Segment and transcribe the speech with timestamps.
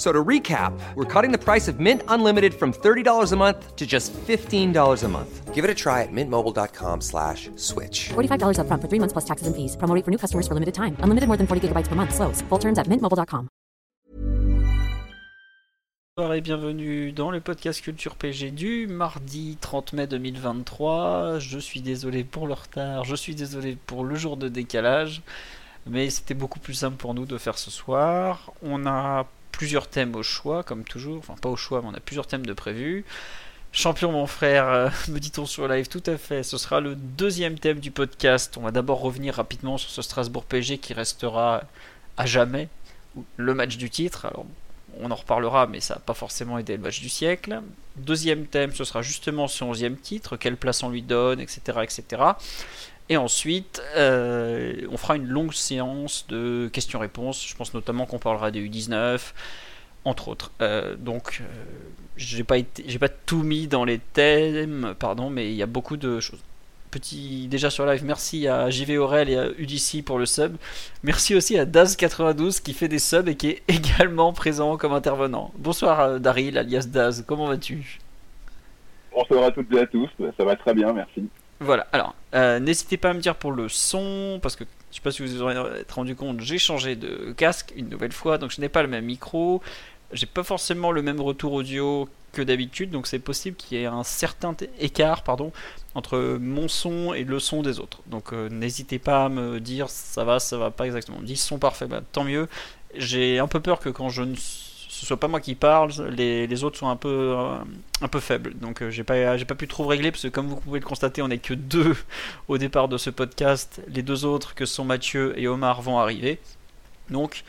[0.00, 3.86] So to recap, we're cutting the price of Mint Unlimited from $30 a month to
[3.86, 4.72] just $15
[5.04, 5.54] a month.
[5.54, 8.08] Give it a try at mintmobile.com slash switch.
[8.08, 9.76] $45 upfront for three months plus taxes and fees.
[9.76, 10.96] Promo rate for new customers for limited time.
[11.04, 12.14] Unlimited more than 40 gigabytes per month.
[12.14, 12.40] Slows.
[12.48, 13.48] Full terms at mintmobile.com.
[16.16, 21.40] Bonjour et bienvenue dans le podcast Culture PG du mardi 30 mai 2023.
[21.40, 25.22] Je suis désolé pour le retard, je suis désolé pour le jour de décalage,
[25.86, 28.52] mais c'était beaucoup plus simple pour nous de faire ce soir.
[28.62, 29.26] On a
[29.60, 32.46] plusieurs thèmes au choix, comme toujours, enfin pas au choix, mais on a plusieurs thèmes
[32.46, 33.04] de prévus.
[33.72, 36.42] Champion, mon frère, euh, me dit-on sur live, tout à fait.
[36.42, 38.56] Ce sera le deuxième thème du podcast.
[38.56, 41.64] On va d'abord revenir rapidement sur ce Strasbourg PG qui restera
[42.16, 42.68] à jamais
[43.36, 44.24] le match du titre.
[44.24, 44.46] Alors,
[44.98, 47.60] on en reparlera, mais ça n'a pas forcément été le match du siècle.
[47.96, 51.60] Deuxième thème, ce sera justement ce onzième titre, quelle place on lui donne, etc.
[51.82, 52.22] etc.
[53.10, 57.44] Et ensuite, euh, on fera une longue séance de questions-réponses.
[57.44, 59.32] Je pense notamment qu'on parlera des U19,
[60.04, 60.52] entre autres.
[60.62, 61.44] Euh, donc, euh,
[62.16, 66.38] j'ai pas tout mis dans les thèmes, pardon, mais il y a beaucoup de choses.
[66.92, 70.56] Petit déjà sur live, merci à JV Aurel et à UDC pour le sub.
[71.02, 75.50] Merci aussi à Daz92 qui fait des subs et qui est également présent comme intervenant.
[75.56, 77.98] Bonsoir euh, Daryl alias Daz, comment vas-tu?
[79.12, 81.28] Bonsoir à toutes et à tous, ça va très bien, merci.
[81.60, 85.02] Voilà, alors, euh, n'hésitez pas à me dire pour le son, parce que je sais
[85.02, 85.52] pas si vous vous
[85.90, 89.04] rendu compte, j'ai changé de casque une nouvelle fois, donc je n'ai pas le même
[89.04, 89.60] micro,
[90.12, 93.86] j'ai pas forcément le même retour audio que d'habitude, donc c'est possible qu'il y ait
[93.86, 95.52] un certain écart pardon,
[95.94, 98.00] entre mon son et le son des autres.
[98.06, 101.18] Donc euh, n'hésitez pas à me dire ça va, ça va pas exactement.
[101.20, 102.48] On dit son parfait, bah, tant mieux.
[102.94, 104.34] J'ai un peu peur que quand je ne
[105.00, 107.56] ce soit pas moi qui parle, les, les autres sont un peu, euh,
[108.02, 108.52] un peu faibles.
[108.58, 111.22] Donc euh, j'ai pas, pas pu trop régler parce que comme vous pouvez le constater,
[111.22, 111.96] on n'est que deux
[112.48, 113.80] au départ de ce podcast.
[113.88, 116.38] Les deux autres que sont Mathieu et Omar vont arriver.
[117.08, 117.44] Donc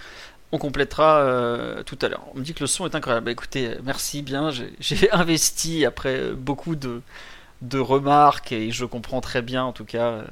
[0.54, 2.26] on complétera euh, tout à l'heure.
[2.34, 3.26] On me dit que le son est incroyable.
[3.26, 4.50] Bah, écoutez, merci bien.
[4.80, 7.02] J'ai, investi après beaucoup de,
[7.62, 10.24] de remarques et je comprends très bien en tout cas.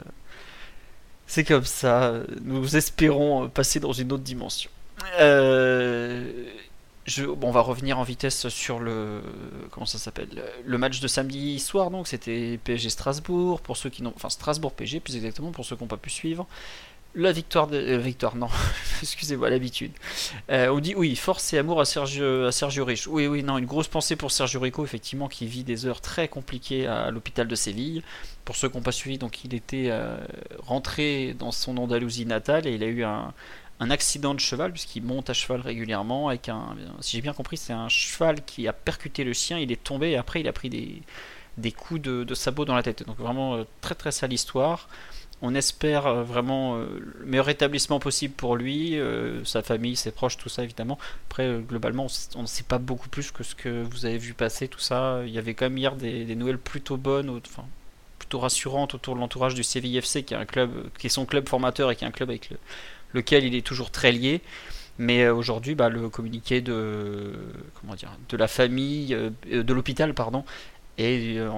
[1.28, 2.14] c'est comme ça.
[2.44, 4.72] Nous espérons passer dans une autre dimension.
[5.20, 6.24] Euh,
[7.42, 9.22] on va revenir en vitesse sur le
[9.72, 10.30] comment ça s'appelle
[10.66, 14.74] le match de samedi soir donc c'était PSG Strasbourg pour ceux qui n'ont enfin Strasbourg
[14.74, 16.48] PSG plus exactement pour ceux qui n'ont pas pu suivre.
[17.16, 18.50] La victoire de euh, victoire non
[19.02, 19.92] excusez-moi l'habitude.
[20.52, 23.08] Euh, on dit oui force et amour à Sergio à Rich.
[23.08, 26.28] Oui oui non une grosse pensée pour Sergio Rico effectivement qui vit des heures très
[26.28, 28.04] compliquées à l'hôpital de Séville.
[28.46, 30.18] Pour ceux qui n'ont pas suivi donc il était euh,
[30.60, 33.34] rentré dans son Andalousie natale et il a eu un
[33.80, 37.58] un accident de cheval puisqu'il monte à cheval régulièrement avec un si j'ai bien compris
[37.58, 40.54] c'est un cheval qui a percuté le sien il est tombé et après il a
[40.54, 43.06] pris des, coups de, sabot dans la tête.
[43.06, 44.88] Donc vraiment euh, très très sale histoire.
[45.42, 48.98] On espère euh, vraiment euh, le meilleur rétablissement possible pour lui
[49.46, 50.98] sa famille ses proches tout ça évidemment.
[51.30, 54.68] Après globalement on ne sait pas beaucoup plus que ce que vous avez vu passer
[54.68, 55.22] tout ça.
[55.26, 57.66] Il y avait quand même hier des, nouvelles plutôt bonnes enfin
[58.18, 61.48] plutôt rassurantes autour de l'entourage du CVIFC qui est un club qui est son club
[61.48, 62.58] formateur et qui est un club avec le,
[63.14, 64.42] lequel il est toujours très lié.
[64.98, 67.34] Mais euh, aujourd'hui, bah, le communiqué de
[67.80, 70.44] comment dire de la famille, euh, de l'hôpital, pardon,
[70.98, 71.50] et euh,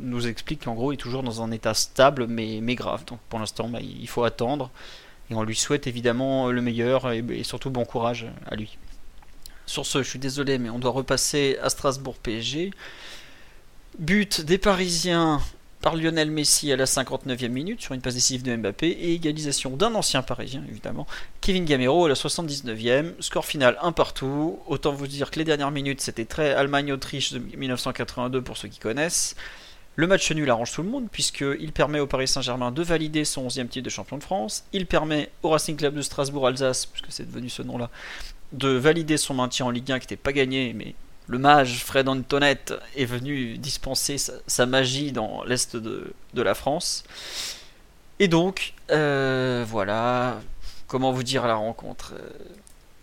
[0.00, 3.04] nous explique qu'en gros, il est toujours dans un état stable, mais, grave.
[3.04, 4.70] Donc pour l'instant, bah, il faut attendre.
[5.30, 8.78] Et on lui souhaite évidemment le meilleur et, et surtout bon courage à lui.
[9.66, 12.70] Sur ce, je suis désolé, mais on doit repasser à Strasbourg PSG.
[13.98, 15.40] But des Parisiens
[15.80, 19.70] par Lionel Messi à la 59e minute sur une passe décisive de Mbappé et égalisation
[19.70, 21.06] d'un ancien parisien évidemment,
[21.40, 24.58] Kevin Gamero à la 79e, score final un partout.
[24.66, 28.78] Autant vous dire que les dernières minutes c'était très Allemagne-Autriche de 1982 pour ceux qui
[28.78, 29.36] connaissent.
[29.98, 33.48] Le match nul arrange tout le monde puisqu'il permet au Paris Saint-Germain de valider son
[33.48, 34.64] 11e titre de champion de France.
[34.72, 37.90] Il permet au Racing Club de Strasbourg-Alsace, puisque c'est devenu ce nom-là,
[38.52, 40.94] de valider son maintien en Ligue 1 qui n'était pas gagné, mais
[41.28, 47.04] le mage Fred Antoinette est venu dispenser sa, magie dans l'est de, la France.
[48.18, 50.40] Et donc, euh, voilà,
[50.86, 52.14] comment vous dire la rencontre?
[52.14, 52.28] Euh,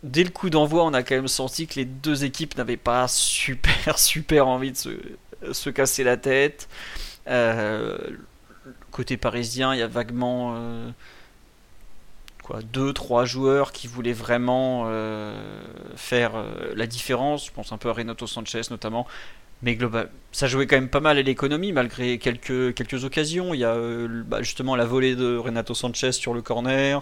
[0.03, 3.07] Dès le coup d'envoi, on a quand même senti que les deux équipes n'avaient pas
[3.07, 4.89] super, super envie de se,
[5.51, 6.67] se casser la tête.
[7.27, 7.97] Euh,
[8.91, 10.55] côté parisien, il y a vaguement
[12.45, 15.35] quoi, deux, trois joueurs qui voulaient vraiment euh,
[15.95, 17.47] faire euh, la différence.
[17.47, 19.07] Je pense un peu à Renato Sanchez notamment.
[19.63, 23.55] Mais global, ça jouait quand même pas mal à l'économie malgré quelques, quelques occasions.
[23.55, 27.01] Il y a euh, bah, justement la volée de Renato Sanchez sur le corner.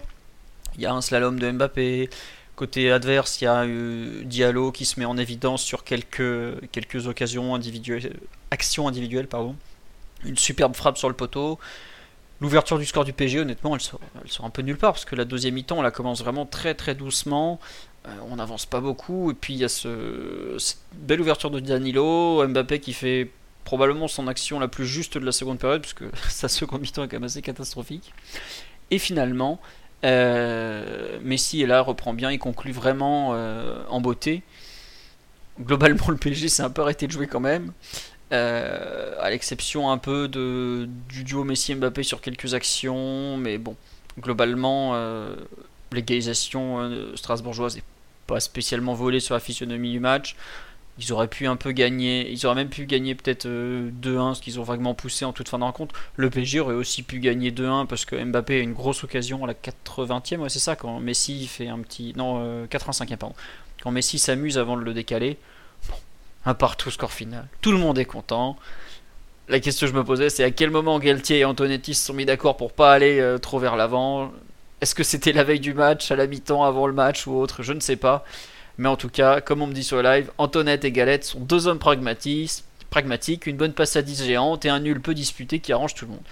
[0.75, 2.09] Il y a un slalom de Mbappé.
[2.55, 3.65] Côté adverse, il y a
[4.23, 8.13] Diallo qui se met en évidence sur quelques, quelques occasions individuelles,
[8.51, 9.55] actions individuelles, pardon.
[10.23, 11.59] Une superbe frappe sur le poteau.
[12.43, 14.01] L'ouverture du score du PG, honnêtement, elle sort,
[14.43, 16.93] un peu nulle part parce que la deuxième mi-temps, on la commence vraiment très très
[16.93, 17.57] doucement.
[18.05, 19.31] Euh, on n'avance pas beaucoup.
[19.31, 23.29] Et puis il y a ce, cette belle ouverture de Danilo, Mbappé qui fait
[23.63, 27.07] probablement son action la plus juste de la seconde période, puisque sa seconde mi-temps est
[27.07, 28.11] quand même assez catastrophique.
[28.91, 29.61] Et finalement,
[30.03, 34.43] euh, Messi est là, reprend bien, il conclut vraiment euh, en beauté.
[35.61, 37.71] Globalement, le PSG s'est un peu arrêté de jouer quand même.
[38.31, 43.75] Euh, à l'exception un peu de, du duo Messi-Mbappé sur quelques actions, mais bon,
[44.19, 44.95] globalement,
[45.91, 47.83] l'égalisation strasbourgeoise n'est
[48.27, 50.35] pas spécialement volée sur la physionomie du match.
[50.99, 54.59] Ils auraient pu un peu gagner, ils auraient même pu gagner peut-être 2-1, ce qu'ils
[54.59, 55.95] ont vaguement poussé en toute fin de rencontre.
[56.17, 59.47] Le PSG aurait aussi pu gagner 2-1 parce que Mbappé a une grosse occasion à
[59.47, 62.13] la 80e, ouais, c'est ça, quand Messi fait un petit.
[62.15, 63.35] Non, 85e, pardon.
[63.81, 65.37] Quand Messi s'amuse avant de le décaler.
[66.45, 67.47] Un partout score final.
[67.61, 68.57] Tout le monde est content.
[69.49, 72.13] La question que je me posais, c'est à quel moment Galtier et Antonetti se sont
[72.13, 74.31] mis d'accord pour pas aller trop vers l'avant?
[74.81, 77.63] Est-ce que c'était la veille du match, à la mi-temps, avant le match ou autre?
[77.63, 78.25] Je ne sais pas.
[78.77, 81.39] Mais en tout cas, comme on me dit sur le live, Antoinette et Galette sont
[81.39, 85.59] deux hommes pragmatiques, pragmatiques, une bonne passe à 10 géante et un nul peu disputé
[85.59, 86.23] qui arrange tout le monde.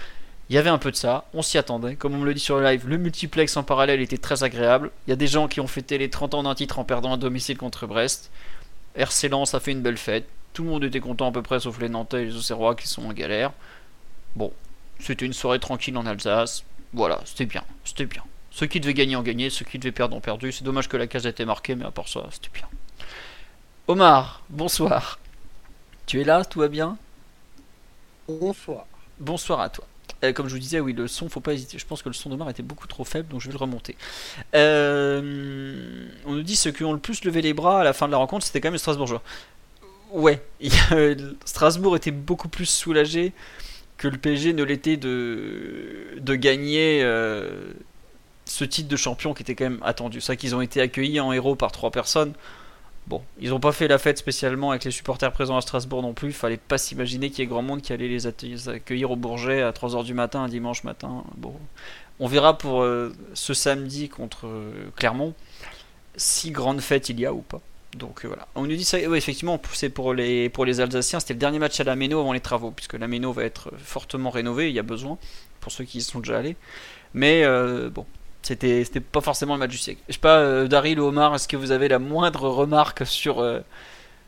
[0.50, 1.96] Il y avait un peu de ça, on s'y attendait.
[1.96, 4.92] Comme on me le dit sur le live, le multiplex en parallèle était très agréable.
[5.08, 7.14] Il y a des gens qui ont fêté les 30 ans d'un titre en perdant
[7.14, 8.32] un domicile contre Brest.
[8.96, 10.28] RC Lens a fait une belle fête.
[10.54, 12.88] Tout le monde était content à peu près, sauf les Nantais et les Auxerrois qui
[12.88, 13.52] sont en galère.
[14.36, 14.52] Bon,
[15.00, 16.64] c'était une soirée tranquille en Alsace.
[16.94, 18.24] Voilà, c'était bien, c'était bien.
[18.52, 20.52] Ceux qui devaient gagner ont gagné, ceux qui devaient perdre ont perdu.
[20.52, 22.68] C'est dommage que la case ait été marquée, mais à part ça, c'était bien.
[23.88, 25.20] Omar, bonsoir.
[26.06, 26.98] Tu es là, tout va bien?
[28.28, 28.86] Bonsoir.
[29.20, 29.86] Bonsoir à toi.
[30.24, 31.78] Euh, comme je vous disais, oui, le son, faut pas hésiter.
[31.78, 33.96] Je pense que le son d'Omar était beaucoup trop faible, donc je vais le remonter.
[34.56, 38.08] Euh, on nous dit ceux qui ont le plus levé les bras à la fin
[38.08, 39.22] de la rencontre, c'était quand même les Strasbourgeois.
[40.12, 40.42] Ouais,
[41.46, 43.34] Strasbourg était beaucoup plus soulagé
[43.98, 47.72] que le PSG ne l'était de, de gagner euh,
[48.46, 50.22] ce titre de champion qui était quand même attendu.
[50.22, 52.34] Ça qu'ils ont été accueillis en héros par trois personnes.
[53.08, 56.14] Bon, ils n'ont pas fait la fête spécialement avec les supporters présents à Strasbourg non
[56.14, 56.32] plus.
[56.32, 59.72] Fallait pas s'imaginer qu'il y ait grand monde qui allait les accueillir au Bourget à
[59.72, 61.24] 3h du matin, un dimanche matin.
[61.36, 61.56] Bon,
[62.20, 65.34] on verra pour euh, ce samedi contre euh, Clermont
[66.16, 67.62] si grande fête il y a ou pas.
[67.98, 68.48] Donc euh, voilà.
[68.54, 71.58] On nous dit ça, oui, effectivement, c'est pour les, pour les Alsaciens, c'était le dernier
[71.58, 74.76] match à la Méno avant les travaux, puisque la Méno va être fortement rénovée, il
[74.76, 75.18] y a besoin,
[75.60, 76.56] pour ceux qui y sont déjà allés.
[77.14, 77.44] Mais
[77.90, 78.06] bon,
[78.42, 80.02] c'était, c'était pas forcément le match du siècle.
[80.08, 83.40] Je sais pas, euh, Daryl ou Omar, est-ce que vous avez la moindre remarque sur,
[83.40, 83.60] euh,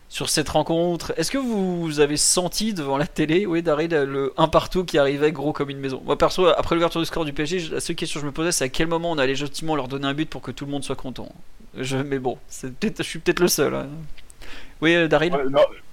[0.07, 1.13] sur cette rencontre?
[1.17, 5.31] Est-ce que vous avez senti devant la télé, oui, Daryl, le 1 partout qui arrivait
[5.31, 6.01] gros comme une maison?
[6.05, 8.51] Moi, perso, après l'ouverture du score du PSG, la seule question que je me posais,
[8.51, 10.71] c'est à quel moment on allait gentiment leur donner un but pour que tout le
[10.71, 11.29] monde soit content?
[11.75, 13.73] Je, mais bon, je suis peut-être le seul.
[13.73, 13.87] Hein.
[14.79, 15.33] Oui, euh, Daryl?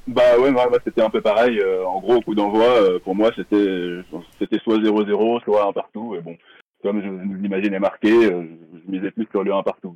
[0.06, 1.62] Bah ouais, bah, c'était un peu pareil.
[1.86, 4.00] en gros, au coup d'envoi, pour moi, c'était,
[4.38, 6.16] c'était soit 0-0, soit 1 partout.
[6.16, 6.36] Et bon,
[6.82, 8.44] comme je l'imaginais marqué, euh,
[8.74, 9.94] je misais plus sur le 1 partout.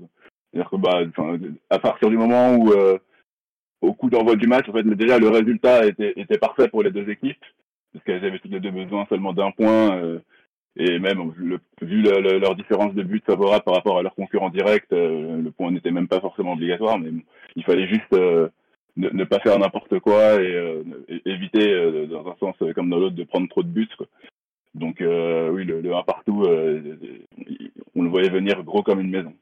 [0.53, 1.01] C'est-à-dire que bah,
[1.71, 2.99] à partir du moment où, euh,
[3.81, 6.91] au coup d'envoi du match, en fait, déjà le résultat était, était parfait pour les
[6.91, 7.45] deux équipes,
[7.93, 10.19] parce qu'elles avaient toutes les deux besoin seulement d'un point, euh,
[10.77, 14.91] et même le, vu leur différence de but favorable par rapport à leurs concurrents directs,
[14.91, 17.11] le point n'était même pas forcément obligatoire, mais
[17.55, 18.13] il fallait juste
[18.97, 20.83] ne, pas faire n'importe quoi et,
[21.27, 23.89] éviter, dans un sens comme dans l'autre, de prendre trop de buts.
[23.97, 24.09] Quoi.
[24.75, 26.99] Donc euh, oui, le, le 1 partout, euh,
[27.95, 29.33] on le voyait venir gros comme une maison.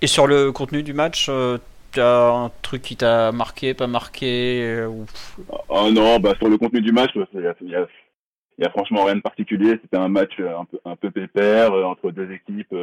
[0.00, 1.58] Et sur le contenu du match, euh,
[1.92, 5.06] tu as un truc qui t'a marqué, pas marqué ou...
[5.68, 7.86] Oh non, bah sur le contenu du match, il y a,
[8.58, 9.78] y a, franchement rien de particulier.
[9.82, 12.74] C'était un match un peu, un peu pépère entre deux équipes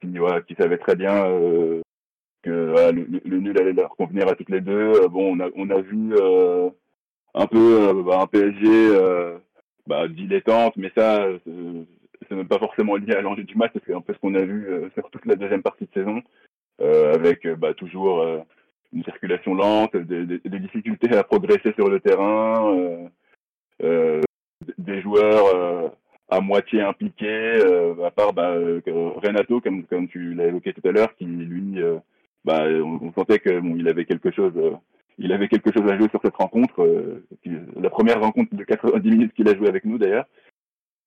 [0.00, 1.12] qui, voilà, qui savaient très bien
[2.42, 5.08] que voilà, le, le, nul allait leur convenir à toutes les deux.
[5.08, 6.14] Bon, on a, on a vu
[7.34, 9.38] un peu euh, bah, un PSG euh,
[9.86, 11.84] bah, dilettante, mais ça, euh,
[12.28, 14.34] c'est même pas forcément lié à l'enjeu du match, parce que un peu ce qu'on
[14.34, 16.22] a vu sur toute la deuxième partie de saison,
[16.80, 18.24] avec bah, toujours
[18.92, 23.10] une circulation lente, des, des, difficultés à progresser sur le terrain,
[23.82, 24.22] euh,
[24.78, 25.92] des joueurs
[26.30, 27.58] à moitié impliqués,
[28.02, 31.82] à part bah, Renato, comme, comme tu l'as évoqué tout à l'heure, qui lui,
[32.44, 34.54] bah, on, sentait qu'il bon, avait quelque chose
[35.18, 37.26] il avait quelque chose à jouer sur cette rencontre, euh,
[37.80, 40.26] la première rencontre de 90 minutes qu'il a joué avec nous d'ailleurs.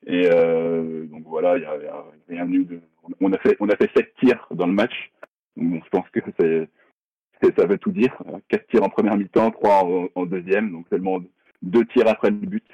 [0.05, 2.79] Et euh, donc voilà, il y a, rien eu de.
[3.19, 5.11] On a fait on sept tirs dans le match.
[5.55, 6.69] Donc je pense que c'est
[7.57, 8.15] ça veut tout dire.
[8.49, 9.83] Quatre tirs en première mi-temps, trois
[10.15, 11.19] en, deuxième, donc seulement
[11.61, 12.65] deux tirs après le but.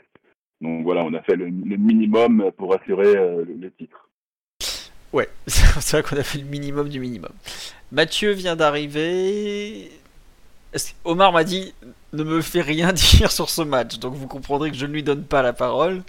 [0.62, 4.10] Donc voilà, on a fait le, minimum pour assurer euh, le, titre.
[5.12, 7.32] Ouais, c'est vrai qu'on a fait le minimum du minimum.
[7.92, 9.90] Mathieu vient d'arriver.
[11.06, 11.74] Omar m'a dit
[12.14, 15.04] ne me fait rien dire sur ce match, donc vous comprendrez que je ne lui
[15.04, 16.04] donne pas la parole.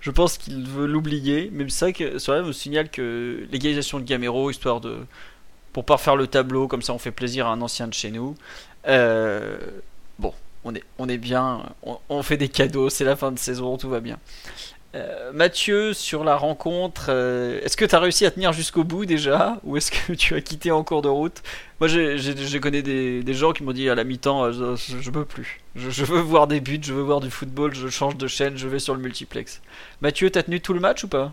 [0.00, 4.04] Je pense qu'il veut l'oublier, mais c'est vrai que sur me signale que l'égalisation de
[4.04, 4.98] Gamero, histoire de
[5.72, 8.10] pour pas faire le tableau, comme ça on fait plaisir à un ancien de chez
[8.10, 8.34] nous.
[8.86, 9.58] Euh,
[10.18, 10.32] bon,
[10.64, 11.62] on est bien,
[12.08, 14.18] on fait des cadeaux, c'est la fin de saison, tout va bien.
[14.94, 19.04] Euh, Mathieu, sur la rencontre, euh, est-ce que tu as réussi à tenir jusqu'au bout
[19.04, 21.42] déjà Ou est-ce que tu as quitté en cours de route?
[21.80, 25.26] Moi, j'ai connu des, gens qui m'ont dit à la mi-temps euh, je, je, peux
[25.26, 25.60] plus.
[25.76, 28.66] Je, veux voir des buts, je veux voir du football, je change de chaîne, je
[28.66, 29.60] vais sur le multiplex.
[30.00, 31.32] Mathieu, t'as tenu tout le match ou pas?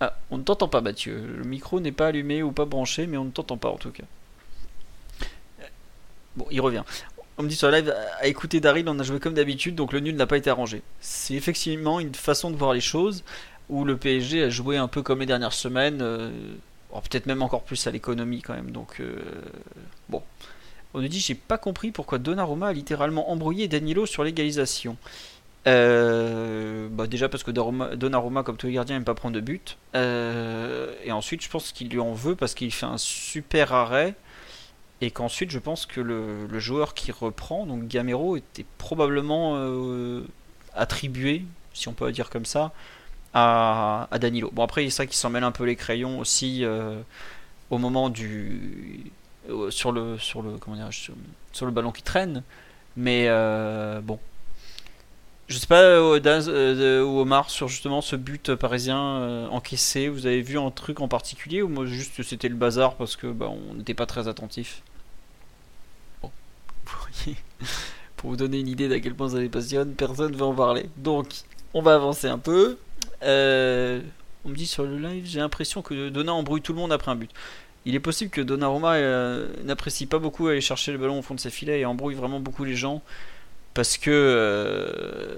[0.00, 1.22] Ah, on ne t'entend pas, Mathieu.
[1.38, 3.90] Le micro n'est pas allumé ou pas branché, mais on ne t'entend pas en tout
[3.90, 4.04] cas.
[6.36, 6.84] Bon, il revient.
[7.40, 10.00] On me dit sur live, à écouter Daryl, on a joué comme d'habitude, donc le
[10.00, 10.82] nul n'a pas été arrangé.
[11.00, 13.22] C'est effectivement une façon de voir les choses
[13.68, 16.30] où le PSG a joué un peu comme les dernières semaines, euh,
[16.90, 18.72] oh, peut-être même encore plus à l'économie quand même.
[18.72, 19.20] Donc euh,
[20.08, 20.20] bon,
[20.94, 24.96] on nous dit j'ai pas compris pourquoi Donnarumma a littéralement embrouillé Danilo sur l'égalisation.
[25.68, 29.78] Euh, bah déjà parce que Donnarumma, comme tous les gardiens, n'aime pas prendre de but.
[29.94, 34.16] et ensuite, je pense qu'il lui en veut parce qu'il fait un super arrêt
[35.00, 40.24] et qu'ensuite je pense que le, joueur qui reprend, donc Gamero, était probablement euh,
[40.74, 42.72] attribué, si on peut dire comme ça,
[43.34, 44.50] à, Danilo.
[44.52, 47.00] Bon après c'est ça qui s'en mêle un peu les crayons aussi euh,
[47.70, 49.12] au moment du
[49.48, 51.14] euh, sur le sur le comment dire sur,
[51.52, 52.42] sur, le ballon qui traîne,
[52.96, 53.28] mais
[54.02, 54.18] bon.
[55.46, 61.00] Je sais pas, Omar, sur justement ce but parisien encaissé, vous avez vu un truc
[61.00, 64.28] en particulier ou moi juste c'était le bazar parce que bah, on n'était pas très
[64.28, 64.82] attentif?
[68.18, 70.54] Pour vous donner une idée d'à quel point ça les passionne, personne ne veut en
[70.54, 70.90] parler.
[70.96, 71.28] Donc,
[71.72, 72.76] on va avancer un peu.
[73.22, 74.00] Euh,
[74.44, 77.10] on me dit sur le live, j'ai l'impression que Donna embrouille tout le monde après
[77.10, 77.30] un but.
[77.84, 81.34] Il est possible que Donnarumma euh, n'apprécie pas beaucoup aller chercher le ballon au fond
[81.34, 83.02] de ses filets et embrouille vraiment beaucoup les gens
[83.72, 85.36] parce que euh,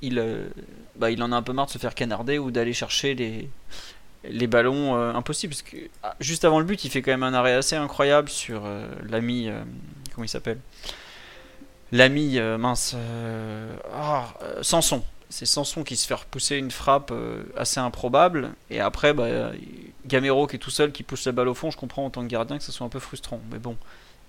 [0.00, 0.24] il,
[0.96, 3.48] bah, il en a un peu marre de se faire canarder ou d'aller chercher les,
[4.24, 5.54] les ballons impossibles.
[6.02, 8.62] Ah, juste avant le but, il fait quand même un arrêt assez incroyable sur
[9.08, 9.50] l'ami
[10.14, 10.58] comment il s'appelle?
[11.92, 15.02] L'ami, euh, mince, euh, ah, euh, Samson.
[15.28, 17.12] C'est Samson qui se fait repousser une frappe
[17.56, 18.50] assez improbable.
[18.68, 19.52] Et après, bah,
[20.06, 21.70] Gamero qui est tout seul, qui pousse la balle au fond.
[21.70, 23.40] Je comprends en tant que gardien que ça soit un peu frustrant.
[23.50, 23.78] Mais bon,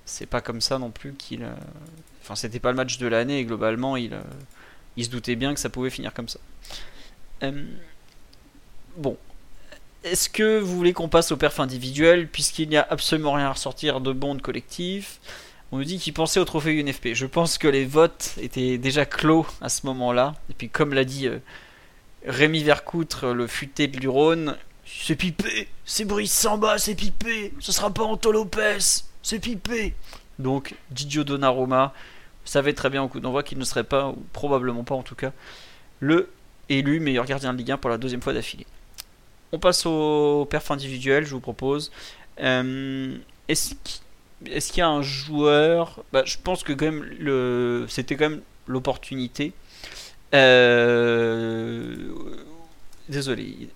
[0.05, 1.45] c'est pas comme ça non plus qu'il.
[2.21, 4.17] Enfin, c'était pas le match de l'année et globalement, il,
[4.95, 6.39] il se doutait bien que ça pouvait finir comme ça.
[8.95, 9.17] bon,
[10.05, 13.51] est-ce que vous voulez qu'on passe au perf individuel puisqu'il n'y a absolument rien à
[13.51, 15.19] ressortir de bon de collectif?
[15.73, 17.13] On nous dit qu'il pensait au trophée UNFP.
[17.15, 20.35] Je pense que les votes étaient déjà clos à ce moment-là.
[20.51, 21.39] Et puis, comme l'a dit euh,
[22.27, 27.89] Rémi Vercoutre, le futé de l'Urone, c'est pipé, c'est Brice Samba, c'est pipé, ce sera
[27.89, 28.77] pas Anto Lopez,
[29.23, 29.95] c'est pipé.
[30.37, 31.91] Donc, Didio Donnarumma
[32.45, 35.15] savait très bien au coup d'envoi qu'il ne serait pas, ou probablement pas en tout
[35.15, 35.31] cas,
[35.99, 36.29] le
[36.69, 38.67] élu meilleur gardien de Ligue 1 pour la deuxième fois d'affilée.
[39.51, 41.91] On passe au perf individuel, je vous propose.
[42.41, 43.17] Euh,
[44.51, 48.29] est-ce qu'il y a un joueur bah, Je pense que quand même le, c'était quand
[48.29, 49.53] même l'opportunité.
[50.33, 51.95] Euh,
[53.09, 53.69] désolé.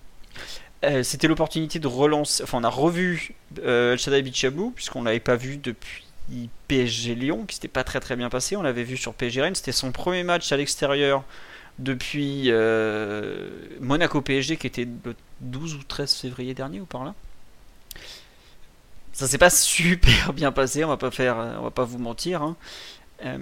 [0.84, 2.42] Euh, c'était l'opportunité de relancer.
[2.42, 7.44] Enfin, on a revu euh, El Shaddai Bichabou, puisqu'on l'avait pas vu depuis PSG Lyon,
[7.46, 8.56] qui s'était pas très très bien passé.
[8.56, 9.54] On l'avait vu sur PSG Rennes.
[9.54, 11.24] C'était son premier match à l'extérieur
[11.78, 12.50] depuis
[13.80, 17.14] Monaco PSG, qui était le 12 ou 13 février dernier ou par là.
[19.18, 22.40] Ça s'est pas super bien passé, on va pas faire, on va pas vous mentir.
[22.40, 22.56] Hein.
[23.24, 23.38] Euh,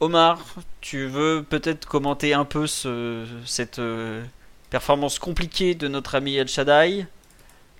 [0.00, 0.44] Omar,
[0.82, 4.22] tu veux peut-être commenter un peu cette euh,
[4.68, 7.06] performance compliquée de notre ami El Shaddai?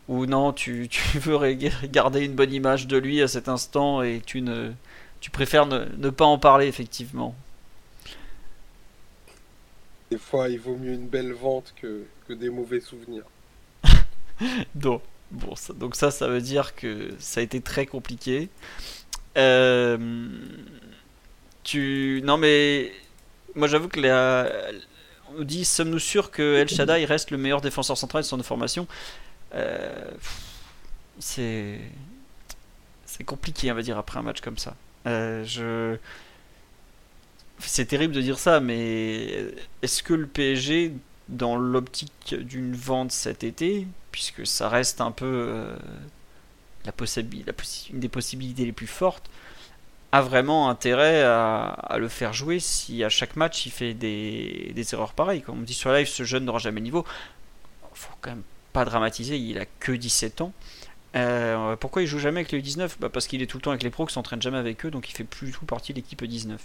[0.08, 4.40] Ou non, tu, veux garder une bonne image de lui à cet instant et tu,
[4.40, 4.72] ne,
[5.20, 7.34] tu préfères ne, ne pas en parler effectivement?
[10.10, 13.24] Des fois, il vaut mieux une belle vente que, que des mauvais souvenirs.
[14.74, 18.48] Donc, Bon, donc ça, ça veut dire que ça a été très compliqué.
[19.36, 19.98] Euh,
[21.62, 22.92] tu, non mais
[23.54, 24.50] moi j'avoue que la...
[25.36, 28.86] on dit sommes-nous sûrs que El Shaddai reste le meilleur défenseur central de son formation?
[29.54, 30.10] Euh,
[31.18, 31.80] C'est
[33.06, 34.74] c'est compliqué, on va dire, après un match comme ça.
[35.06, 35.96] Euh,
[37.58, 39.46] c'est terrible de dire ça, mais
[39.82, 40.92] est-ce que le PSG,
[41.28, 45.76] dans l'optique d'une vente cet été, puisque ça reste un peu euh,
[46.84, 47.52] la, la
[47.90, 49.30] une des possibilités les plus fortes,
[50.12, 55.12] a vraiment intérêt à, le faire jouer si à chaque match il fait des, erreurs
[55.12, 55.42] pareilles.
[55.42, 57.04] Comme on dit sur live, ce jeune n'aura jamais niveau.
[57.94, 60.52] Faut quand même pas dramatiser, il a que 17 ans.
[61.16, 63.70] Euh, pourquoi il joue jamais avec les U19 bah Parce qu'il est tout le temps
[63.70, 65.92] avec les pros, qui s'entraîne jamais avec eux, donc il fait plus du tout partie
[65.92, 66.60] de l'équipe 19.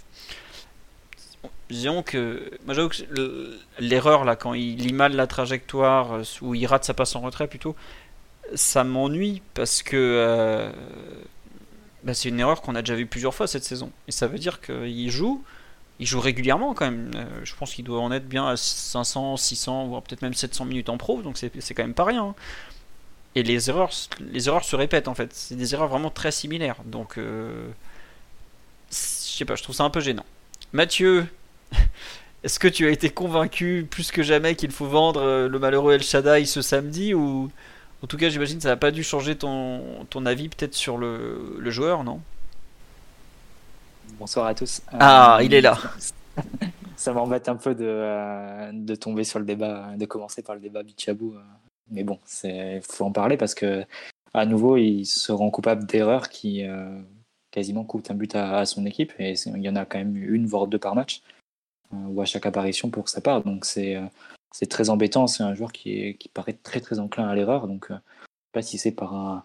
[1.70, 6.22] Disons que, moi j'avoue que le- l'erreur là, quand il lit mal la trajectoire, euh,
[6.42, 7.76] ou il rate sa passe en retrait plutôt,
[8.54, 10.72] ça m'ennuie parce que euh,
[12.04, 13.90] bah, c'est une erreur qu'on a déjà vue plusieurs fois cette saison.
[14.08, 15.42] Et ça veut dire qu'il joue,
[16.00, 17.10] il joue régulièrement quand même.
[17.16, 20.64] Euh, je pense qu'il doit en être bien à 500, 600, voire peut-être même 700
[20.66, 22.24] minutes en pro, donc c'est quand même pas rien.
[22.26, 22.34] hein.
[23.34, 25.32] Et les erreurs, les erreurs se répètent en fait.
[25.34, 26.76] C'est des erreurs vraiment très similaires.
[26.84, 27.70] Donc, euh,
[28.90, 30.24] je sais pas, je trouve ça un peu gênant.
[30.72, 31.26] Mathieu,
[32.44, 35.94] est-ce que tu as été convaincu plus que jamais qu'il faut vendre euh, le malheureux
[35.94, 37.50] El Shaddai ce samedi ou
[38.02, 40.96] en tout cas j'imagine que ça n'a pas dû changer ton, ton avis peut-être sur
[40.96, 42.20] le, le joueur, non?
[44.18, 44.82] Bonsoir à tous.
[44.92, 45.78] Ah, Euh, il est là.
[46.96, 50.60] Ça m'embête un peu de, euh, de tomber sur le débat, de commencer par le
[50.60, 51.34] débat Bichabou.
[51.90, 53.84] Mais bon, il faut en parler parce que
[54.34, 57.00] à nouveau, il se rend coupable d'erreurs qui euh,
[57.50, 59.12] quasiment coûtent un but à, son équipe.
[59.18, 61.22] Et il y en a quand même une, voire deux par match,
[61.92, 63.42] euh, ou à chaque apparition pour sa part.
[63.42, 65.26] Donc c'est euh, très embêtant.
[65.26, 67.66] C'est un joueur qui, paraît très très enclin à l'erreur.
[67.66, 69.44] Donc euh, je sais pas si c'est par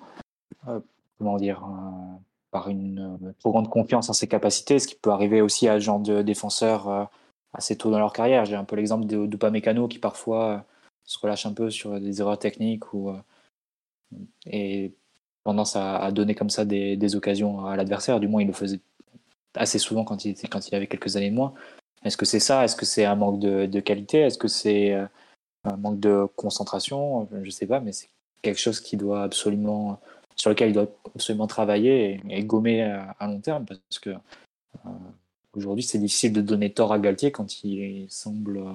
[1.18, 1.64] comment dire
[2.52, 5.86] par une trop grande confiance en ses capacités, ce qui peut arriver aussi à ce
[5.86, 7.10] genre de défenseurs
[7.54, 8.46] assez tôt dans leur carrière.
[8.46, 10.66] J'ai un peu l'exemple de Dupamecano qui parfois
[11.04, 12.94] se relâche un peu sur des erreurs techniques
[15.46, 18.20] tendance à, donner comme ça des, occasions à l'adversaire.
[18.20, 18.82] Du moins, il le faisait
[19.54, 21.54] assez souvent quand il, était, quand il avait quelques années de moins.
[22.04, 22.66] Est-ce que c'est ça?
[22.66, 24.20] Est-ce que c'est un manque de, qualité?
[24.20, 25.06] Est-ce que c'est euh,
[25.64, 27.28] un manque de concentration?
[27.32, 28.10] Je ne sais pas, mais c'est
[28.42, 30.00] quelque chose qui doit absolument
[30.36, 34.90] sur lequel il doit absolument travailler et, gommer à, à long terme parce que euh,
[35.56, 38.74] aujourd'hui c'est difficile de donner tort à Galtier quand il semble euh,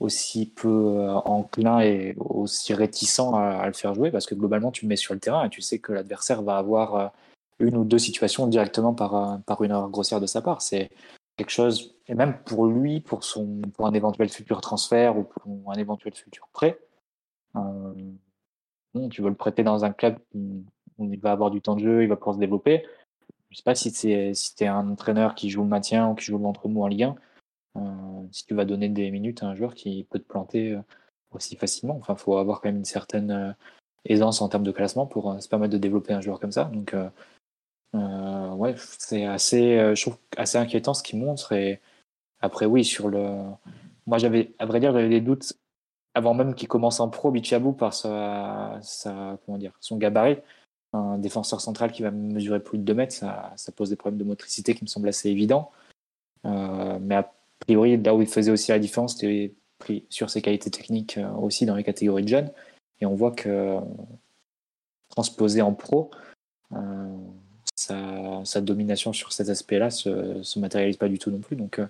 [0.00, 4.86] aussi peu euh, enclin et aussi réticent à, le faire jouer parce que globalement tu
[4.86, 7.06] le mets sur le terrain et tu sais que l'adversaire va avoir euh,
[7.60, 10.62] une ou deux situations directement par, euh, par une erreur grossière de sa part.
[10.62, 10.90] C'est
[11.36, 15.70] quelque chose, et même pour lui, pour, son, pour un éventuel futur transfert ou pour
[15.70, 16.78] un éventuel futur prêt,
[17.56, 17.94] euh,
[19.10, 20.64] tu veux le prêter dans un club où
[20.98, 22.84] il va avoir du temps de jeu, il va pouvoir se développer.
[23.50, 26.24] Je sais pas si c'est si es un entraîneur qui joue le maintien ou qui
[26.24, 27.14] joue le ventre mou en Ligue 1, euh,
[28.32, 30.80] si tu vas donner des minutes à un joueur qui peut te planter euh,
[31.32, 31.96] aussi facilement.
[31.96, 33.52] Enfin, faut avoir quand même une certaine euh,
[34.04, 36.64] aisance en termes de classement pour euh, se permettre de développer un joueur comme ça.
[36.64, 37.08] Donc, euh,
[37.94, 41.52] euh, ouais, c'est assez, euh, je trouve assez inquiétant ce qu'il montre.
[41.52, 41.80] Et
[42.40, 43.42] après, oui, sur le,
[44.06, 45.54] moi j'avais, à vrai dire, j'avais des doutes
[46.14, 50.38] avant même qu'il commence en pro, Bichabou par sa, son gabarit
[50.92, 54.24] un défenseur central qui va mesurer plus de 2 mètres, ça, pose des problèmes de
[54.24, 55.70] motricité qui me semblent assez évidents.
[56.46, 57.16] Euh, mais
[57.60, 59.54] priori, là où il faisait aussi la différence, c'était
[60.08, 62.52] sur ses qualités techniques euh, aussi dans les catégories de jeunes.
[63.00, 63.76] Et on voit que
[65.08, 66.10] transposé en pro,
[66.72, 67.16] euh,
[67.74, 71.56] sa, domination sur cet aspect-là se, se matérialise pas du tout non plus.
[71.56, 71.86] Donc, euh,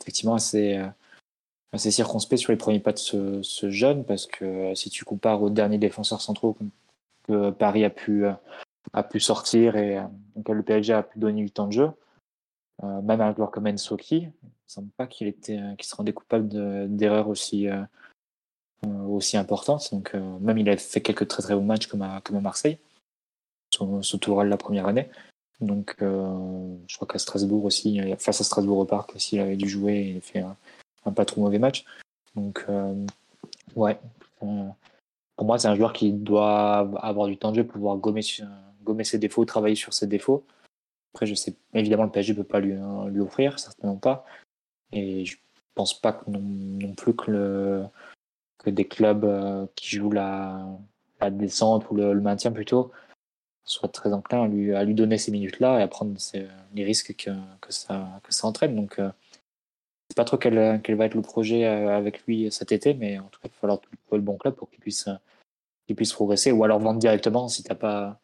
[0.00, 0.80] effectivement, assez,
[1.76, 5.78] circonspect sur les premiers pas de ce, jeune, parce que si tu compares aux derniers
[5.78, 6.56] défenseurs centraux
[7.24, 8.24] que Paris a pu,
[8.92, 10.00] a pu sortir et
[10.34, 11.90] auquel le PSG a pu donner du temps de jeu.
[12.84, 16.48] Euh, même un joueur comme il ne semble pas qu'il était qu'il se rendait coupable
[16.94, 17.82] d'erreurs aussi, euh,
[19.08, 19.88] aussi importantes.
[19.92, 22.78] Donc, euh, même il a fait quelques très très bons matchs comme à, Marseille,
[23.70, 25.08] son, son Toural la première année.
[25.60, 29.68] Donc, je crois qu'à Strasbourg aussi, face à Strasbourg au parc aussi, il avait dû
[29.68, 30.44] jouer il a fait
[31.04, 31.84] un, pas trop mauvais match.
[32.36, 32.64] Donc,
[33.74, 33.98] ouais
[35.38, 39.18] pour moi, c'est un joueur qui doit avoir du temps de jeu pouvoir gommer ses
[39.18, 40.44] défauts, travailler sur ses défauts.
[41.14, 42.74] Après, je sais, évidemment, le PSG ne peut pas lui,
[43.10, 44.24] lui, offrir, certainement pas.
[44.92, 45.36] Et je
[45.74, 47.84] pense pas que non, non, plus que, le,
[48.58, 50.66] que des clubs euh, qui jouent la,
[51.20, 52.90] la descente ou le, maintien plutôt
[53.64, 56.16] soient très enclins à lui, à lui donner ces minutes-là et à prendre
[56.74, 58.74] les risques que, que, ça, que ça entraîne.
[58.76, 62.72] Donc, euh, je sais pas trop quel, quel, va être le projet avec lui cet
[62.72, 65.08] été, mais en tout cas, il va falloir trouver le bon club pour qu'il puisse,
[65.86, 68.18] qu'il puisse progresser, ou alors vendre directement si t'as pas,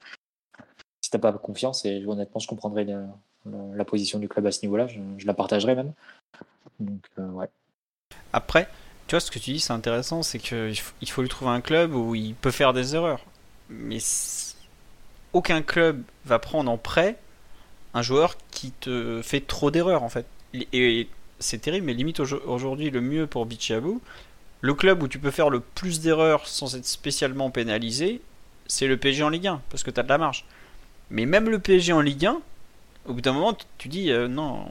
[1.15, 1.85] t'as pas confiance.
[1.85, 4.87] Et honnêtement, je comprendrais la, position du club à ce niveau-là.
[4.87, 5.93] Je, la partagerais même.
[6.81, 7.49] Donc, euh, ouais.
[8.33, 8.69] Après,
[9.07, 11.95] tu vois, ce que tu dis, c'est intéressant, c'est qu'il faut, lui trouver un club
[11.95, 13.21] où il peut faire des erreurs.
[13.69, 13.99] Mais
[15.33, 17.17] aucun club va prendre en prêt
[17.95, 20.27] un joueur qui te fait trop d'erreurs, en fait.
[20.53, 24.01] Et c'est terrible, mais limite aujourd'hui, le mieux pour Bichabou,
[24.61, 28.21] le club où tu peux faire le plus d'erreurs sans être spécialement pénalisé,
[28.67, 30.45] c'est le PSG en Ligue 1, parce que tu as de la marge.
[31.11, 32.41] Mais même le PSG en Ligue 1,
[33.07, 34.65] Au bout d'un moment, tu- dis euh, non.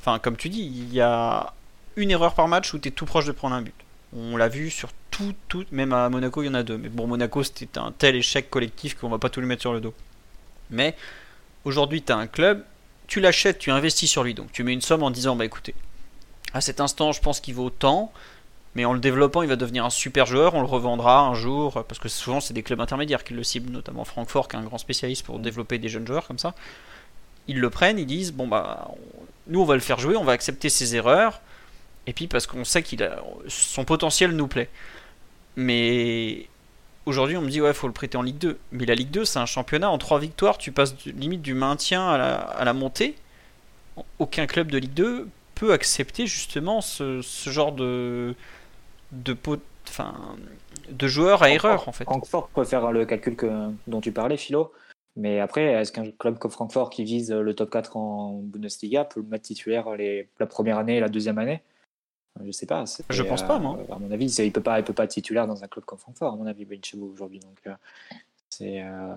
[0.00, 1.52] Enfin, comme tu dis, il y a
[1.96, 3.74] une erreur par match où tu es tout proche de prendre un but.
[4.16, 6.78] On l'a vu sur tout, tout, même à Monaco, il y en a deux.
[6.78, 9.74] Mais bon, Monaco, c'était un tel échec collectif qu'on va pas tout lui mettre sur
[9.74, 9.92] le dos.
[10.70, 10.96] Mais
[11.64, 12.64] aujourd'hui, tu as un club,
[13.06, 14.32] tu l'achètes, tu investis sur lui.
[14.32, 15.74] Donc tu mets une somme en disant, bah écoutez,
[16.54, 18.10] à cet instant, je pense qu'il vaut tant.
[18.78, 20.54] Mais en le développant, il va devenir un super joueur.
[20.54, 21.84] On le revendra un jour.
[21.88, 24.62] Parce que souvent, c'est des clubs intermédiaires qui le ciblent, notamment Francfort, qui est un
[24.62, 26.54] grand spécialiste pour développer des jeunes joueurs comme ça.
[27.48, 28.88] Ils le prennent, ils disent bon, bah,
[29.48, 31.40] nous, on va le faire jouer, on va accepter ses erreurs.
[32.06, 34.70] Et puis, parce qu'on sait qu'il a son potentiel nous plaît.
[35.56, 36.46] Mais
[37.04, 38.60] aujourd'hui, on me dit ouais, faut le prêter en Ligue 2.
[38.70, 39.90] Mais la Ligue 2, c'est un championnat.
[39.90, 43.16] En trois victoires, tu passes limite du maintien à la, montée.
[44.20, 48.36] Aucun club de Ligue 2 peut accepter justement ce genre de
[49.12, 50.36] de pot- enfin
[50.90, 52.04] de joueurs à erreur en fait.
[52.04, 54.72] Francfort peut faire le calcul que, dont tu parlais, Philo.
[55.16, 59.20] Mais après, est-ce qu'un club comme Francfort qui vise le top 4 en Bundesliga peut
[59.20, 61.60] le mettre titulaire les, la première année et la deuxième année?
[62.44, 62.84] Je sais pas.
[63.10, 63.80] Je pense euh, pas, moi.
[63.90, 65.98] À mon avis, il peut pas, il peut pas être titulaire dans un club comme
[65.98, 67.40] Francfort, à mon avis, Benchebo aujourd'hui.
[67.40, 67.74] Donc, euh,
[68.48, 68.82] c'est.
[68.82, 69.14] euh,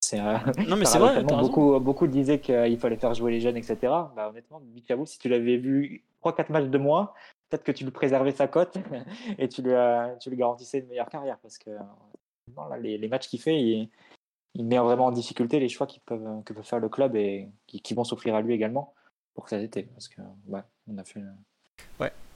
[0.00, 1.24] c'est, euh, Non mais c'est vrai.
[1.24, 3.76] beaucoup, beaucoup disaient qu'il fallait faire jouer les jeunes, etc.
[4.14, 7.12] Bah, honnêtement, Bichabou, si tu l'avais vu 3-4 matchs de moins,
[7.48, 8.76] peut-être que tu lui préservais sa cote
[9.38, 11.38] et tu lui, euh, tu lui garantissais une meilleure carrière.
[11.38, 13.90] Parce que euh, les, matchs qu'il fait, il,
[14.64, 17.94] met vraiment en difficulté les choix qui peuvent, que peut faire le club et qui,
[17.94, 18.94] vont s'offrir à lui également
[19.34, 19.84] pour cet été.
[19.84, 21.20] Parce que, ouais, on a fait.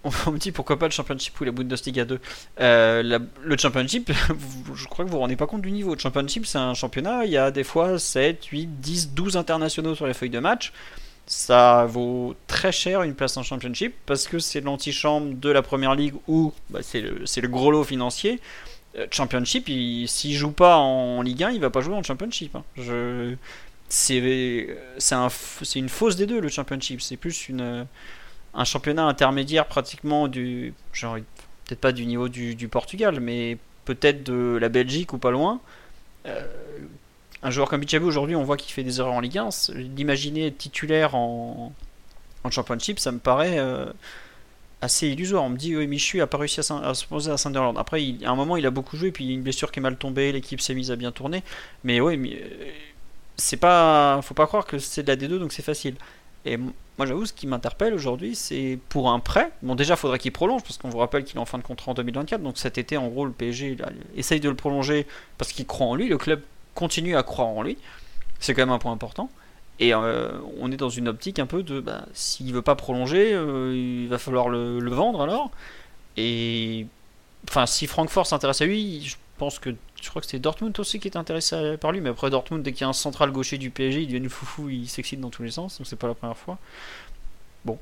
[0.27, 2.21] On me dit pourquoi pas le Championship ou la Bundesliga 2.
[2.61, 4.11] Euh, le Championship,
[4.75, 5.95] je crois que vous vous rendez pas compte du niveau.
[5.95, 9.95] Le Championship, c'est un championnat, il y a des fois 7, 8, 10, 12 internationaux
[9.95, 10.73] sur les feuilles de match.
[11.27, 15.95] Ça vaut très cher une place en Championship parce que c'est l'antichambre de la première
[15.95, 18.41] ligue où bah, c'est le, gros lot financier.
[18.99, 22.55] Euh, Championship, il- s'il joue pas en Ligue 1, il va pas jouer en Championship.
[22.57, 22.65] hein.
[23.89, 24.19] C'est,
[25.77, 27.01] une fausse des deux le Championship.
[27.03, 27.51] C'est plus
[28.55, 34.59] un championnat intermédiaire pratiquement du peut-être pas du niveau du, du Portugal mais peut-être de
[34.61, 35.61] la Belgique ou pas loin
[36.27, 36.47] Euh,
[37.43, 39.75] un joueur comme Bichabou aujourd'hui on voit qu'il fait des erreurs en Ligue 1 c'est-
[39.75, 41.73] l'imaginer titulaire en,
[42.51, 43.87] Championship ça me paraît euh,
[44.81, 45.45] assez illusoire.
[45.45, 47.79] On me dit oui Michu a pas réussi à, se poser à Sunderland.
[47.79, 49.71] Après il, à un moment il a beaucoup joué puis il y a une blessure
[49.71, 51.43] qui est mal tombée l'équipe s'est mise à bien tourner.
[51.85, 52.71] Mais oui euh,
[53.37, 55.95] c'est pas faut pas croire que c'est de la D2 donc c'est facile.
[56.45, 59.53] Et moi j'avoue ce qui m'interpelle aujourd'hui c'est pour un prêt.
[59.63, 61.93] Bon déjà faudrait qu'il prolonge parce qu'on vous rappelle qu'il est en fin de contrat
[61.93, 63.77] en 2024 donc cet été en gros le PSG
[64.17, 65.07] essaye de le prolonger
[65.39, 66.09] parce qu'il croit en lui.
[66.09, 66.43] Le club
[66.75, 67.77] continue à croire en lui
[68.43, 69.31] c'est quand même un point important.
[69.79, 70.31] Et euh,
[70.61, 74.09] on est dans une optique un peu de bah, s'il veut pas prolonger euh, il
[74.09, 75.51] va falloir le, vendre alors.
[76.17, 76.87] Et
[77.49, 81.01] enfin si Francfort s'intéresse à lui je pense que je crois que c'est Dortmund aussi
[81.01, 83.59] qui est intéressé par lui mais après Dortmund dès qu'il y a un central gaucher
[83.59, 86.15] du PSG il devient foufou il s'excite dans tous les sens donc c'est pas la
[86.15, 86.59] première fois.
[87.65, 87.79] Bon.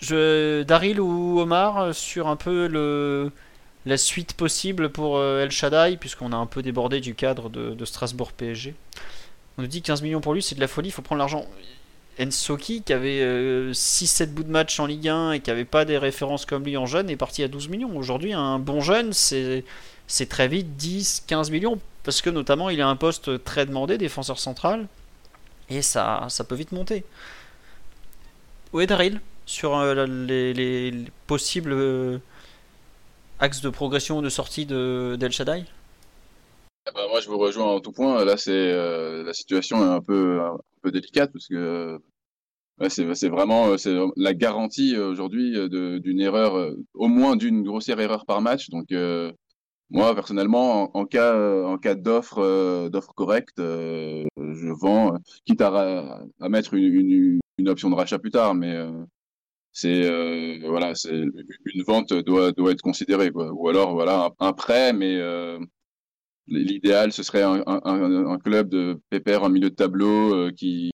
[0.00, 3.30] Je Daryl ou Omar euh, sur un peu le
[3.86, 7.84] la suite possible pour euh, El Shaddai puisqu'on a un peu débordé du cadre de,
[7.84, 8.74] Strasbourg PSG
[9.56, 11.46] on nous dit 15 millions pour lui c'est de la folie il faut prendre l'argent.
[12.20, 13.20] Ensoki qui avait
[13.72, 16.76] 6-7 bouts de match en Ligue 1 et qui avait pas des références comme lui
[16.76, 17.96] en jeune est parti à 12 millions.
[17.96, 19.12] Aujourd'hui un bon jeune
[20.06, 23.98] c'est très vite 10, 15 millions, parce que notamment il a un poste très demandé,
[23.98, 24.86] défenseur central,
[25.68, 27.04] et ça, ça peut vite monter.
[28.72, 30.92] Où est Daryl sur euh, les
[31.26, 31.72] possibles
[33.38, 35.64] axes de progression ou de sortie de d'El Shaddai?
[36.86, 38.24] Ah bah, moi, je vous rejoins en tout point.
[38.24, 41.98] Là, c'est euh, la situation est un peu un peu délicate parce que
[42.88, 48.24] c'est vraiment euh, la garantie euh, aujourd'hui de- d'une erreur, au moins d'une grossière erreur
[48.26, 48.70] par match.
[48.70, 48.92] Donc
[49.90, 56.74] moi, personnellement, en, cas en cas d'offre d'offre correcte, je vends, quitte à, à mettre
[56.74, 58.76] une, une, une option de rachat plus tard, mais
[59.78, 63.52] c'est euh, voilà, c'est une vente doit doit être considérée quoi.
[63.52, 65.58] Ou alors voilà un, prêt, mais euh,
[66.48, 70.92] L'idéal, ce serait un, un, un, club de pépère en milieu de tableau euh, qui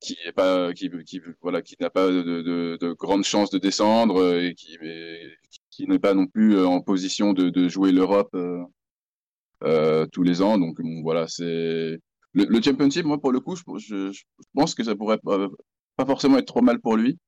[0.00, 3.58] qui est pas qui qui voilà qui n'a pas de, de, de grandes chances de
[3.58, 4.76] descendre euh, et qui
[5.70, 8.34] qui n'est pas non plus euh, en position de, de jouer l'Europe
[9.64, 10.58] euh, tous les ans.
[10.58, 12.00] Donc bon, voilà, c'est le,
[12.32, 13.04] le championship.
[13.06, 14.22] Moi, pour le coup, je, je, je
[14.54, 17.18] pense que ça pourrait pas forcément être trop mal pour lui.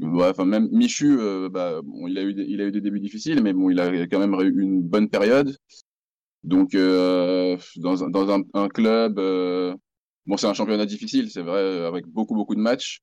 [0.00, 2.80] Ouais, enfin, même Michu, euh, bah, bon, il a eu des, il a eu des
[2.80, 5.56] débuts difficiles, mais bon, il a quand même eu une bonne période.
[6.44, 9.74] Donc, euh, dans, un, dans un, club, euh,
[10.26, 13.00] bon, c'est un championnat difficile, c'est vrai, avec beaucoup, beaucoup de matchs,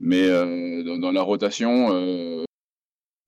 [0.00, 2.44] mais euh, dans, dans, la rotation, euh,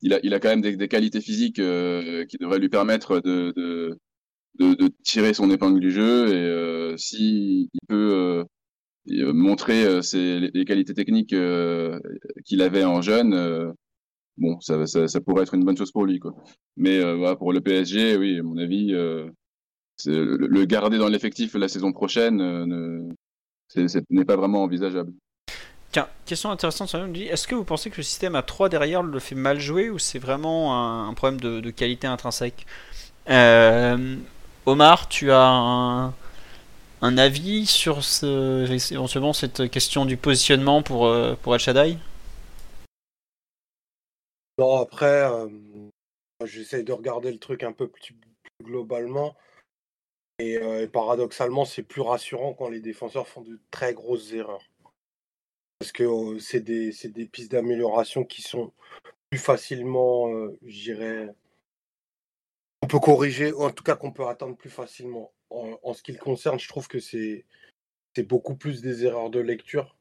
[0.02, 3.20] il, a, il a quand même des, des qualités physiques euh, qui devraient lui permettre
[3.20, 3.98] de, de,
[4.58, 6.28] de, de, tirer son épingle du jeu.
[6.28, 8.44] Et euh, si il peut
[9.06, 11.34] montrer ses, les, qualités techniques
[12.44, 13.74] qu'il avait en jeune,
[14.36, 16.18] bon, ça, ça, pourrait être une bonne chose pour lui.
[16.18, 16.34] Quoi.
[16.76, 17.00] Mais
[17.36, 18.92] pour le PSG, oui, à mon avis,
[20.06, 23.14] le, garder dans l'effectif la saison prochaine
[24.10, 25.12] n'est pas vraiment envisageable.
[26.24, 29.60] Question intéressante, est-ce que vous pensez que le système à 3 derrière le fait mal
[29.60, 32.66] jouer ou c'est vraiment un, problème de, qualité intrinsèque?
[33.28, 34.16] Euh,
[34.64, 36.14] Omar, tu as un,
[37.18, 41.98] avis sur ce, cette question du positionnement pour, euh, pour El Shaddai?
[44.58, 45.48] Non, après, euh,
[46.44, 48.14] j'essaie de regarder le truc un peu plus,
[48.62, 49.36] globalement.
[50.38, 54.62] Et, et paradoxalement, c'est plus rassurant quand les défenseurs font de très grosses erreurs
[55.78, 58.72] parce que c'est des, des, pistes d'amélioration qui sont
[59.30, 60.28] plus facilement,
[60.64, 61.34] je dirais,
[62.82, 65.32] on peut corriger, ou en tout cas qu'on peut attendre plus facilement.
[65.82, 67.44] En, ce qui le concerne, je trouve que c'est
[68.18, 69.96] beaucoup plus des erreurs de lecture,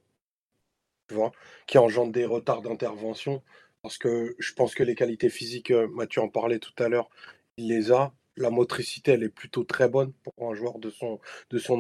[1.08, 1.32] tu vois,
[1.68, 3.44] qui engendrent des retards d'intervention,
[3.82, 7.10] parce que je pense que les qualités physiques, Mathieu en parlait tout à l'heure,
[7.58, 8.14] il les a.
[8.38, 11.20] La motricité, elle est plutôt très bonne pour un joueur de son,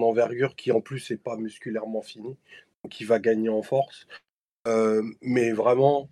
[0.01, 2.37] envergure qui en plus n'est pas musculairement fini
[2.89, 4.07] qui va gagner en force.
[5.21, 6.09] mais vraiment,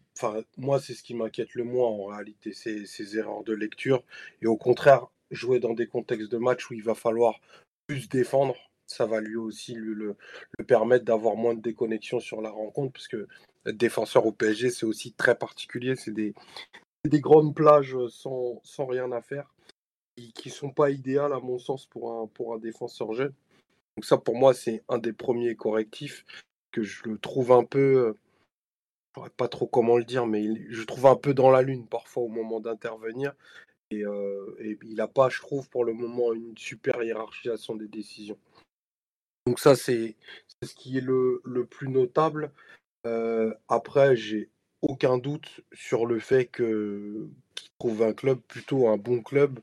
[0.58, 4.04] moi, c'est ce qui m'inquiète le moins en réalité, c'est ces erreurs de lecture.
[4.42, 7.40] Et au contraire, jouer dans des contextes de match où il va falloir
[7.88, 8.56] plus défendre,
[8.88, 10.16] ça va lui aussi lui, le,
[10.68, 13.28] permettre d'avoir moins de déconnexion sur la rencontre, parce que
[13.66, 15.96] défenseur au PSG, c'est aussi très particulier.
[15.96, 16.34] C'est des,
[17.06, 19.54] des grandes plages sans, sans rien à faire,
[20.16, 23.34] qui ne sont pas idéales à mon sens pour un, pour un défenseur jeune.
[23.96, 26.26] Donc ça, pour moi, c'est un des premiers correctifs
[26.72, 28.16] que je le trouve un peu,
[29.18, 31.88] je ne pas trop comment le dire, mais je trouve un peu dans la lune
[31.88, 33.34] parfois au moment d'intervenir.
[33.92, 34.04] Et,
[34.84, 38.38] il n'a pas, je trouve, pour le moment, une super hiérarchisation des décisions.
[39.48, 40.16] Donc ça, c'est
[40.64, 42.52] ce qui est le, plus notable.
[43.68, 44.50] après, j'ai
[44.82, 47.30] aucun doute sur le fait qu'il
[47.80, 49.60] trouve un club plutôt un bon club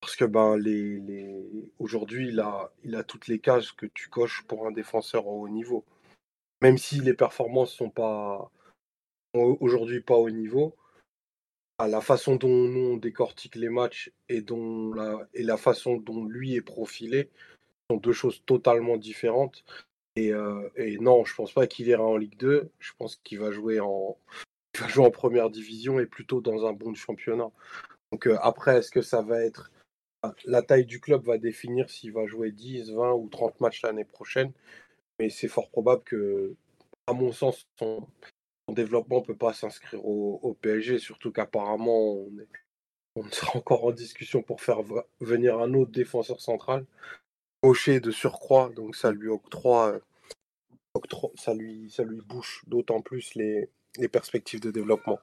[0.00, 1.72] parce que ben les, les...
[1.78, 5.42] aujourd'hui il a il a toutes les cases que tu coches pour un défenseur au
[5.42, 5.84] haut niveau
[6.62, 8.50] même si les performances sont pas
[9.34, 10.74] aujourd'hui pas au niveau,
[11.78, 16.24] à la façon dont on décortique les matchs et, dont la, et la façon dont
[16.24, 17.30] lui est profilé
[17.90, 19.64] sont deux choses totalement différentes.
[20.16, 20.68] Et, euh,
[21.00, 22.70] non, je pense pas qu'il ira en Ligue 2.
[22.78, 24.16] Je pense qu'il va jouer en
[24.78, 27.50] va jouer en première division et plutôt dans un bon championnat.
[28.12, 29.70] Donc euh, après, est-ce que ça va être
[30.44, 34.04] la taille du club va définir s'il va jouer 10, 20 ou 30 matchs l'année
[34.04, 34.52] prochaine
[35.18, 36.54] mais c'est fort probable que,
[37.06, 38.06] à mon sens, son,
[38.72, 42.30] développement ne peut pas s'inscrire au, PSG, surtout qu'apparemment, on,
[43.16, 44.80] on, sera encore en discussion pour faire
[45.20, 46.84] venir un autre défenseur central,
[47.62, 50.00] gaucher de surcroît, donc ça lui octroie,
[51.36, 55.18] ça, lui, ça lui bouche d'autant plus les, les perspectives de développement.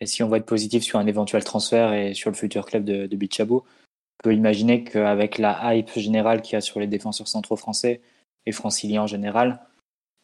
[0.00, 2.84] Et si on va être positif sur un éventuel transfert et sur le futur club
[2.84, 6.86] de, de Bichabou, on peut imaginer qu'avec la hype générale qu'il y a sur les
[6.86, 8.00] défenseurs centraux français,
[8.46, 9.60] et francilien en général.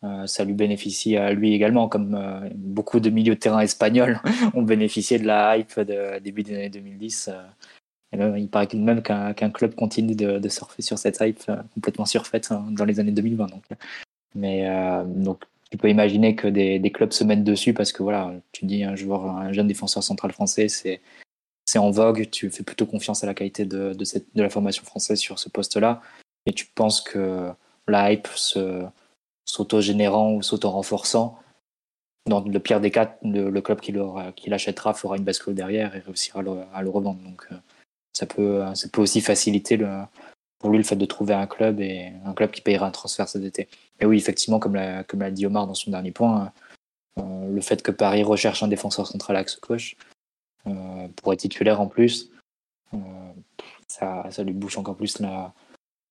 [0.02, 4.20] Euh, ça lui bénéficie à lui également, comme euh, beaucoup de milieux de terrain espagnols
[4.54, 7.30] ont bénéficié de la hype de début des années 2010.
[8.14, 12.66] Euh, il paraît même qu'un club continue de, surfer sur cette hype complètement surfaite hein,
[12.70, 13.46] dans les années 2020.
[13.46, 13.62] Donc.
[14.34, 14.66] Mais
[15.70, 18.96] tu peux imaginer que des, clubs se mettent dessus parce que voilà, tu dis un
[18.96, 21.00] joueur, un jeune défenseur central français, c'est
[21.78, 22.28] en vogue.
[22.30, 23.96] Tu fais plutôt confiance à la qualité de,
[24.34, 26.00] la formation française sur ce poste-là,
[26.46, 27.50] et tu penses que
[27.86, 28.26] la hype
[29.44, 31.38] s'auto-générant ou s'auto-renforçant.
[32.26, 36.40] Dans le pire des cas, le, club qui l'achètera fera une bascule derrière et réussira
[36.72, 37.22] à le, revendre.
[37.22, 37.56] Donc euh,
[38.12, 39.78] ça peut, ça peut aussi faciliter
[40.58, 43.28] pour lui le fait de trouver un club et un club qui payera un transfert
[43.28, 43.68] cet été.
[43.98, 46.52] Mais oui, effectivement, comme l'a, comme dit Omar dans son dernier point,
[47.18, 49.96] euh, le fait que Paris recherche un défenseur central axe gauche
[50.66, 52.30] euh, pour être titulaire en plus,
[53.88, 55.52] ça, ça lui bouche encore plus la,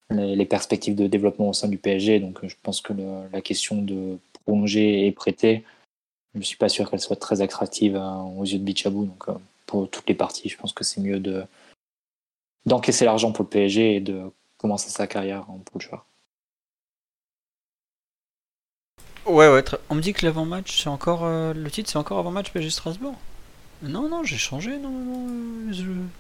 [0.10, 2.19] les, perspectives de développement au sein du PSG.
[2.19, 2.93] Donc je pense que
[3.32, 5.63] la question de prolonger et prêter,
[6.34, 9.06] je ne suis pas sûr qu'elle soit très attractive hein, aux yeux de Bichabou.
[9.06, 9.34] Donc euh,
[9.65, 11.43] pour toutes les parties, je pense que c'est mieux de
[12.65, 14.24] d'encaisser l'argent pour le PSG et de
[14.58, 16.06] commencer sa carrière en pour le joueur.
[19.26, 21.24] Ouais, ouais, on me dit que l'avant-match, c'est encore.
[21.24, 23.15] Euh, le titre, c'est encore avant-match PSG Strasbourg
[23.84, 25.28] Non, non, j'ai changé, non, non,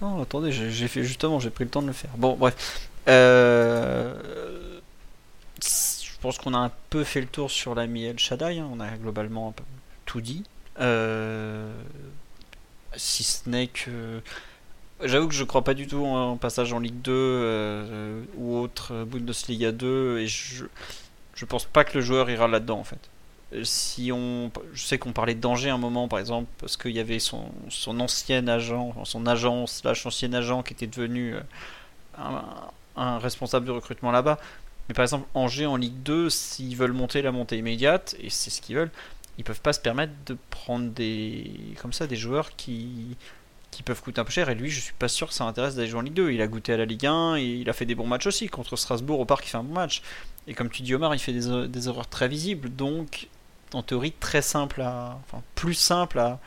[0.01, 2.11] non attendez, j'ai fait justement, j'ai pris le temps de le faire.
[2.17, 2.88] Bon, bref.
[3.09, 4.13] Euh,
[5.61, 8.59] je pense qu'on a un peu fait le tour sur l'ami El Shaddai.
[8.59, 8.69] Hein.
[8.71, 9.53] On a globalement
[10.05, 10.43] tout dit.
[10.79, 11.71] Euh,
[12.95, 14.21] si ce n'est que.
[15.01, 19.05] J'avoue que je crois pas du tout en passage en Ligue 2 euh, ou autre
[19.05, 20.65] Bundesliga 2 et je,
[21.35, 23.09] Je pense pas que le joueur ira là-dedans en fait.
[23.63, 26.99] Si on, je sais qu'on parlait de danger un moment par exemple parce qu'il y
[26.99, 31.35] avait son, son ancien agent, son agent slash ancien agent qui était devenu
[32.17, 32.43] un,
[32.99, 34.39] un responsable de recrutement là-bas.
[34.87, 38.49] Mais par exemple Angers en Ligue 2, s'ils veulent monter la montée immédiate et c'est
[38.49, 38.91] ce qu'ils veulent,
[39.37, 43.15] ils peuvent pas se permettre de prendre des comme ça des joueurs qui
[43.85, 44.49] peuvent coûter un peu cher.
[44.49, 46.41] Et lui je suis pas sûr que ça l'intéresse d'aller jouer en Ligue 2 il
[46.41, 48.47] a goûté à la Ligue 1 et il a fait des bons matchs aussi.
[48.47, 50.01] Contre Strasbourg au parc il fait un bon match.
[50.47, 52.69] Et comme tu dis Omar il fait des, er- erreurs très visibles.
[52.69, 53.27] Donc
[53.73, 56.39] en théorie très simple à enfin plus simple à,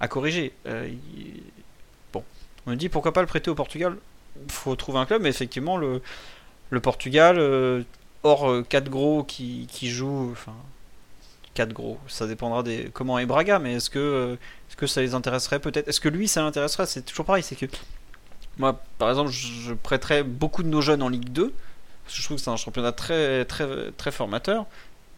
[0.00, 0.52] à corriger.
[0.66, 0.90] Euh,
[2.12, 2.24] bon
[2.66, 3.96] on me dit pourquoi pas le prêter au Portugal?
[4.48, 6.00] Faut trouver un club mais effectivement le,
[6.80, 7.82] Portugal euh,
[8.22, 10.54] hors 4 gros qui, jouent enfin
[11.54, 14.36] 4 gros ça dépendra des comment est Braga mais est-ce que euh,
[14.68, 15.88] est-ce que ça les intéresserait peut-être?
[15.88, 16.86] Est-ce que lui ça l'intéresserait?
[16.86, 17.66] C'est toujours pareil, c'est que
[18.58, 21.52] moi, par exemple, je prêterais beaucoup de nos jeunes en Ligue 2
[22.04, 24.66] parce que je trouve que c'est un championnat très très très formateur,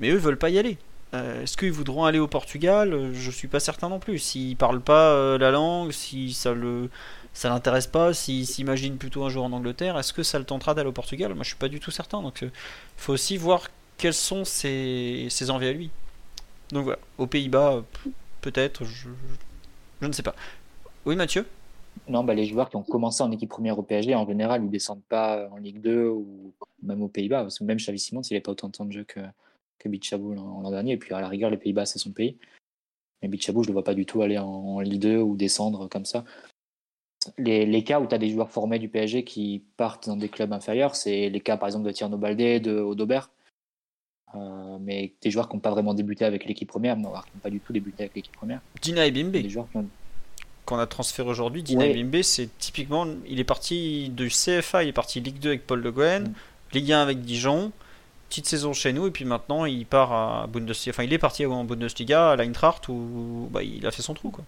[0.00, 0.78] mais eux veulent pas y aller.
[1.14, 2.92] Euh, Est-ce qu'ils voudront aller au Portugal?
[2.92, 4.18] Euh, Je suis pas certain non plus.
[4.18, 6.90] S'ils parlent pas euh, la langue, si ça le
[7.34, 10.74] ça l'intéresse pas, s'il s'imagine plutôt un jour en Angleterre, est-ce que ça le tentera
[10.74, 11.34] d'aller au Portugal?
[11.34, 12.22] Moi, je suis pas du tout certain.
[12.22, 12.50] Donc, il
[12.96, 15.90] faut aussi voir quelles sont ses, envies à lui.
[16.70, 17.82] Donc voilà, aux Pays-Bas, euh,
[18.40, 19.08] peut-être, je,
[20.00, 20.34] ne sais pas.
[21.04, 21.46] Oui, Mathieu?
[22.08, 24.70] Non, bah, les joueurs qui ont commencé en équipe première au PSG, en général, ils
[24.70, 27.42] descendent pas en Ligue 2 ou même aux Pays-Bas.
[27.42, 29.20] Parce que même Xavi Simons, il n'a pas autant de temps de jeu que,
[29.78, 30.92] que Bichabou l'an dernier.
[30.92, 32.36] Et puis à la rigueur, les Pays-Bas, c'est son pays.
[33.22, 35.88] Mais Bichabou, je ne le vois pas du tout aller en Ligue 2 ou descendre
[35.88, 36.24] comme ça.
[37.36, 40.28] Les, les cas où tu as des joueurs formés du PSG qui partent dans des
[40.28, 43.30] clubs inférieurs, c'est les cas par exemple de Tierno Baldé, de Odobert.
[44.34, 47.40] Euh, mais des joueurs qui n'ont pas vraiment débuté avec l'équipe première, mais qui n'ont
[47.42, 48.60] pas du tout débuté avec l'équipe première.
[48.82, 49.68] Dina Ebimbe, Des joueurs
[50.66, 51.98] qu'on a transféré aujourd'hui, Dina Ouais.
[51.98, 55.80] Ebimbe, c'est typiquement, il est parti du CFA, il est parti Ligue 2 avec Paul
[55.80, 56.34] Le Guen, Mm.
[56.74, 57.72] Ligue 1 avec Dijon,
[58.28, 61.46] petite saison chez nous, et puis maintenant il part à Bundesliga, enfin il est parti
[61.46, 64.44] en Bundesliga à l'Eintracht où bah, il a fait son trou quoi.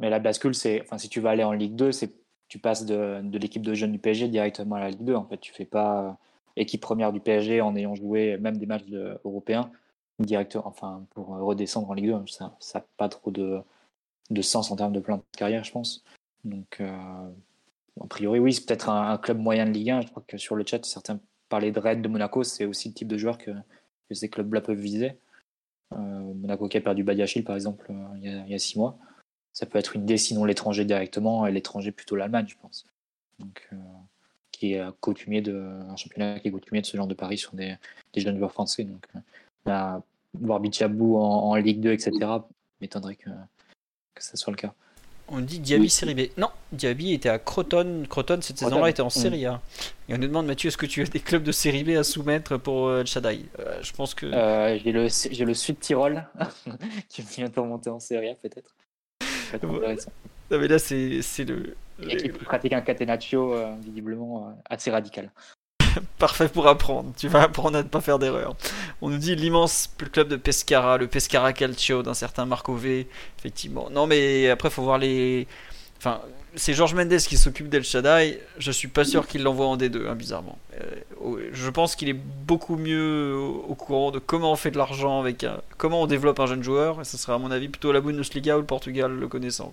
[0.00, 2.10] Mais la bascule, c'est, enfin, si tu vas aller en Ligue 2, c'est,
[2.48, 5.14] tu passes de, l'équipe de jeunes du PSG directement à la Ligue 2.
[5.14, 6.12] En fait, tu fais pas euh,
[6.56, 8.86] équipe première du PSG en ayant joué même des matchs
[9.24, 9.70] européens
[10.64, 12.26] enfin, pour euh, redescendre en Ligue 2.
[12.28, 13.62] Ça, n'a pas trop de,
[14.40, 16.02] sens en termes de plan de carrière, je pense.
[16.44, 17.28] Donc, euh,
[18.02, 20.00] a priori, oui, c'est peut-être un, club moyen de Ligue 1.
[20.00, 22.42] Je crois que sur le chat, certains parlaient de Rennes, de Monaco.
[22.42, 23.50] C'est aussi le type de joueur que,
[24.12, 25.18] ces clubs-là peuvent viser.
[25.92, 28.98] Monaco qui a perdu Badiachil, par exemple, il y a six mois
[29.52, 32.86] ça peut être une idée, sinon l'étranger directement, et l'étranger plutôt l'Allemagne, je pense.
[33.38, 33.76] Donc, euh,
[34.52, 35.54] qui est euh, coutumier de,
[35.88, 37.74] un championnat qui est coutumier de ce genre de paris sur des,
[38.12, 38.84] des jeunes joueurs français.
[38.84, 39.18] Donc, euh,
[39.66, 40.02] là,
[40.34, 42.12] voir Bichabou en, en Ligue 2, etc.,
[42.80, 43.30] m'étonnerait que,
[44.14, 44.74] que ça soit le cas.
[45.32, 45.90] On dit Diaby Oui.
[45.90, 46.20] Série B.
[46.36, 48.04] Non, Diaby était à Croton.
[48.08, 49.10] Croton cette saison-là était en.
[49.10, 49.60] Série A.
[50.08, 52.02] Et on nous demande Mathieu, est-ce que tu as des clubs de Série B à
[52.02, 53.44] soumettre pour euh, Shaddai?
[53.60, 56.26] Euh, Je pense que Euh, j'ai le, le Sud Tyrol,
[57.08, 58.74] qui vient de remonter en Série A, peut-être.
[59.50, 59.78] Ça peut être Ouais.
[59.78, 60.12] intéressant.
[60.50, 61.76] Non, mais là c'est c'est le,
[62.08, 65.30] Et qui pratique un catenaccio, euh, visiblement, euh, assez radical.
[66.18, 67.12] Parfait pour apprendre.
[67.16, 68.56] Tu vas apprendre à ne pas faire d'erreur.
[69.00, 73.08] On nous dit l'immense club de Pescara, le Pescara Calcio d'un certain Marco V.
[73.38, 73.90] Effectivement.
[73.90, 75.46] Non, mais après, faut voir les.
[75.98, 76.20] Enfin,
[76.56, 78.40] c'est Georges Mendes qui s'occupe d'El Shaddai.
[78.58, 80.58] Je suis pas sûr qu'il l'envoie en D2, hein, bizarrement.
[80.80, 82.14] Euh, je pense qu'il est
[82.46, 86.40] beaucoup mieux au, courant de comment on fait de l'argent avec un- comment on développe
[86.40, 87.00] un jeune joueur.
[87.00, 89.72] Et ce sera à mon avis plutôt la Bundesliga ou le Portugal le connaissant.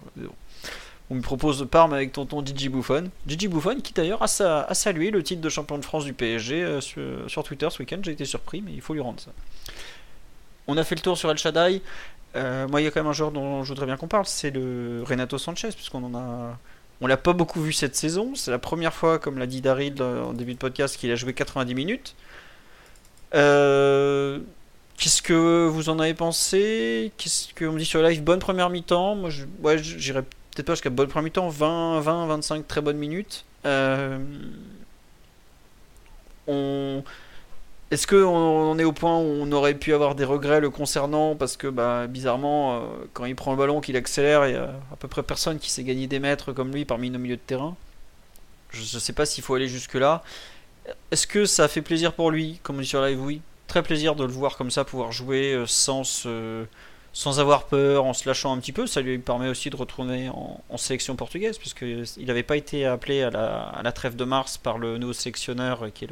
[1.10, 3.10] On me propose Parme avec tonton Gigi Buffon.
[3.26, 6.82] Gigi Buffon qui d'ailleurs a salué le titre de champion de France du PSG euh,
[6.82, 8.00] sur, sur Twitter ce week-end.
[8.04, 9.32] J'ai été surpris, mais il faut lui rendre ça.
[10.68, 11.82] On a fait le tour sur El Shaddai.
[12.38, 14.26] Euh, moi, il y a quand même un joueur dont je voudrais bien qu'on parle,
[14.26, 16.58] c'est le Renato Sanchez, puisqu'on en a.
[17.02, 18.34] On l'a pas beaucoup vu cette saison.
[18.36, 21.34] C'est la première fois, comme l'a dit Daryl en début de podcast, qu'il a joué
[21.34, 22.16] 90 minutes.
[23.36, 24.40] Euh,
[24.98, 27.12] Qu'est-ce que vous en avez pensé?
[27.18, 28.24] Qu'est-ce qu'on me dit sur live?
[28.24, 29.14] Bonne première mi-temps.
[29.14, 31.50] Moi, je, ouais, peut-être pas jusqu'à bonne première mi-temps.
[31.50, 33.46] 20, 20, 25 très bonnes minutes.
[33.66, 34.18] Euh,
[36.48, 37.04] on...
[37.90, 41.56] Est-ce qu'on est au point où on aurait pu avoir des regrets le concernant parce
[41.56, 44.96] que bah, bizarrement euh, quand il prend le ballon qu'il accélère il y a à
[45.00, 47.78] peu près personne qui s'est gagné des mètres comme lui parmi nos milieux de terrain?
[48.72, 50.24] Je ne sais pas s'il faut aller jusque là
[51.12, 54.16] est-ce que ça fait plaisir pour lui comme on dit sur live oui très plaisir
[54.16, 56.66] de le voir comme ça pouvoir jouer euh, sans se-
[57.20, 60.30] sans avoir peur en se lâchant un petit peu ça lui permet aussi de retourner
[60.30, 64.24] en, en sélection portugaise puisqu'il n'avait pas été appelé à la, à la trêve de
[64.24, 66.10] mars par le nouveau sélectionneur qui est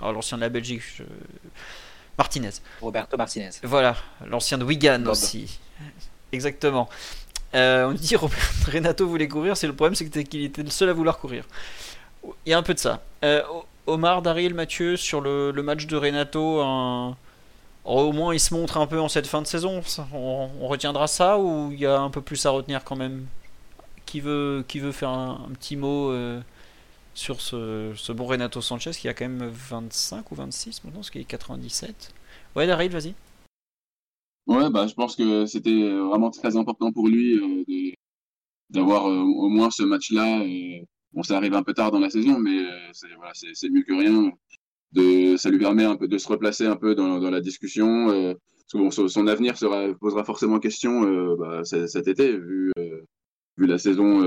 [0.00, 1.02] alors, l'ancien de la Belgique je-
[2.18, 2.50] Martinez
[2.80, 3.50] Roberto Martinez.
[3.64, 3.96] voilà,
[4.28, 5.08] l'ancien de Wigan Bob.
[5.08, 5.58] aussi.
[6.30, 6.88] Exactement.
[7.56, 8.38] Euh, on dit Robert
[8.72, 11.44] Renato voulait courir, c'est le problème, c'est qu'il était le seul à vouloir courir.
[12.46, 13.02] Il y a un peu de ça.
[13.24, 13.42] Euh,
[13.88, 17.16] Omar, Daryl, Mathieu, sur le, le match de Renato, un,
[17.84, 19.82] au moins, il se montre un peu en cette fin de saison.
[20.12, 23.26] On, retiendra ça ou il y a un peu plus à retenir quand même?
[24.06, 26.40] Qui veut, qui veut faire un, petit mot euh,
[27.14, 31.18] sur ce, bon Renato Sanchez qui a quand même 25 ou 26 maintenant, ce qui
[31.18, 32.14] est 97
[32.54, 33.14] Ouais, Daryl, vas-y.
[34.46, 37.92] Ouais, bah, je pense que c'était vraiment très important pour lui euh,
[38.70, 40.44] d'avoir euh, au moins ce match-là.
[41.14, 42.62] on s'est arrivé un peu tard dans la saison, mais
[42.92, 44.32] c'est mieux que rien
[45.36, 48.10] ça lui permet un peu de se replacer un peu dans, la discussion.
[48.10, 48.34] Euh,
[48.66, 53.00] son, avenir sera, posera forcément question euh, bah, cet été, vu, euh,
[53.58, 54.20] la saison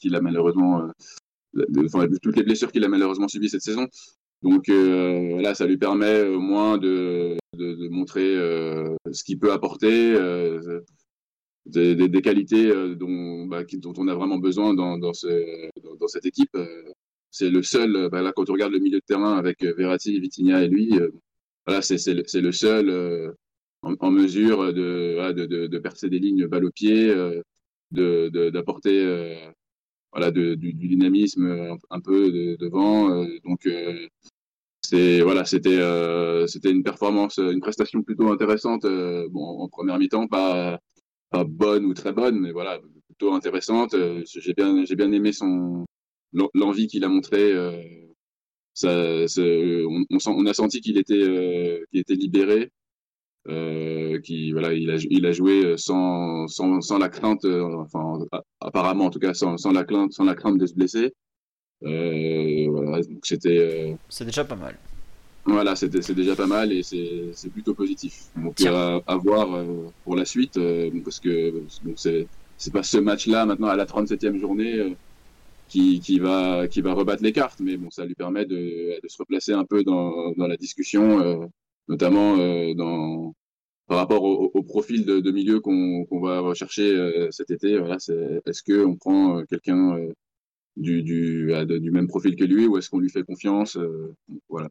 [0.00, 0.90] qu'il a malheureusement,
[1.54, 3.86] vu toutes les blessures qu'il a malheureusement subies cette saison.
[4.42, 7.36] Donc là, ça lui permet au moins de,
[7.90, 8.34] montrer
[9.10, 10.14] ce qu'il peut apporter,
[11.66, 16.56] des, qualités dont, bah, dont on a vraiment besoin dans cette équipe
[17.36, 19.74] c'est le seul, euh, bah là, quand on regarde le milieu de terrain avec euh,
[19.76, 21.10] Verratti, Vitinha et lui, euh,
[21.66, 23.34] voilà, c'est le, seul
[23.82, 27.12] en, mesure de, de, de, percer des lignes balle au pied,
[27.90, 29.04] d'apporter
[30.12, 33.26] voilà, du, dynamisme un, peu devant.
[33.44, 33.68] donc,
[34.92, 38.82] voilà, c'était une performance, une prestation plutôt intéressante.
[39.30, 40.80] bon, en première mi-temps, pas
[41.30, 42.78] pas bonne ou très bonne, mais voilà,
[43.08, 43.96] plutôt intéressante.
[44.24, 45.84] J'ai bien j'ai bien aimé son
[46.54, 47.52] l'envie qu'il a montré.
[47.52, 47.82] Euh,
[48.74, 52.70] ça, on, on, a senti qu'il était, euh, qu'il était libéré.
[53.48, 58.18] Euh, qui voilà il a, il a joué sans, sans, sans la crainte enfin
[58.60, 61.14] apparemment en tout cas sans, sans la crainte sans la crainte de se blesser
[61.80, 64.76] voilà donc c'était c'est déjà pas mal
[65.44, 69.64] voilà c'est déjà pas mal et c'est plutôt positif donc à, à, voir
[70.02, 70.58] pour la suite
[71.04, 71.62] parce que
[71.94, 74.96] c'est pas ce match là maintenant à la 37e journée
[75.68, 79.08] qui, qui, va, qui va rebattre les cartes, mais bon, ça lui permet de, de
[79.08, 81.46] se replacer un peu dans, dans la discussion, euh,
[81.88, 83.34] notamment euh, dans,
[83.86, 87.78] par rapport au, au profil de, de milieu qu'on qu'on va rechercher euh, cet été.
[87.78, 89.98] Voilà, est-ce que on prend quelqu'un
[90.76, 93.78] du, du, du même profil que lui ou est-ce qu'on lui fait confiance
[94.48, 94.68] Voilà.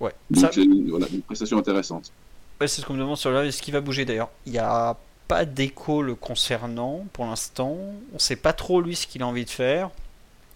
[0.00, 0.12] Ouais.
[0.30, 0.60] Donc, ça...
[0.60, 2.12] une, voilà, une prestation intéressante.
[2.60, 3.44] Ouais, c'est ce qu'on me demande sur là.
[3.44, 4.30] Est-ce qu'il va bouger d'ailleurs?
[4.46, 4.96] Il y a
[5.28, 7.76] pas d'écho le concernant pour l'instant.
[8.14, 9.90] On sait pas trop lui ce qu'il a envie de faire.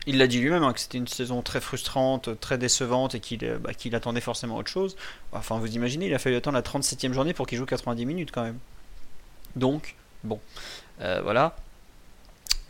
[0.07, 3.41] Il l'a dit lui-même hein, que c'était une saison très frustrante, très décevante et qu'il
[3.61, 4.97] bah, attendait forcément autre chose.
[5.33, 8.31] Enfin, vous imaginez, il a fallu attendre la 37e journée pour qu'il joue 90 minutes
[8.31, 8.59] quand même.
[9.57, 10.39] Donc, bon,
[11.01, 11.57] euh, voilà.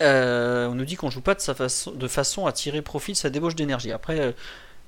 [0.00, 3.16] Euh, on nous dit qu'on joue pas de, façon, de façon à tirer profit de
[3.18, 3.92] sa débauche d'énergie.
[3.92, 4.32] Après, euh,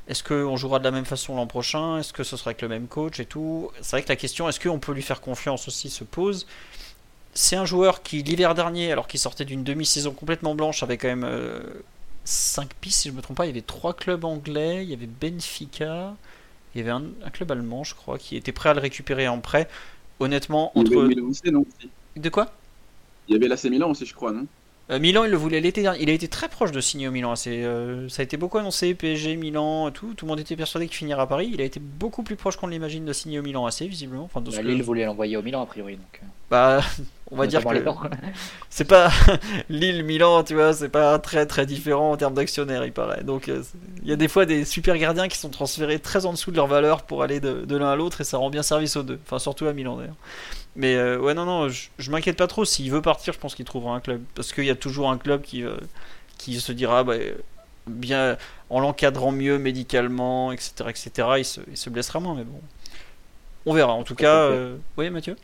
[0.09, 1.99] est-ce qu'on jouera de la même façon l'an prochain?
[1.99, 3.71] Est-ce que ce sera avec le même coach et tout?
[3.83, 6.47] C'est vrai que la question, est-ce qu'on peut lui faire confiance aussi, se pose
[7.35, 11.09] c'est un joueur qui, l'hiver dernier, alors qu'il sortait d'une demi-saison complètement blanche, avait quand
[11.09, 11.63] même
[12.25, 13.47] 5 euh, pistes, si je ne me trompe pas.
[13.47, 16.17] Il y avait 3 clubs anglais, il y avait Benfica,
[16.75, 19.41] il y avait un, club allemand, je crois, qui était prêt à le récupérer en
[19.41, 19.69] prêt.
[20.21, 21.09] Honnêtement, entre.
[22.17, 22.53] De quoi?
[23.29, 24.47] Il y avait l'AC Milan aussi, je crois, non?
[24.91, 26.03] Euh, Milan, il le voulait l'été dernier.
[26.03, 27.35] Il a été très proche de signer au Milan.
[27.47, 30.15] Euh, ça a été beaucoup annoncé, PSG, Milan, tout.
[30.15, 31.51] Tout le monde était persuadé qu'il finirait à Paris.
[31.53, 34.25] Il a été beaucoup plus proche qu'on l'imagine de signer au Milan assez, visiblement.
[34.25, 35.97] Enfin, bah, Lille voulait l'envoyer au Milan, a priori.
[35.97, 36.21] Donc...
[36.23, 36.27] Euh.
[36.51, 36.81] Bah,
[37.31, 37.69] on va dire que
[38.71, 39.11] c'est pas
[39.69, 43.23] Lille, Milan, tu vois, c'est pas très très différent en termes d'actionnaires, il paraît.
[43.23, 43.49] Donc,
[44.03, 46.57] il y a des fois des super gardiens qui sont transférés très en dessous de
[46.57, 49.03] leur valeur pour aller de, de l'un à l'autre et ça rend bien service aux
[49.03, 49.21] deux.
[49.27, 50.17] Enfin, surtout à Milan d'ailleurs.
[50.79, 52.65] Mais euh, ouais, non, non, je, m'inquiète pas trop.
[52.65, 54.23] S'il veut partir, je pense qu'il trouvera un club.
[54.37, 55.77] Parce qu'il y a toujours un club qui, euh,
[56.39, 57.17] qui se dira, bah,
[57.89, 58.39] bien,
[58.71, 62.37] en l'encadrant mieux médicalement, etc., etc., il se, il se, blessera moins.
[62.37, 62.61] Mais bon,
[63.67, 63.93] on verra.
[63.93, 64.77] En tout cas, euh...
[64.97, 65.37] oui, Mathieu?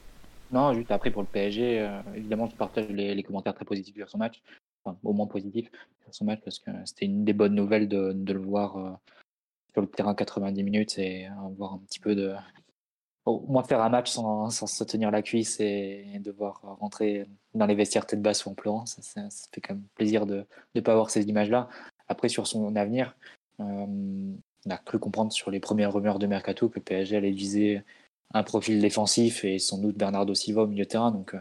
[0.53, 4.19] Non, juste après pour le PSG, évidemment, je partage les, commentaires très positifs sur son
[4.19, 4.41] match.
[4.85, 5.69] Enfin, au moins positifs
[6.05, 9.01] sur son match, parce que c'était une des bonnes nouvelles de, de le voir
[9.73, 12.35] sur le terrain 90 minutes et avoir un petit peu de
[13.27, 17.67] au moins faire un match sans, sans, se tenir la cuisse et devoir rentrer dans
[17.67, 20.45] les vestiaires tête basse ou en pleurant, ça, ça, fait quand même plaisir de
[20.75, 21.69] ne pas avoir ces images-là.
[22.09, 23.17] Après, sur son avenir,
[23.61, 23.87] euh,
[24.67, 27.83] on a cru comprendre sur les premières rumeurs de Mercato que PSG allait viser
[28.33, 31.41] un profil défensif et sans doute Bernardo Silva au milieu de terrain, donc euh,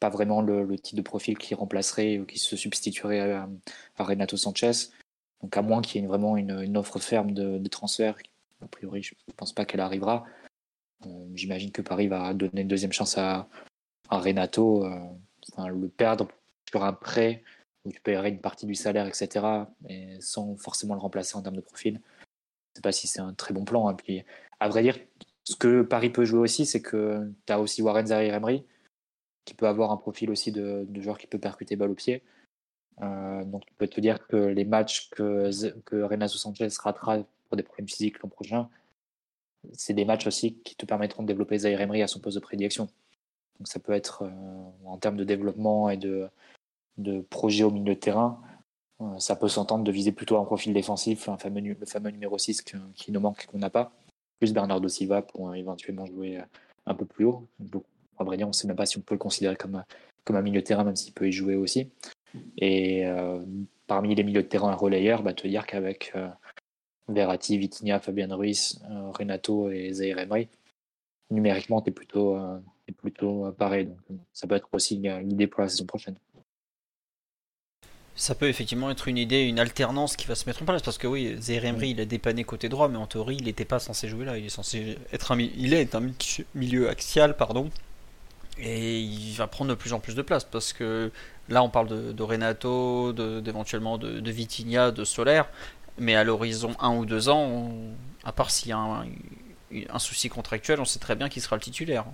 [0.00, 3.48] pas vraiment le, type de profil qui remplacerait ou qui se substituerait à,
[3.98, 4.88] Renato Sanchez.
[5.42, 8.16] Donc à moins qu'il y ait vraiment une, offre ferme de, transfert,
[8.62, 10.24] a priori je ne pense pas qu'elle arrivera,
[11.34, 13.48] j'imagine que Paris va donner une deuxième chance à,
[14.10, 14.84] Renato.
[14.84, 16.28] Euh, le perdre
[16.68, 17.42] sur un prêt
[17.84, 19.44] où tu paierais une partie du salaire, etc.,
[19.82, 21.94] mais sans forcément le remplacer en termes de profil.
[21.94, 23.88] Je ne sais pas si c'est un très bon plan.
[23.88, 23.94] Hein.
[23.94, 24.22] Puis,
[24.60, 24.98] à vrai dire,
[25.44, 28.64] ce que Paris peut jouer aussi, c'est que tu as aussi Warren Zahir Emery,
[29.44, 32.22] qui peut avoir un profil aussi de, joueur qui peut percuter balle au pied.
[33.02, 37.62] Euh, donc, tu peux te dire que les matchs que Renato Sanchez ratera pour des
[37.62, 38.68] problèmes physiques l'an prochain,
[39.72, 42.42] c'est des matchs aussi qui te permettront de développer Zaire Emery à son poste de
[42.42, 42.88] prédilection.
[43.58, 44.30] Donc ça peut être
[44.86, 46.28] en termes de développement et de,
[46.96, 48.40] de projet au milieu de terrain,
[49.18, 52.62] ça peut s'entendre de viser plutôt un profil défensif, un fameux, le fameux numéro 6
[52.94, 53.92] qui nous manque et qu'on n'a pas,
[54.38, 56.40] plus Bernardo Silva pour éventuellement jouer
[56.86, 57.46] un peu plus haut.
[58.18, 59.82] En vrai on ne sait même pas si on peut le considérer comme,
[60.24, 61.90] comme un milieu de terrain, même s'il peut y jouer aussi.
[62.58, 63.42] Et euh,
[63.86, 66.28] parmi les milieux de terrain relayeurs, bah, te dire qu'avec euh,
[67.12, 70.48] Verratti, Vitinha, Fabien Ruiz, euh, Renato et Zaire Emery,
[71.30, 72.36] numériquement, tu es plutôt,
[72.88, 73.86] es plutôt pareil.
[73.86, 76.16] Donc, ça peut être aussi une idée pour la saison prochaine.
[78.16, 80.98] Ça peut effectivement être une idée, une alternance qui va se mettre en place parce
[80.98, 83.78] que oui, Zaire Emery il a dépanné côté droit, mais en théorie il n'était pas
[83.78, 84.36] censé jouer là.
[84.36, 86.02] Il est censé être un, il est un
[86.54, 87.70] milieu axial, pardon,
[88.58, 91.10] et il va prendre de plus en plus de place parce que
[91.48, 95.48] là on parle de, Renato, d'éventuellement de, de, Vitinha, de Solaire,
[96.00, 97.70] mais à l'horizon un ou deux ans,
[98.24, 101.62] à part s'il y a un, souci contractuel, on sait très bien qu'il sera le
[101.62, 102.06] titulaire.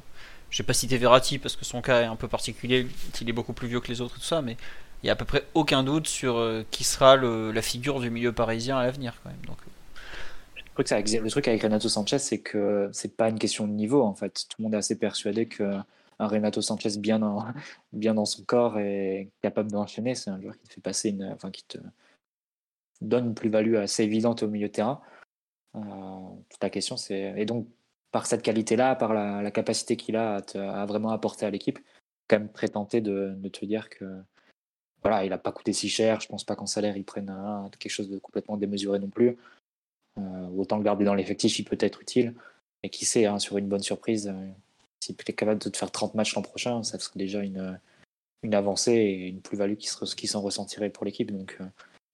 [0.50, 2.86] Je vais pas citer Verratti parce que son cas est un peu particulier,
[3.20, 4.56] il est beaucoup plus vieux que les autres et tout ça, mais
[5.02, 8.10] il y a à peu près aucun doute sur euh, qui sera la figure du
[8.10, 9.38] milieu parisien à l'avenir quand même.
[10.78, 14.46] Le truc avec Renato Sanchez, c'est que c'est pas une question de niveau en fait.
[14.48, 15.62] Tout le monde est assez persuadé que
[16.18, 17.46] un Renato Sanchez bien dans,
[17.92, 20.14] bien dans son corps et capable d'enchaîner.
[20.14, 21.78] C'est un joueur qui te fait passer une, enfin, qui te
[23.00, 25.00] donne une plus-value assez évidente au milieu de terrain.
[25.74, 25.80] Euh,
[26.48, 27.68] toute la question, c'est et donc
[28.12, 31.78] par cette qualité-là, par la, capacité qu'il a à, vraiment apporter à l'équipe,
[32.28, 34.04] quand même très tenté de, te dire que
[35.02, 36.20] voilà, il n'a pas coûté si cher.
[36.20, 37.32] Je pense pas qu'en salaire il prenne
[37.78, 39.36] quelque chose de complètement démesuré non plus.
[40.18, 42.34] Euh, autant le garder dans l'effectif, il peut être utile.
[42.82, 44.48] Et qui sait, hein, sur une bonne surprise, euh,
[45.00, 47.78] s'il est capable de te faire 30 matchs l'an prochain, ça serait déjà une,
[48.42, 51.30] une avancée et une plus-value qui, qui s'en ressentirait pour l'équipe.
[51.30, 51.64] Donc, euh,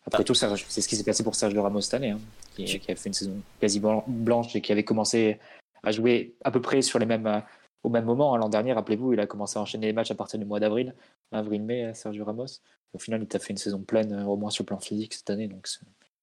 [0.06, 2.20] après tout, c'est ce qui s'est passé pour Sergio Ramos cette année, hein,
[2.54, 5.38] qui, a fait une saison quasi blanche et qui avait commencé
[5.82, 7.40] à jouer à peu près sur les mêmes, euh,
[7.82, 8.34] au même moment.
[8.34, 8.38] Hein.
[8.38, 10.94] L'an dernier, rappelez-vous, il a commencé à enchaîner les matchs à partir du mois d'avril,
[11.30, 12.60] avril-mai, euh, Sergio Ramos.
[12.94, 15.30] Au final, il a fait une saison pleine, au moins sur le plan physique cette
[15.30, 15.48] année.
[15.48, 15.66] Donc,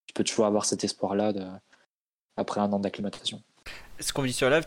[0.06, 1.34] tu peux toujours avoir cet espoir-là
[2.38, 3.42] après un an d'acclimatation
[4.00, 4.64] ce qu'on dit sur live,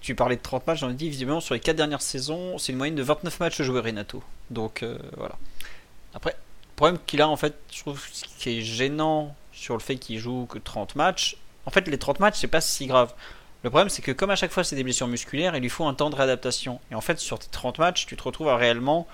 [0.00, 2.72] tu, parlais de 30 matchs, j'en ai dit visiblement sur les 4 dernières saisons, c'est
[2.72, 4.22] une moyenne de 29 matchs joués Renato.
[4.50, 5.36] Donc euh, voilà.
[6.14, 6.36] Après,
[6.76, 10.18] problème qu'il a en fait, je trouve ce qui est gênant sur le fait qu'il
[10.18, 13.14] joue que 30 matchs, en fait les 30 matchs c'est pas si grave.
[13.62, 15.86] Le problème c'est que comme à chaque fois c'est des blessures musculaires, il lui faut
[15.86, 16.80] un temps de réadaptation.
[16.90, 19.06] Et en fait sur tes 30 matchs, tu te retrouves à réellement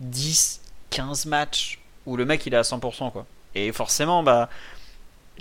[0.00, 0.60] 10,
[0.90, 3.26] 15 matchs où le mec il est à 100% quoi.
[3.54, 4.48] Et forcément, bah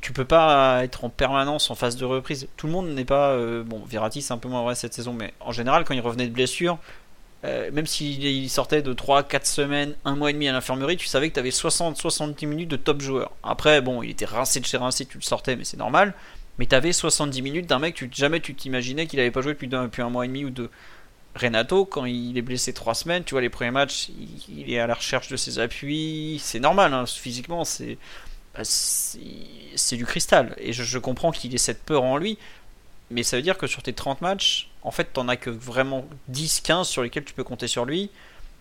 [0.01, 2.47] tu peux pas être en permanence en phase de reprise.
[2.57, 3.31] Tout le monde n'est pas.
[3.31, 6.01] Euh, bon, Verratti, c'est un peu moins vrai cette saison, mais en général, quand il
[6.01, 6.79] revenait de blessure,
[7.43, 11.29] euh, même s'il sortait de 3-4 semaines, un mois et demi à l'infirmerie, tu savais
[11.29, 13.31] que tu avais 60-70 minutes de top joueur.
[13.43, 16.13] Après, bon, il était rincé de chez rincé, tu le sortais, mais c'est normal.
[16.59, 19.53] Mais tu avais 70 minutes d'un mec, tu, jamais tu t'imaginais qu'il avait pas joué
[19.53, 20.69] depuis depuis un mois et demi ou deux.
[21.35, 24.09] Renato, quand il est blessé 3 semaines, tu vois, les premiers matchs,
[24.49, 26.39] il, est à la recherche de ses appuis.
[26.43, 27.63] C'est normal, hein, physiquement,
[28.53, 30.55] bah, c'est du cristal.
[30.57, 32.37] Et je, comprends qu'il ait cette peur en lui.
[33.09, 36.05] Mais ça veut dire que sur tes 30 matchs, en fait, t'en as que vraiment
[36.31, 38.09] 10-15 sur lesquels tu peux compter sur lui.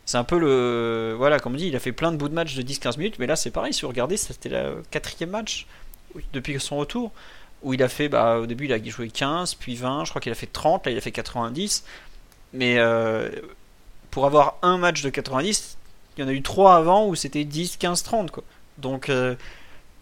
[0.04, 1.14] C'est un peu le.
[1.16, 3.18] Voilà, comme on dit, il a fait plein de bouts de match de 10-15 minutes.
[3.18, 3.72] Mais là, c'est pareil.
[3.72, 5.66] Si vous regardez, c'était le quatrième match
[6.32, 7.12] depuis son retour.
[7.62, 8.08] Où il a fait.
[8.08, 10.04] Bah, au début, il a joué 15, puis 20.
[10.04, 10.86] Je crois qu'il a fait 30.
[10.86, 11.84] Là, il a fait 90.
[12.52, 13.30] Mais euh,
[14.10, 15.76] pour avoir un match de 90,
[16.16, 18.30] il y en a eu 3 avant où c'était 10, 15, 30.
[18.30, 18.44] Quoi.
[18.78, 19.08] Donc.
[19.08, 19.36] Euh,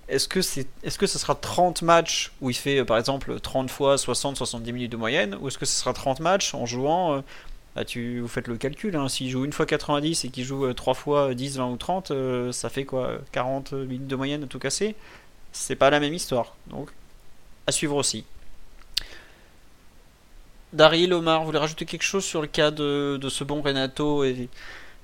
[0.08, 4.72] est-ce que, ce sera 30 matchs où il fait euh, par exemple 30 fois 60-70
[4.72, 7.20] minutes de moyenne Ou est-ce que ce sera 30 matchs en jouant euh,
[7.76, 10.72] bah, tu, Vous faites le calcul, hein, s'il joue une fois 90 et qu'il joue
[10.72, 12.12] 3 euh, fois 10, 20 ou 30,
[12.52, 14.94] ça fait quoi 40 minutes de moyenne à tout casser?
[15.52, 16.56] C'est pas la même histoire.
[16.68, 16.90] Donc,
[17.66, 18.24] à suivre aussi.
[20.72, 24.48] Daryl, Omar, vous voulez rajouter quelque chose sur le cas de, ce bon Renato et,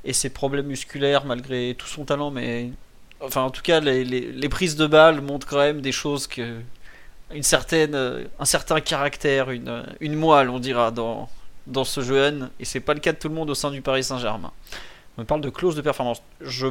[0.04, 2.70] et ses problèmes musculaires malgré tout son talent, mais
[3.20, 6.60] enfin en tout cas les, prises de balles montrent quand même des choses que
[7.32, 11.28] une certaine euh, un certain caractère une, une moelle on dira dans
[11.66, 13.80] dans ce jeune et c'est pas le cas de tout le monde au sein du
[13.80, 14.52] Paris Saint-Germain.
[15.16, 16.22] On parle de clause de performance.
[16.40, 16.68] Je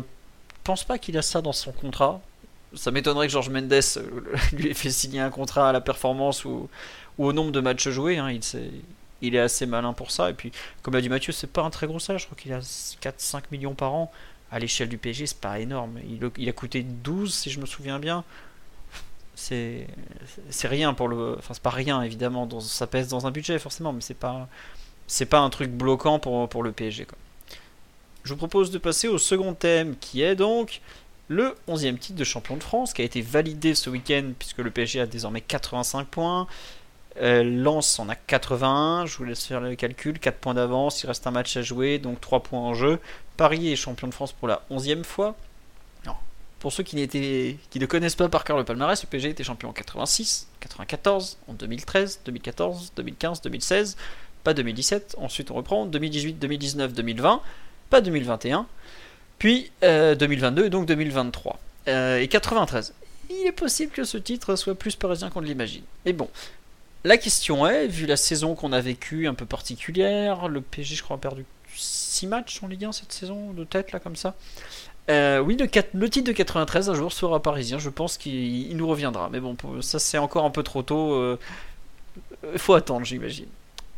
[0.63, 2.21] pense pas qu'il a ça dans son contrat.
[2.75, 4.21] Ça m'étonnerait que Georges Mendes euh,
[4.53, 6.69] lui ait fait signer un contrat à la performance ou,
[7.17, 8.31] ou au nombre de matchs joués hein.
[8.31, 8.71] il, est,
[9.21, 10.29] il est assez malin pour ça.
[10.29, 12.19] Et puis comme l'a dit Mathieu c'est pas un très gros salaire.
[12.19, 14.11] Je crois qu'il a 4-5 millions par an
[14.53, 15.99] à l'échelle du PSG, c'est pas énorme.
[16.37, 18.23] Il, a coûté 12, si je me souviens bien.
[19.35, 19.87] C'est
[20.63, 21.35] rien pour le.
[21.39, 22.45] Enfin, c'est pas rien, évidemment.
[22.45, 24.47] Dans, ça pèse dans un budget, forcément, mais c'est pas,
[25.07, 27.07] c'est pas un truc bloquant pour, pour le PSG.
[28.23, 30.81] Je vous propose de passer au second thème, qui est donc
[31.29, 34.69] le 11e titre de champion de France, qui a été validé ce week-end, puisque le
[34.69, 36.47] PSG a désormais 85 points.
[37.21, 41.07] Euh, Lens en a 81, je vous laisse faire le calcul, 4 points d'avance, il
[41.07, 42.99] reste un match à jouer, donc 3 points en jeu.
[43.37, 45.35] Paris est champion de France pour la 11e fois.
[46.59, 49.73] Pour ceux qui, ne connaissent pas par cœur le palmarès, le PSG était champion en
[49.73, 53.97] 86, 94, en 2013, 2014, 2015, 2016,
[54.45, 57.41] pas 2017, ensuite on reprend, 2018, 2019, 2020,
[57.89, 58.65] pas 2021,
[59.39, 61.59] puis 2022 et donc 2023.
[61.89, 62.93] Euh, et 93.
[63.29, 65.83] Il est possible que ce titre soit plus parisien qu'on ne l'imagine.
[66.05, 66.29] Mais bon,
[67.03, 71.03] la question est, vu la saison qu'on a vécue un peu particulière, le PSG, je
[71.03, 71.43] crois, a perdu
[71.75, 74.35] 6 matchs en Ligue 1 cette saison, de tête, là, comme ça.
[75.09, 77.77] Euh, oui, le, titre de 93, un jour, sera parisien.
[77.79, 79.29] Je pense qu'il nous reviendra.
[79.31, 81.37] Mais bon, ça, c'est encore un peu trop tôt.
[82.43, 83.47] Il euh, faut attendre, j'imagine.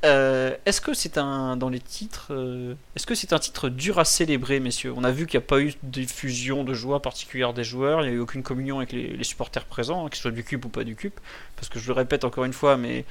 [0.05, 3.97] Euh, est-ce que c'est un dans les titres euh, Est-ce que c'est un titre dur
[3.97, 4.93] à célébrer, messieurs?
[4.95, 8.01] On a vu qu'il n'y a pas eu de fusion de joie particulière des joueurs.
[8.01, 10.63] Il n'y a eu aucune communion avec les, supporters présents, hein, qu'ils soient du cube
[10.65, 11.13] ou pas du cube.
[11.55, 13.03] Parce que je le répète encore une fois, mais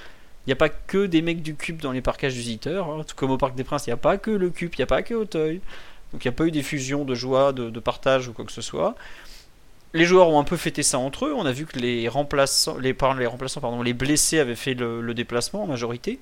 [0.46, 2.88] il n'y a pas que des mecs du cube dans les parcages visiteurs.
[2.88, 3.04] Hein.
[3.16, 4.86] Comme au Parc des Princes, il n'y a pas que le cube, il n'y a
[4.86, 5.60] pas que Auteuil.
[6.12, 8.52] Donc il n'y a pas eu des fusions de joie, de, partage ou quoi que
[8.52, 8.94] ce soit.
[9.94, 11.34] Les joueurs ont un peu fêté ça entre eux.
[11.34, 15.66] On a vu que les remplaçants, les, pardon, les blessés avaient fait le déplacement en
[15.66, 16.20] majorité.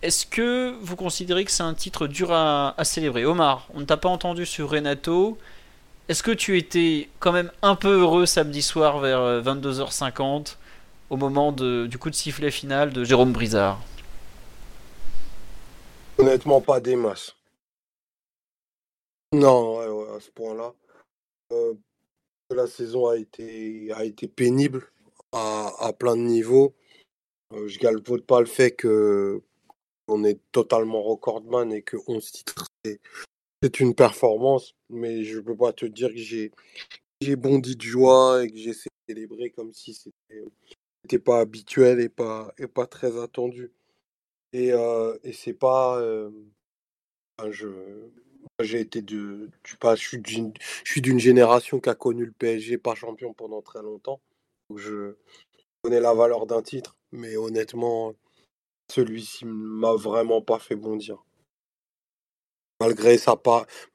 [0.00, 3.24] Est-ce que vous considérez que c'est un titre dur à, célébrer?
[3.24, 5.38] Omar, on ne t'a pas entendu sur Renato.
[6.08, 10.54] Est-ce que tu étais quand même un peu heureux samedi soir vers 22h50 euh,
[11.10, 13.80] au moment du coup de sifflet final de Jérôme Brizard
[16.18, 17.36] Honnêtement, pas des masses.
[19.32, 19.78] Non,
[20.14, 20.74] à ce point-là.
[21.52, 21.74] Euh,
[22.50, 24.90] la saison a été, a été pénible
[25.32, 26.74] à, plein de niveaux.
[27.52, 29.42] Euh, je galvaude pas le fait que
[30.08, 32.66] on est totalement recordman et que 11 titres,
[33.62, 34.74] c'est une performance.
[34.88, 38.72] Mais je peux pas te dire que j'ai bondi de joie et que j'ai
[39.06, 40.44] célébré comme si c'était
[41.16, 43.72] pas habituel et pas, et pas très attendu.
[44.52, 45.98] Et, euh, et c'est pas.
[46.00, 46.30] Euh,
[47.50, 48.10] je,
[48.60, 49.50] j'ai été de,
[49.80, 50.06] pas, je
[50.84, 54.20] suis d'une génération qui a connu le PSG pas champion pendant très longtemps.
[54.74, 55.16] Je
[55.82, 58.14] connais la valeur d'un titre, mais honnêtement,
[58.90, 61.24] celui-ci m'a vraiment pas fait bondir.
[62.80, 63.40] Malgré sa,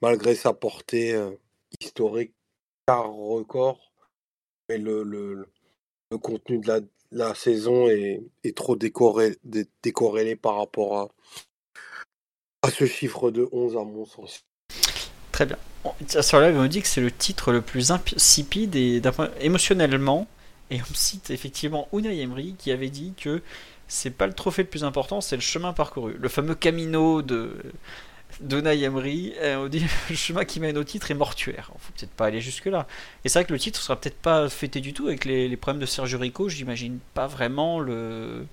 [0.01, 1.32] malgré sa portée euh,
[1.80, 2.34] historique,
[2.88, 3.93] car record,
[4.70, 5.47] mais le, le,
[6.11, 6.80] le, contenu de la,
[7.14, 8.22] la saison est,
[8.55, 9.38] trop décoré,
[9.84, 11.11] décorrélé par rapport
[12.61, 14.45] à, ce chiffre de 11 à mon sens.
[15.32, 15.57] Très bien.
[16.22, 19.01] Sur là, on me dit que c'est le titre le plus insipide et
[19.41, 20.28] émotionnellement.
[20.72, 23.41] Et on cite effectivement Unai Emery qui avait dit que
[23.88, 26.16] c'est pas le trophée le plus important, c'est le chemin parcouru.
[26.18, 27.57] Le fameux Camino de
[28.39, 29.79] Dona Emery, euh, on dit
[30.09, 31.71] le chemin qui mène au titre est mortuaire.
[31.75, 32.88] Il faut peut-être pas aller jusque-là.
[33.23, 35.81] Et c'est vrai que le titre sera peut-être pas fêté du tout avec les, problèmes
[35.81, 36.49] de Sergio Rico.
[36.49, 38.45] J'imagine pas vraiment le,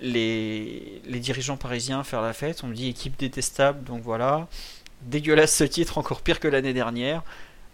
[0.00, 2.62] les, dirigeants parisiens faire la fête.
[2.64, 4.48] On me dit équipe détestable, donc voilà.
[5.02, 7.22] Dégueulasse ce titre, encore pire que l'année dernière.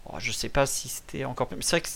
[0.05, 1.57] Oh, je sais pas si c'était encore plus.
[1.61, 1.87] C'est vrai que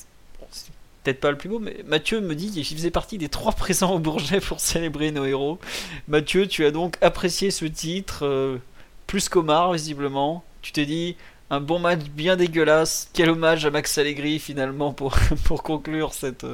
[1.03, 3.95] peut-être pas le plus beau, mais Mathieu me dit qu'il faisait partie des trois présents
[3.95, 5.59] au Bourget pour célébrer nos héros.
[6.07, 8.57] Mathieu, tu as donc apprécié ce titre euh,
[9.08, 10.43] plus qu'Omar, visiblement.
[10.62, 11.16] Tu t'es dit,
[11.49, 13.10] un bon match bien dégueulasse.
[13.14, 16.45] Quel hommage à Max Allegri, finalement, pour, pour conclure cette,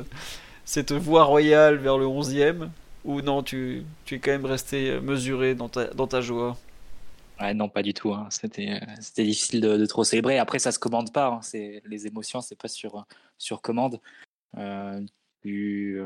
[0.64, 2.70] cette voie royale vers le 11e.
[3.04, 6.58] Ou non, tu, tu es quand même resté mesuré dans ta, dans ta joie?
[7.42, 8.14] Ouais, non, pas du tout.
[8.14, 8.28] Hein.
[8.30, 10.38] C'était, c'était difficile de, trop célébrer.
[10.38, 11.28] Après, ça se commande pas.
[11.28, 11.60] Hein.
[11.86, 13.06] Les émotions, c'est pas sur,
[13.38, 14.00] sur commande.
[14.58, 15.02] Euh,
[15.42, 16.00] tu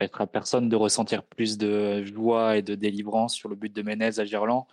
[0.00, 3.80] être à personne de ressentir plus de joie et de délivrance sur le but de
[3.82, 4.66] Menez à Gerland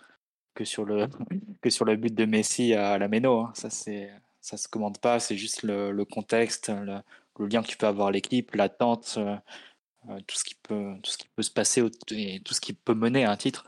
[0.54, 1.08] que sur le
[1.62, 3.40] que sur le but de Messi à la Méno.
[3.40, 3.52] Hein.
[3.54, 7.00] Ça c'est ça se commande pas, c'est juste le, contexte, le,
[7.46, 9.36] lien que tu peux avoir l'équipe, l'attente, euh,
[10.08, 12.72] euh, tout ce qui peut tout ce qui peut se passer et tout ce qui
[12.72, 13.64] peut mener à un titre.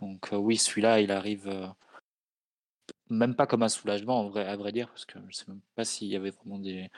[0.00, 1.74] Donc oui, celui-là, il arrive
[3.10, 5.60] même pas comme un soulagement en vrai, à vrai dire, parce que je sais même
[5.74, 6.90] pas s'il y avait vraiment des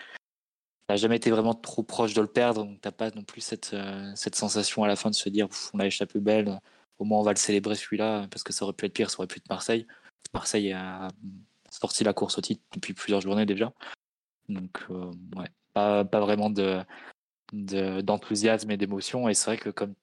[0.88, 3.74] n'a jamais été vraiment trop proche de le perdre, donc t'as pas non plus cette,
[3.74, 6.60] euh, cette sensation à la fin de se dire on a échappé belle,
[6.98, 9.18] au moins on va le célébrer celui-là, parce que ça aurait pu être pire, ça
[9.18, 9.86] aurait pu être Marseille.
[10.34, 11.08] Marseille a
[11.70, 13.72] sorti la course au titre depuis plusieurs journées déjà.
[14.48, 16.82] Donc euh, ouais, pas, vraiment de,
[17.52, 19.28] d'enthousiasme et d'émotion.
[19.28, 19.94] Et c'est vrai que comme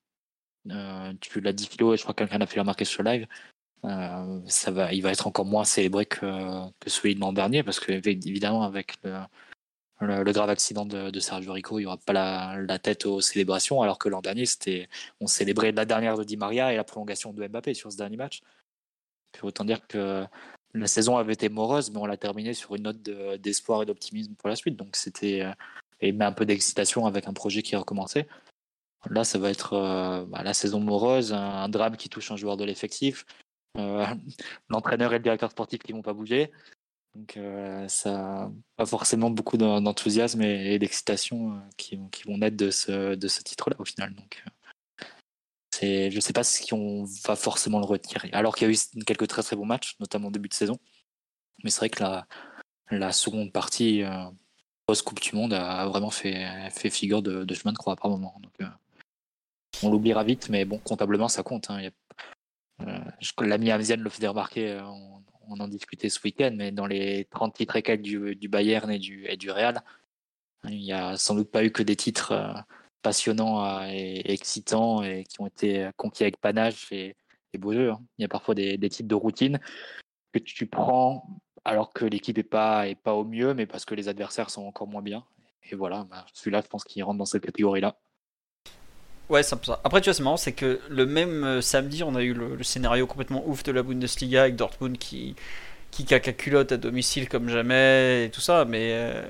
[0.71, 3.03] euh, tu l'as dit Philo, et je crois que quelqu'un a fait la remarquer sur
[3.03, 3.27] le live,
[4.47, 7.79] ça va, il va être encore moins célébré que, que celui de l'an dernier, parce
[7.79, 9.19] que évidemment avec le,
[10.05, 13.99] le, grave accident de, Sergio Rico, il n'y aura pas la, tête aux célébrations, alors
[13.99, 14.89] que l'an dernier, c'était,
[15.19, 18.17] on célébrait la dernière de Di Maria et la prolongation de Mbappé sur ce dernier
[18.17, 18.41] match.
[19.41, 20.25] autant dire que
[20.73, 24.33] la saison avait été moreuse, mais on l'a terminée sur une note d'espoir et d'optimisme
[24.35, 24.75] pour la suite.
[24.75, 25.51] Donc c'était euh,
[26.01, 28.27] et un peu d'excitation avec un projet qui recommençait.
[29.09, 32.35] Là, ça va être euh, bah, la saison morose, un, un drame qui touche un
[32.35, 33.25] joueur de l'effectif,
[33.77, 34.05] euh,
[34.69, 36.51] l'entraîneur et le directeur sportif qui vont pas bouger.
[37.15, 41.95] Donc euh, ça pas forcément beaucoup d'en- d'enthousiasme et, d'excitation euh, qui,
[42.25, 44.15] vont naître de ce, titre-là au final.
[44.15, 45.05] Donc euh,
[45.71, 48.25] c'est, je sais pas si on va forcément le retenir.
[48.33, 50.79] Alors qu'il y a eu quelques très très bons matchs, notamment au début de saison.
[51.63, 52.03] Mais c'est vrai que
[52.91, 54.25] la, seconde partie euh,
[54.87, 58.39] post-Coupe du Monde a vraiment fait, figure de, chemin de croix par moment.
[59.83, 61.69] On l'oubliera vite, mais bon, comptablement, ça compte.
[61.69, 61.89] Hein.
[63.39, 64.83] L'ami Amzian le faisait remarquer, euh,
[65.49, 68.99] on, en discutait ce week-end, mais dans les 30 titres et quelques du, Bayern et
[68.99, 69.81] du, Real,
[70.69, 72.53] il n'y a sans doute pas eu que des titres euh,
[73.01, 77.15] passionnants euh, et, excitants et qui ont été conquis avec panache et,
[77.53, 77.99] et hein.
[78.17, 79.59] Il y a parfois des, titres de routine
[80.33, 81.27] que tu prends
[81.65, 84.63] alors que l'équipe est pas, est pas au mieux, mais parce que les adversaires sont
[84.63, 85.23] encore moins bien.
[85.69, 87.97] Et voilà, bah, celui-là, je pense qu'il rentre dans cette catégorie-là.
[89.29, 89.79] Ouais, c'est ça.
[89.83, 92.61] Après, tu vois, c'est marrant, c'est que le même euh, samedi, on a eu le,
[92.63, 95.35] scénario complètement ouf de la Bundesliga avec Dortmund qui,
[95.91, 98.65] qui caca culotte à domicile comme jamais et tout ça.
[98.65, 99.23] Mais euh,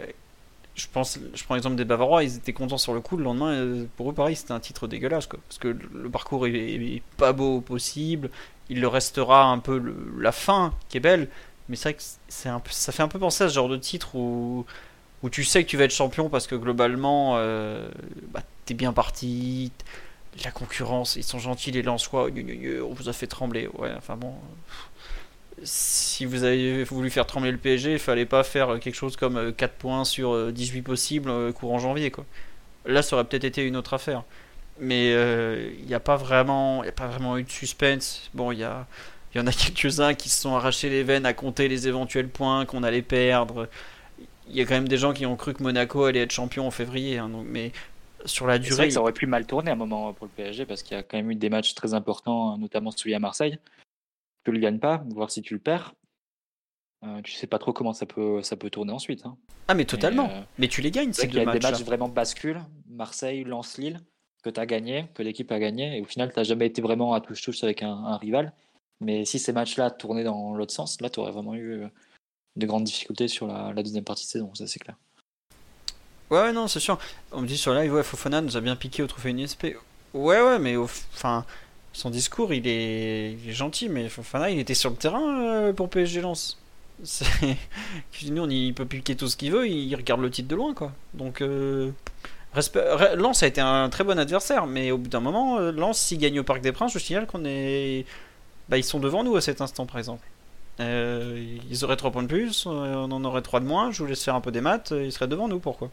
[0.76, 3.18] je pense, je prends l'exemple des Bavarois, ils étaient contents sur le coup.
[3.18, 5.40] Le lendemain, euh, pour eux, pareil, c'était un titre dégueulasse, quoi.
[5.48, 8.30] Parce que le, parcours est, est pas beau possible.
[8.70, 9.82] Il le restera un peu
[10.20, 11.30] la fin qui est belle.
[11.70, 13.78] Mais c'est vrai que c'est un ça fait un peu penser à ce genre de
[13.78, 14.66] titre où,
[15.24, 17.90] où tu sais que tu vas être champion parce que globalement, euh,
[18.32, 19.72] bah, t'es bien parti,
[20.44, 23.68] la concurrence, ils sont gentils, les Lensois, on vous a fait trembler.
[23.78, 24.34] Ouais, enfin bon.
[25.64, 29.38] Si vous avez voulu faire trembler le PSG, il fallait pas faire quelque chose comme
[29.38, 32.26] euh, 4 points sur euh, 18 possibles euh, courant janvier, quoi.
[32.86, 34.24] Là, ça aurait peut-être été une autre affaire.
[34.80, 38.30] Mais euh, il n'y a pas vraiment, a pas vraiment eu de suspense.
[38.34, 38.66] Bon, il y
[39.36, 42.28] il y en a quelques-uns qui se sont arrachés les veines à compter les éventuels
[42.28, 43.70] points qu'on allait perdre.
[44.50, 46.68] Il y a quand même des gens qui ont cru que Monaco allait être champion
[46.68, 47.18] en février.
[47.18, 47.72] hein, donc, mais
[48.26, 50.32] sur la vrai durée, que ça aurait pu mal tourner à un moment pour le
[50.32, 53.20] PSG parce qu'il y a quand même eu des matchs très importants, notamment celui à
[53.20, 53.58] Marseille.
[54.46, 55.94] Tu le gagnes pas, voir si tu le perds.
[57.06, 59.26] Euh, tu sais pas trop comment ça peut, ça peut tourner ensuite.
[59.26, 59.36] hein.
[59.68, 60.30] ah mais totalement.
[60.30, 61.82] euh, Mais tu les gagnes C'est qu'il y a des matchs.
[61.82, 64.00] vraiment bascule, Marseille, Lens, Lille,
[64.42, 66.82] que tu as gagné, que l'équipe a gagné, et au final, tu n'as jamais été
[66.82, 68.54] vraiment à touche-touche avec un, un rival.
[69.02, 71.88] Mais si ces matchs-là tournaient dans l'autre sens, là, tu aurais vraiment eu euh,
[72.56, 74.96] de grandes difficultés sur la, deuxième partie de saison, ça c'est clair.
[76.30, 76.98] Ouais, ouais, non, c'est sûr.
[77.32, 79.76] On me dit sur live, ouais, Fofana nous a bien piqué au trophée UNSP.
[80.14, 81.46] Ouais, ouais, mais enfin,
[81.92, 83.34] son discours, il est...
[83.34, 86.58] il est gentil, mais Fofana, il était sur le terrain euh, pour PSG Lens.
[88.28, 90.74] Nous, on y peut piquer tout ce qu'il veut, il regarde le titre de loin,
[90.74, 90.92] quoi.
[91.14, 91.92] Donc, euh...
[92.54, 92.80] respect...
[92.80, 96.00] Re- Lens a été un très bon adversaire, mais au bout d'un moment, euh, Lens,
[96.00, 98.06] s'il gagne au Parc des Princes, je signale qu'on est.
[98.70, 100.26] Bah, ils sont devant nous à cet instant, par exemple.
[100.80, 104.00] Euh, ils auraient 3 points de plus, euh, on en aurait 3 de moins, je
[104.00, 105.92] vous laisse faire un peu des maths, euh, ils seraient devant nous, pourquoi?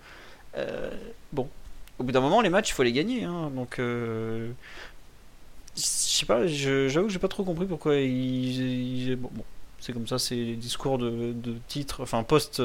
[1.32, 1.48] Bon,
[1.98, 3.76] au bout d'un moment, les matchs, il faut les gagner, hein, donc...
[3.78, 9.16] Je sais pas, j'avoue que j'ai pas trop compris pourquoi ils...
[9.16, 9.30] Bon,
[9.78, 12.62] c'est comme ça, c'est les discours de, de titre, enfin post...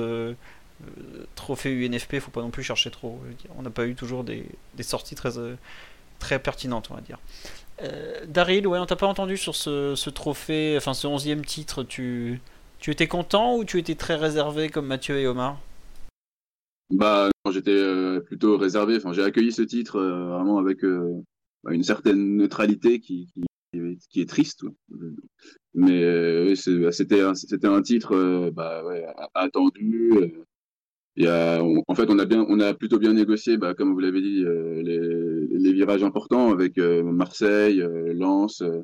[1.36, 3.22] trophée UNFP, faut pas non plus chercher trop.
[3.58, 4.46] On n'a pas eu toujours des,
[4.82, 7.20] sorties très pertinentes, on va dire.
[7.82, 11.84] Euh, Daryl, ouais, on t'a pas entendu sur ce, trophée, enfin ce onzième titre.
[11.84, 12.40] Tu,
[12.80, 15.60] tu étais content ou tu étais très réservé comme Mathieu et Omar?
[16.92, 18.96] Bah, j'étais euh, plutôt réservé.
[18.98, 20.84] Enfin, j'ai accueilli ce titre euh, vraiment avec
[21.64, 23.30] bah, une certaine neutralité qui,
[23.74, 24.64] est triste.
[25.74, 28.84] Mais c'est- c'était c'était un titre bah,
[29.34, 30.12] attendu.
[31.24, 34.00] Y a, en fait, on a bien, on a plutôt bien négocié, bah, comme vous
[34.00, 38.82] l'avez dit, euh, les, les virages importants avec euh, Marseille, euh, Lens, euh,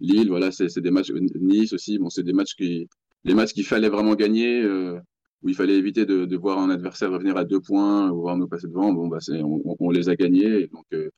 [0.00, 0.28] Lille.
[0.28, 1.10] Voilà, c'est des matchs.
[1.40, 1.98] Nice aussi.
[1.98, 2.88] Bon, c'est des matchs qui,
[3.24, 4.62] les matchs qu'il fallait vraiment gagner.
[4.62, 4.98] euh,
[5.42, 8.36] où il fallait éviter de, de voir un adversaire revenir à deux points ou voir
[8.36, 8.92] nous passer devant.
[8.92, 10.66] Bon, bah, on, on les a gagnés.
[10.68, 11.08] Donc, euh,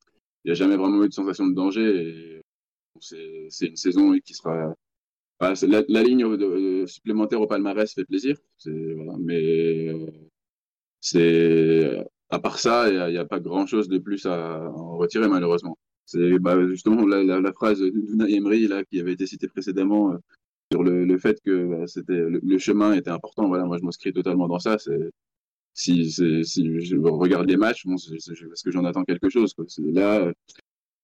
[0.45, 2.41] il n'y a jamais vraiment eu de sensation de danger.
[2.41, 2.43] Et
[3.01, 4.75] c'est, une saison qui sera.
[5.55, 6.25] c'est la, la ligne
[6.87, 8.37] supplémentaire au palmarès fait plaisir.
[8.65, 9.89] Voilà, mais
[11.03, 15.77] c'est à part ça, il n'y a, pas grand-chose de plus à en retirer malheureusement.
[16.07, 20.13] C'est bah, justement la, phrase d'Unai Emery là qui avait été citée précédemment.
[20.15, 20.19] euh,
[20.73, 23.49] sur le, le fait que bah, c'était le, chemin était important.
[23.49, 24.79] Voilà, moi je m'inscris totalement dans ça.
[25.75, 29.55] Si, si je regarde les matchs, bon, parce que j'en attends quelque chose.
[29.55, 29.67] Quoi.
[29.79, 30.33] Là, euh,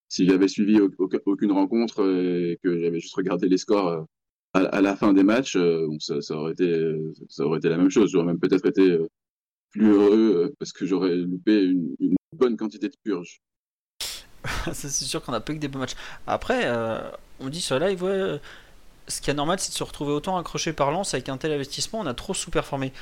[0.08, 4.02] si j'avais suivi au- aucun- aucune rencontre et que j'avais juste regardé les scores euh,
[4.54, 5.58] à, la fin des matchs,
[6.00, 6.96] ça, aurait été
[7.28, 8.10] ça aurait été la même chose.
[8.10, 8.98] J'aurais même peut-être été
[9.70, 11.94] plus heureux euh, parce que j'aurais loupé une,
[12.32, 13.40] bonne quantité de purges.
[14.66, 15.96] Ça, c'est sûr qu'on a pas que des bons matchs.
[16.26, 17.00] Après, euh,
[17.40, 18.38] on dit sur live, ouais, euh,
[19.08, 21.52] ce qui est normal, c'est de se retrouver autant accroché par Lens avec un tel
[21.52, 22.00] investissement.
[22.00, 22.92] On a trop sous-performé.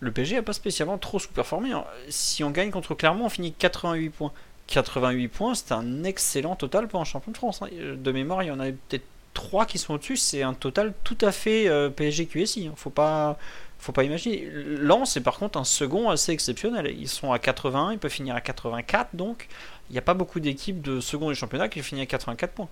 [0.00, 1.72] Le PSG a pas spécialement trop sous-performé.
[1.72, 1.84] hein.
[2.08, 4.32] Si on gagne contre Clermont, on finit 88 points.
[4.68, 7.62] 88 points, c'est un excellent total pour un champion de France.
[7.62, 7.68] hein.
[7.72, 11.18] De mémoire, il y en a peut-être 3 qui sont au-dessus, c'est un total tout
[11.20, 12.66] à fait euh, PSG QSI.
[12.68, 12.74] hein.
[12.76, 13.38] Faut pas,
[13.82, 14.48] faut pas imaginer.
[14.52, 16.94] Lens est par contre un second assez exceptionnel.
[16.96, 19.48] Ils sont à 81, ils peuvent finir à 84, donc
[19.90, 22.68] il n'y a pas beaucoup d'équipes de second du championnat qui finissent à 84 points.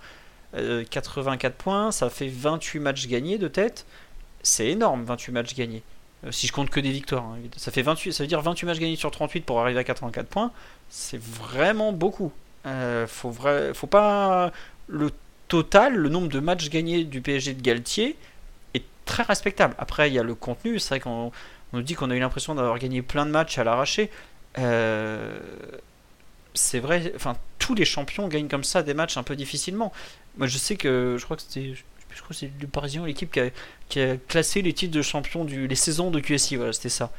[0.55, 3.85] Euh, 84 points, ça fait 28 matchs gagnés de tête.
[4.41, 5.83] C'est énorme, 28 matchs gagnés.
[6.25, 7.39] Euh, si je compte que des victoires, hein.
[7.57, 10.27] ça fait 28, ça veut dire 28 matchs gagnés sur 38 pour arriver à 84
[10.27, 10.51] points.
[10.89, 12.31] C'est vraiment beaucoup.
[12.65, 13.31] Euh, faut,
[13.87, 14.51] pas
[14.87, 15.11] le
[15.49, 18.15] total, le nombre de matchs gagnés du PSG de Galtier
[19.11, 19.75] très respectable.
[19.77, 20.79] Après, il y a le contenu.
[20.79, 21.31] C'est vrai qu'on
[21.73, 24.09] on nous dit qu'on a eu l'impression d'avoir gagné plein de matchs à l'arraché.
[24.57, 25.37] Euh,
[26.53, 29.91] c'est vrai, enfin, tous les champions gagnent comme ça des matchs un peu difficilement.
[30.37, 33.31] Moi, je sais que je crois que c'était, je crois que c'est le Parisien, l'équipe
[33.31, 33.49] qui a,
[33.89, 36.55] qui a classé les titres de champion du, les saisons de QSI.
[36.55, 37.11] Voilà, c'était ça.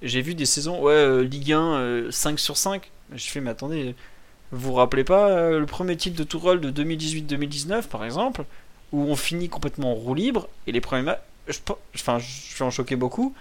[0.00, 2.90] J'ai vu des saisons, ouais, euh, Ligue 1, euh, 5 sur 5.
[3.14, 3.94] Je fais, mais attendez,
[4.52, 8.44] vous vous rappelez pas euh, le premier titre de Tourelle de 2018-2019, par exemple,
[8.92, 11.58] où on finit complètement en roue libre et les premiers matchs, je,
[12.04, 13.34] vais en choquer beaucoup.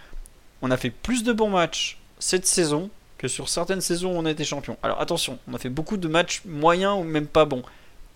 [0.61, 4.25] On a fait plus de bons matchs cette saison que sur certaines saisons où on
[4.25, 4.77] a été champion.
[4.83, 7.63] Alors attention, on a fait beaucoup de matchs moyens ou même pas bons,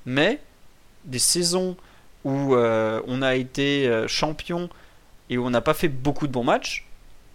[0.05, 0.39] mais
[1.05, 1.77] des saisons
[2.23, 4.69] où euh, on a été euh, champion
[5.29, 6.86] et où on n'a pas fait beaucoup de bons matchs,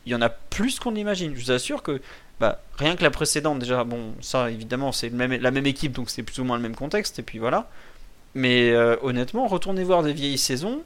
[0.06, 1.34] il y en a plus qu'on imagine.
[1.36, 2.00] Je vous assure que
[2.40, 6.22] bah, rien que la précédente, déjà, bon, ça évidemment c'est la même équipe donc c'est
[6.22, 7.68] plus ou moins le même contexte, et puis voilà.
[8.34, 10.82] Mais euh, honnêtement, retournez voir des vieilles saisons.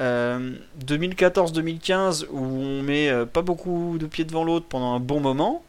[0.00, 0.54] Euh,
[0.86, 5.64] 2014-2015 où on met euh, pas beaucoup de pieds devant l'autre pendant un bon moment.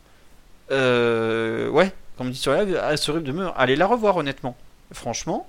[0.72, 4.56] Euh, ouais, comme dit sur live, à ce rythme de demeure, allez la revoir honnêtement.
[4.92, 5.48] Franchement,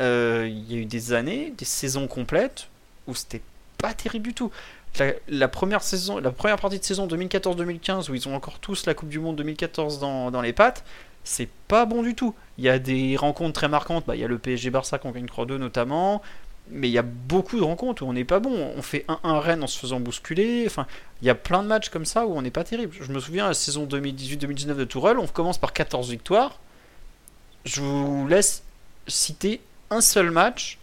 [0.00, 2.68] euh, il y a eu des années, des saisons complètes
[3.06, 3.42] où c'était
[3.78, 4.50] pas terrible du tout.
[4.98, 8.86] La, la première saison, la première partie de saison 2014-2015 où ils ont encore tous
[8.86, 10.84] la Coupe du Monde 2014 dans, dans les pattes,
[11.24, 12.34] c'est pas bon du tout.
[12.58, 15.10] Il y a des rencontres très marquantes, bah, il y a le PSG Barça qu'on
[15.10, 16.22] gagne 3-2 notamment,
[16.70, 18.72] mais il y a beaucoup de rencontres où on n'est pas bon.
[18.76, 20.64] On fait 1-1 Rennes en se faisant bousculer.
[20.66, 20.86] Enfin,
[21.20, 22.96] il y a plein de matchs comme ça où on n'est pas terrible.
[23.00, 26.58] Je me souviens la saison 2018-2019 de Tourelle, on commence par 14 victoires.
[27.64, 28.62] Je vous laisse
[29.06, 29.60] citer
[29.90, 30.78] un seul match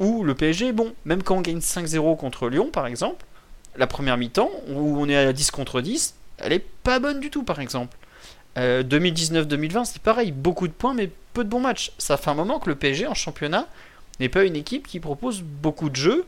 [0.00, 0.94] où le PSG est bon.
[1.04, 3.24] Même quand on gagne 5-0 contre Lyon, par exemple,
[3.76, 7.30] la première mi-temps, où on est à 10 contre 10, elle est pas bonne du
[7.30, 7.96] tout, par exemple.
[8.58, 11.92] Euh, 2019-2020, c'est pareil, beaucoup de points, mais peu de bons matchs.
[11.98, 13.66] Ça fait un moment que le PSG en championnat
[14.20, 16.26] n'est pas une équipe qui propose beaucoup de jeux,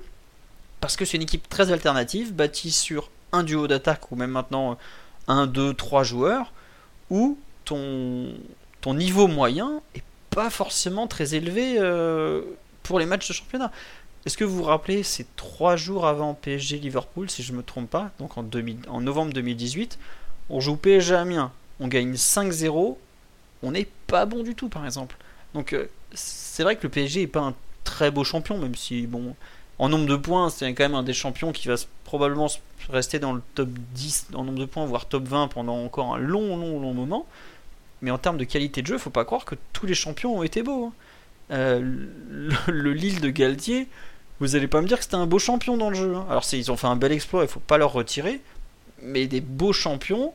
[0.81, 4.79] parce que c'est une équipe très alternative, bâtie sur un duo d'attaque, ou même maintenant
[5.29, 6.53] un, deux, trois joueurs,
[7.11, 8.35] où ton,
[8.87, 12.43] niveau moyen est pas forcément très élevé euh,
[12.83, 13.71] pour les matchs de championnat.
[14.27, 17.91] Est-ce que vous vous rappelez, c'est trois jours avant PSG Liverpool, si je me trompe
[17.91, 19.99] pas, donc en, 2000 en novembre 2018,
[20.51, 22.97] on joue PSG Amiens, on gagne 5-0,
[23.63, 25.17] on n'est pas bon du tout par exemple.
[25.53, 27.55] Donc euh, c'est vrai que le PSG est pas un
[27.85, 29.35] très beau champion, même si bon,
[29.79, 31.75] en nombre de points, c'est quand même un des champions qui va
[32.05, 32.49] probablement
[32.91, 36.19] rester dans le top 10 en nombre de points, voire top 20 pendant encore un
[36.19, 37.27] long, long, long moment.
[38.03, 40.43] Mais en termes de qualité de jeu, faut pas croire que tous les champions ont
[40.43, 40.87] été beaux.
[40.87, 40.93] hein.
[41.51, 41.81] Euh,
[42.31, 43.89] le, le Lille de Galtier,
[44.41, 46.15] vous allez pas me dire que c'était un beau champion dans le jeu.
[46.15, 46.27] hein.
[46.31, 48.41] Alors ils ont fait un bel exploit, il faut pas leur retirer.
[49.03, 50.33] Mais des beaux champions,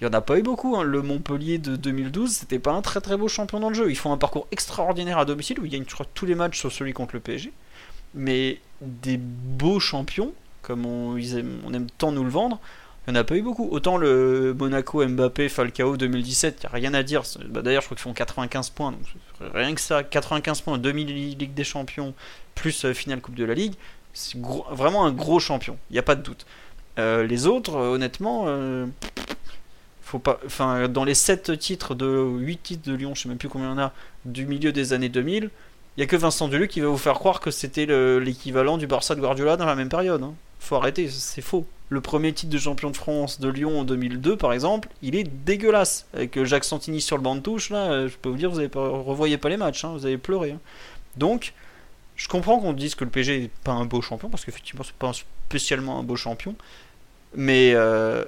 [0.00, 0.76] il y en a pas eu beaucoup.
[0.76, 0.82] hein.
[0.82, 3.90] Le Montpellier de 2012, c'était pas un très très beau champion dans le jeu.
[3.90, 6.92] Ils font un parcours extraordinaire à domicile où ils gagnent tous les matchs sauf celui
[6.92, 7.52] contre le PSG.
[8.14, 10.32] Mais des beaux champions,
[10.62, 12.60] comme on, aime tant nous le vendre,
[13.06, 13.68] il n'y en a pas eu beaucoup.
[13.70, 17.22] Autant le Monaco, Mbappé, Falcao 2017, il n'y a rien à dire.
[17.48, 18.94] Bah, D'ailleurs, je crois qu'ils font 95 points.
[19.54, 22.14] Rien que ça, 95 points, 2000 Ligue des Champions,
[22.54, 23.74] plus euh, finale Coupe de la Ligue.
[24.12, 24.38] C'est
[24.70, 26.46] vraiment un gros champion, il n'y a pas de doute.
[26.98, 28.46] Euh, les autres, euh, honnêtement,
[30.06, 32.06] faut pas, enfin, dans les 7 titres de
[32.38, 33.92] 8 titres de Lyon, je sais même plus combien il y en a,
[34.24, 35.50] du milieu des années 2000,
[35.96, 38.78] il y a que Vincent Duluc qui va vous faire croire que c'était le- l'équivalent
[38.78, 40.22] du Barça de Guardiola dans la même période.
[40.22, 40.34] hein.
[40.60, 41.66] Faut arrêter, c'est faux.
[41.88, 45.24] Le premier titre de champion de France de Lyon en 2002, par exemple, il est
[45.24, 46.06] dégueulasse.
[46.14, 48.50] Avec euh, Jacques Santini sur le banc de touche, là, euh, je peux vous dire,
[48.50, 50.52] vous pas, revoyez pas les matchs, hein, vous avez pleuré.
[50.52, 50.60] hein.
[51.16, 51.52] Donc,
[52.16, 54.94] je comprends qu'on dise que le PSG n'est pas un beau champion, parce qu'effectivement, c'est
[54.96, 55.12] pas
[55.48, 56.54] spécialement un beau champion.
[57.34, 58.24] Mais euh,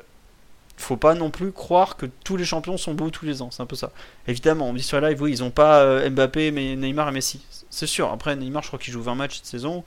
[0.81, 3.51] faut pas non plus croire que tous les champions sont beaux tous les ans.
[3.51, 3.91] C'est un peu ça.
[4.26, 7.12] Évidemment, on dit sur la live, oui, ils ont pas euh, Mbappé, mais Neymar et
[7.12, 7.45] Messi.
[7.70, 8.11] C'est sûr.
[8.12, 9.85] Après, Neymar, je crois qu'il joue 20 matchs cette saison.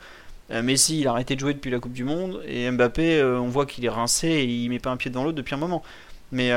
[0.52, 2.42] Euh, Messi, il a arrêté de jouer depuis la Coupe du Monde.
[2.48, 5.24] Et Mbappé, euh, on voit qu'il est rincé et il met pas un pied dans
[5.24, 5.82] l'autre depuis un moment.
[6.32, 6.52] Mais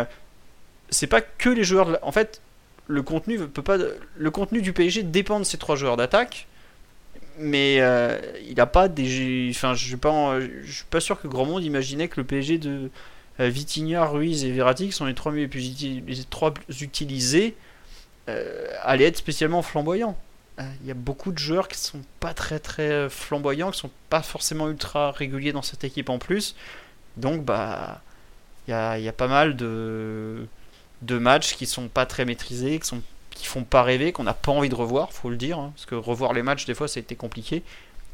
[0.91, 1.87] c'est pas que les joueurs.
[1.87, 2.41] De la- En fait,
[2.89, 3.76] le contenu peut pas.
[4.16, 6.47] Le contenu du PSG dépend de ces trois joueurs d'attaque.
[7.39, 7.76] Mais
[8.49, 9.49] il a pas des.
[9.51, 9.97] Enfin, je
[10.64, 12.91] je suis pas sûr que grand monde imaginait que le PSG de
[13.39, 17.57] Vitinha, Ruiz et Verratti, qui sont les trois plus utilisés,
[18.28, 20.16] euh, allait être spécialement flamboyant.
[20.61, 23.91] Euh, Il y a beaucoup de joueurs qui sont pas très très flamboyants, qui sont
[24.09, 26.55] pas forcément ultra réguliers dans cette équipe en plus.
[27.16, 28.03] Donc bah
[28.66, 30.47] il y a, y a pas mal de,
[31.03, 34.32] de matchs qui sont pas très maîtrisés, qui sont qui font pas rêver, qu'on n'a
[34.35, 36.87] pas envie de revoir, faut le dire, hein, parce que revoir les matchs des fois
[36.95, 37.64] été compliqué.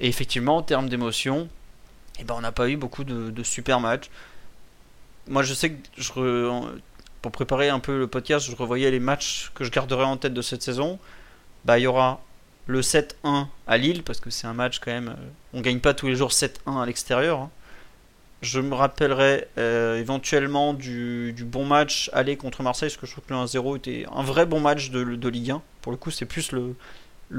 [0.00, 1.48] Et effectivement en termes d'émotion,
[2.18, 4.08] eh ben, on n'a pas eu beaucoup de, de super matchs.
[5.30, 6.50] Moi je sais que je
[7.22, 10.34] pour préparer un peu le podcast, je revoyais les matchs que je garderai en tête
[10.34, 10.98] de cette saison.
[11.64, 12.20] Bah il y aura
[12.66, 15.08] le 7-1 à Lille, parce que c'est un match quand même.
[15.08, 17.40] euh, on gagne pas tous les jours 7-1 à l'extérieur.
[17.40, 17.50] hein.
[18.42, 23.24] Je me rappellerai euh, éventuellement du, bon match aller contre Marseille, parce que je trouve
[23.24, 25.62] que le 1-0 était un vrai bon match de, Ligue 1.
[25.82, 26.74] Pour le coup, c'est plus le,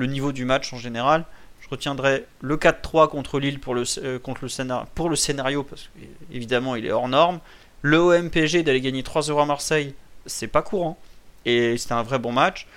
[0.06, 1.26] niveau du match en général.
[1.60, 5.90] Je retiendrai le 4-3 contre Lille pour le, euh, contre scénario, pour le scénario, parce
[6.30, 7.40] qu'évidemment il est hors norme.
[7.82, 9.94] Le OMPG d'aller gagner 3-0 à Marseille,
[10.26, 10.98] c'est pas courant.
[11.46, 12.68] Et c'était un vrai bon match.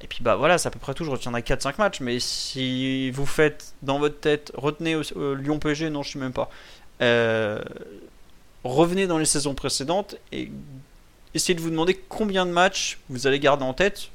[0.00, 1.04] Et puis bah voilà, c'est à peu près tout.
[1.04, 2.00] Je retiendrai 4-5 matchs.
[2.00, 6.50] Mais si vous faites dans votre tête, retenez Lyon PSG, non, je sais même pas.
[7.02, 7.60] Euh,
[8.64, 10.50] revenez dans les saisons précédentes et
[11.34, 14.08] essayez de vous demander combien de matchs vous allez garder en tête.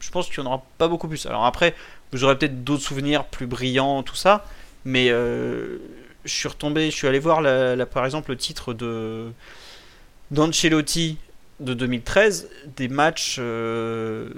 [0.00, 1.26] Je pense qu'il n'y en aura pas beaucoup plus.
[1.26, 1.74] Alors après,
[2.12, 4.44] vous aurez peut-être d'autres souvenirs plus brillants, tout ça.
[4.84, 5.78] Mais euh,
[6.24, 7.42] je suis retombé, je suis allé voir
[7.88, 9.32] par exemple le titre de
[10.30, 11.18] d'Ancelotti
[11.60, 14.30] de 2013, des matchs euh,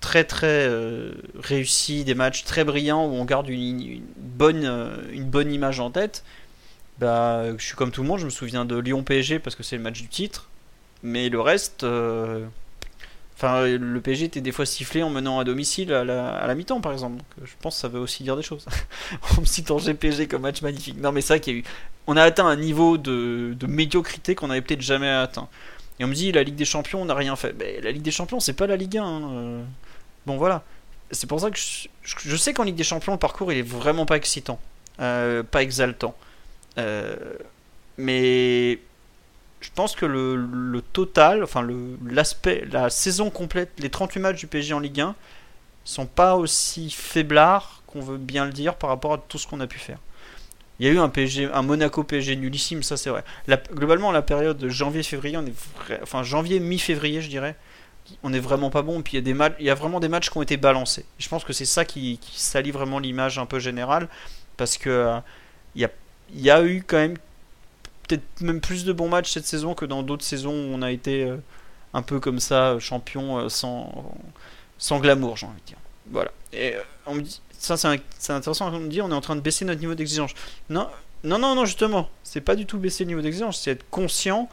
[0.00, 5.24] très très euh, réussis, des matchs très brillants où on garde une, bonne, euh, une
[5.24, 6.24] bonne image en tête.
[6.98, 9.62] Bah, je suis comme tout le monde, je me souviens de Lyon PSG parce que
[9.62, 10.48] c'est le match du titre,
[11.02, 11.84] mais le reste,
[13.40, 16.92] enfin le PSG était des fois sifflé en menant à domicile à la, mi-temps par
[16.92, 17.22] exemple.
[17.40, 18.66] Euh, je pense que ça veut aussi dire des choses.
[19.36, 20.98] en me citant GPG comme match magnifique.
[20.98, 21.64] Non mais c'est vrai qu'il y a eu,
[22.06, 25.48] on a atteint un niveau de, médiocrité qu'on n'avait peut-être jamais atteint.
[25.98, 27.54] Et on me dit la Ligue des Champions, on n'a rien fait.
[27.58, 29.04] Mais la Ligue des Champions, c'est pas la Ligue 1.
[29.04, 29.62] hein, euh.
[30.26, 30.62] Bon voilà.
[31.10, 34.06] C'est pour ça que je, sais qu'en Ligue des Champions, le parcours il est vraiment
[34.06, 34.60] pas excitant,
[35.00, 36.14] Euh, pas exaltant.
[36.78, 37.16] Euh,
[37.96, 38.78] mais
[39.60, 41.66] je pense que le, total, enfin
[42.06, 45.14] l'aspect, la saison complète, les 38 matchs du PSG en Ligue 1
[45.84, 49.60] sont pas aussi faiblards qu'on veut bien le dire par rapport à tout ce qu'on
[49.60, 49.98] a pu faire.
[50.78, 53.22] Il y a eu un PSG, un Monaco PSG nullissime, ça c'est vrai.
[53.74, 57.54] Globalement, la période de janvier-février, on est vra- enfin janvier mi-février, je dirais,
[58.22, 59.02] on est vraiment pas bon.
[59.02, 60.56] Puis il y a des matchs, il y a vraiment des matchs qui ont été
[60.56, 61.04] balancés.
[61.18, 64.08] Je pense que c'est ça qui, qui salit vraiment l'image un peu générale,
[64.56, 65.18] parce que euh,
[65.74, 65.88] il
[66.34, 67.16] y a eu quand même
[68.10, 70.90] peut-être même plus de bons matchs cette saison que dans d'autres saisons où on a
[70.90, 71.36] été euh,
[71.94, 75.78] un peu comme ça, champion euh, sans glamour, j'ai envie de dire.
[76.10, 76.30] Voilà.
[76.52, 79.36] Et euh, on me dit, ça c'est intéressant, on me dit on est en train
[79.36, 80.32] de baisser notre niveau d'exigence.
[80.68, 80.88] Non,
[81.24, 84.48] non, non, non, justement, c'est pas du tout baisser le niveau d'exigence, c'est être conscient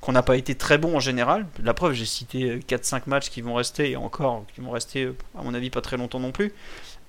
[0.00, 1.46] qu'on n'a pas été très bon en général.
[1.62, 5.04] La preuve, j'ai cité euh, 4-5 matchs qui vont rester, et encore, qui vont rester,
[5.04, 6.52] euh, à mon avis, pas très longtemps non plus.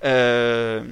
[0.04, 0.82] Euh,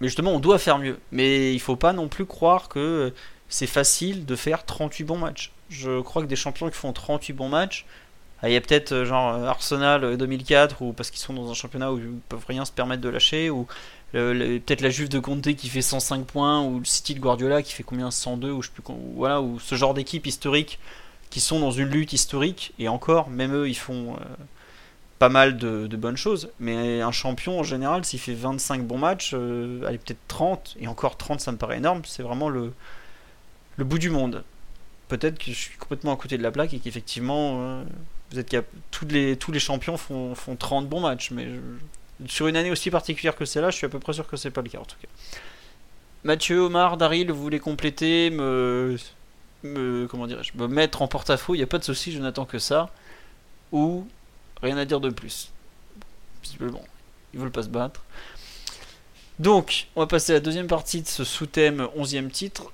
[0.00, 0.98] Mais justement, on doit faire mieux.
[1.12, 3.10] Mais il faut pas non plus croire que euh,
[3.48, 5.52] c'est facile de faire 38 bons matchs.
[5.70, 7.86] Je crois que des champions qui font 38 bons matchs,
[8.42, 11.32] ah, il y a peut-être euh, genre euh, Arsenal euh, 2004 ou parce qu'ils sont
[11.32, 13.66] dans un championnat où ils peuvent rien se permettre de lâcher ou
[14.12, 17.72] peut-être la Juve de Conte qui fait 105 points ou le City de Guardiola qui
[17.72, 20.78] fait combien 102 ou je sais plus voilà ou ce genre d'équipe historique
[21.30, 24.24] qui sont dans une lutte historique et encore même eux ils font euh,
[25.18, 29.32] pas mal de, bonnes choses mais un champion en général s'il fait 25 bons matchs
[29.34, 32.72] euh, allez peut-être 30 et encore 30 ça me paraît énorme c'est vraiment le
[33.76, 34.44] le bout du monde.
[35.08, 37.84] Peut-être que je suis complètement à côté de la plaque et qu'effectivement euh,
[38.30, 41.46] vous êtes cap- tous les champions font, font 30 bons matchs mais
[42.26, 44.50] sur une année aussi particulière que celle-là je suis à peu près sûr que c'est
[44.50, 45.08] pas le cas en tout cas.
[46.24, 48.96] Mathieu Omar Daryl vous voulez compléter me
[49.62, 52.46] me comment dirais-je me mettre en porte-à-faux il n'y a pas de souci je n'attends
[52.46, 52.90] que ça.
[53.72, 54.06] Ou
[54.62, 55.52] rien à dire de plus.
[56.42, 56.82] Visiblement
[57.34, 58.02] ils veulent pas se battre.
[59.38, 62.72] Donc on va passer à la deuxième partie de ce sous-thème 11e titre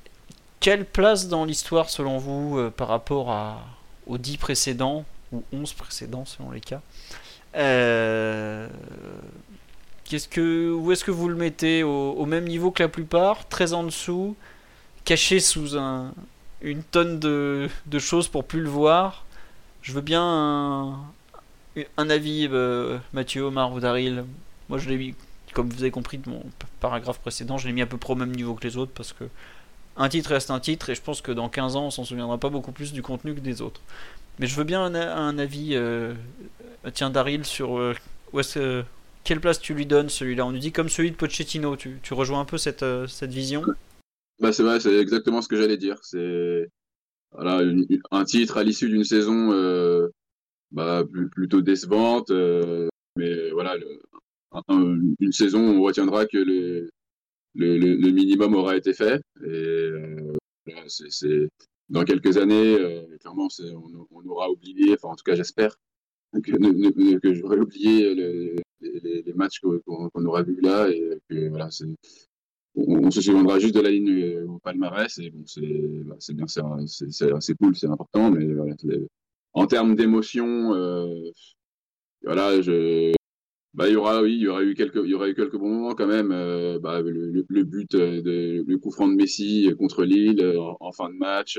[0.62, 3.66] quelle place dans l'histoire selon vous euh, par rapport à,
[4.06, 6.80] aux 10 précédents ou 11 précédents selon les cas
[7.56, 8.68] Euh,
[10.04, 13.74] qu'est-ce que, Où est-ce que vous le mettez au, même niveau que la plupart Très
[13.74, 14.36] en dessous
[15.04, 16.14] Caché sous un,
[16.62, 19.26] une tonne de, choses pour plus le voir?
[19.82, 21.00] Je veux bien un,
[21.96, 24.24] un avis, euh, Mathieu, Omar ou Daryl.
[24.68, 25.14] Moi je l'ai mis,
[25.54, 26.44] comme vous avez compris de mon
[26.78, 29.12] paragraphe précédent, je l'ai mis à peu près au même niveau que les autres parce
[29.12, 29.24] que
[29.96, 32.38] un titre reste un titre et je pense que dans 15 ans on s'en souviendra
[32.38, 33.80] pas beaucoup plus du contenu que des autres.
[34.38, 36.14] Mais je veux bien un, avis, euh,
[36.94, 37.94] tiens Daryl, sur euh,
[38.32, 38.40] où
[39.24, 40.46] quelle place tu lui donnes celui-là?
[40.46, 43.62] On nous dit comme celui de Pochettino, tu, rejoins un peu cette, euh, cette vision?
[44.40, 45.98] Bah, c'est vrai, c'est exactement ce que j'allais dire.
[46.02, 46.68] C'est
[47.30, 47.62] voilà,
[48.10, 49.50] un titre à l'issue d'une saison
[50.70, 52.30] bah, plutôt décevante.
[53.16, 53.76] mais voilà,
[55.20, 56.88] une saison, on retiendra que
[57.54, 59.20] le, le, le, minimum aura été fait.
[59.44, 59.90] Et
[60.88, 61.48] c'est
[61.88, 62.78] dans quelques années,
[63.20, 65.76] clairement, on, on, aura oublié, enfin en tout cas j'espère,
[66.32, 71.68] que, que j'aurais oublié les, les, matchs qu'on aura vus là et que voilà,
[72.74, 75.60] on, se souviendra juste de la ligne au palmarès et bon, c'est
[76.04, 78.46] bah, bien, c'est cool, c'est important, mais
[79.52, 81.30] en termes d'émotion, euh,
[82.22, 83.12] voilà, je,
[83.74, 85.56] bah, il y aura, oui, il y aura eu quelques, il y aura eu quelques
[85.56, 86.30] bons moments quand même.
[86.32, 90.92] Euh, bah, le, le, but, de, le coup franc de Messi contre Lille en, en
[90.92, 91.58] fin de match.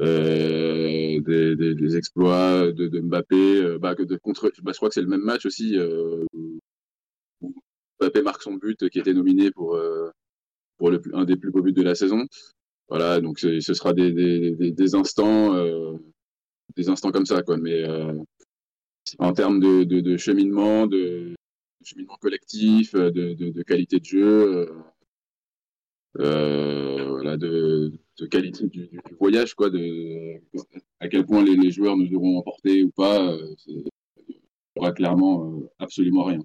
[0.00, 4.88] Euh, des, des, des, exploits de, de Mbappé, euh, bah, de contre, bah, je crois
[4.88, 6.24] que c'est le même match aussi euh,
[7.42, 7.54] où
[8.00, 9.78] Mbappé marque son but qui était nominé pour
[10.78, 12.26] pour le, un des plus beaux buts de la saison.
[12.88, 15.54] Voilà, donc ce sera des, des, des instants,
[16.76, 17.56] des instants comme ça, quoi.
[17.58, 17.84] Mais
[19.18, 21.34] en termes de, cheminement, de,
[21.84, 24.68] cheminement collectif, de, de, qualité de jeu,
[26.20, 27.92] euh, voilà, de,
[28.30, 30.40] qualité du, voyage, quoi, de
[31.00, 34.38] à quel point les, joueurs nous auront emporté ou pas, euh, il
[34.76, 36.40] aura clairement euh, absolument rien.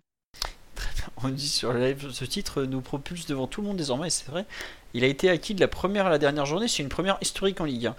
[1.23, 4.29] On dit sur le live, ce titre nous propulse devant tout le monde désormais, c'est
[4.29, 4.45] vrai.
[4.93, 7.59] Il a été acquis de la première à la dernière journée, c'est une première historique
[7.59, 7.95] en Ligue 1.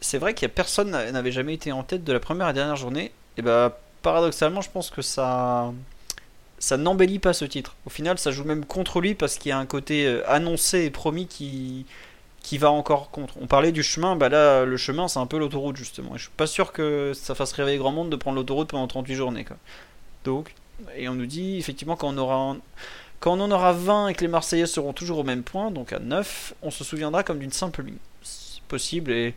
[0.00, 2.50] C'est vrai qu'il y a personne n'avait jamais été en tête de la première à
[2.50, 3.12] la dernière journée.
[3.36, 5.72] Et bah paradoxalement, je pense que ça
[6.78, 7.74] n'embellit pas ce titre.
[7.86, 10.84] Au final, ça joue même contre lui parce qu'il y a un côté euh, annoncé
[10.84, 11.86] et promis qui,
[12.58, 13.34] va encore contre.
[13.40, 16.16] On parlait du chemin, bah là, le chemin, c'est un peu l'autoroute, justement.
[16.16, 19.14] je suis pas sûr que ça fasse réveiller grand monde de prendre l'autoroute pendant 38
[19.16, 19.44] journées.
[20.22, 20.54] Donc,
[20.96, 22.56] et on nous dit, effectivement, quand on aura.
[23.20, 25.94] Quand on en aura 20 et que les Marseillais seront toujours au même point, donc
[25.94, 27.96] à 9, on se souviendra comme d'une simple ligne.
[28.22, 29.34] C'est possible et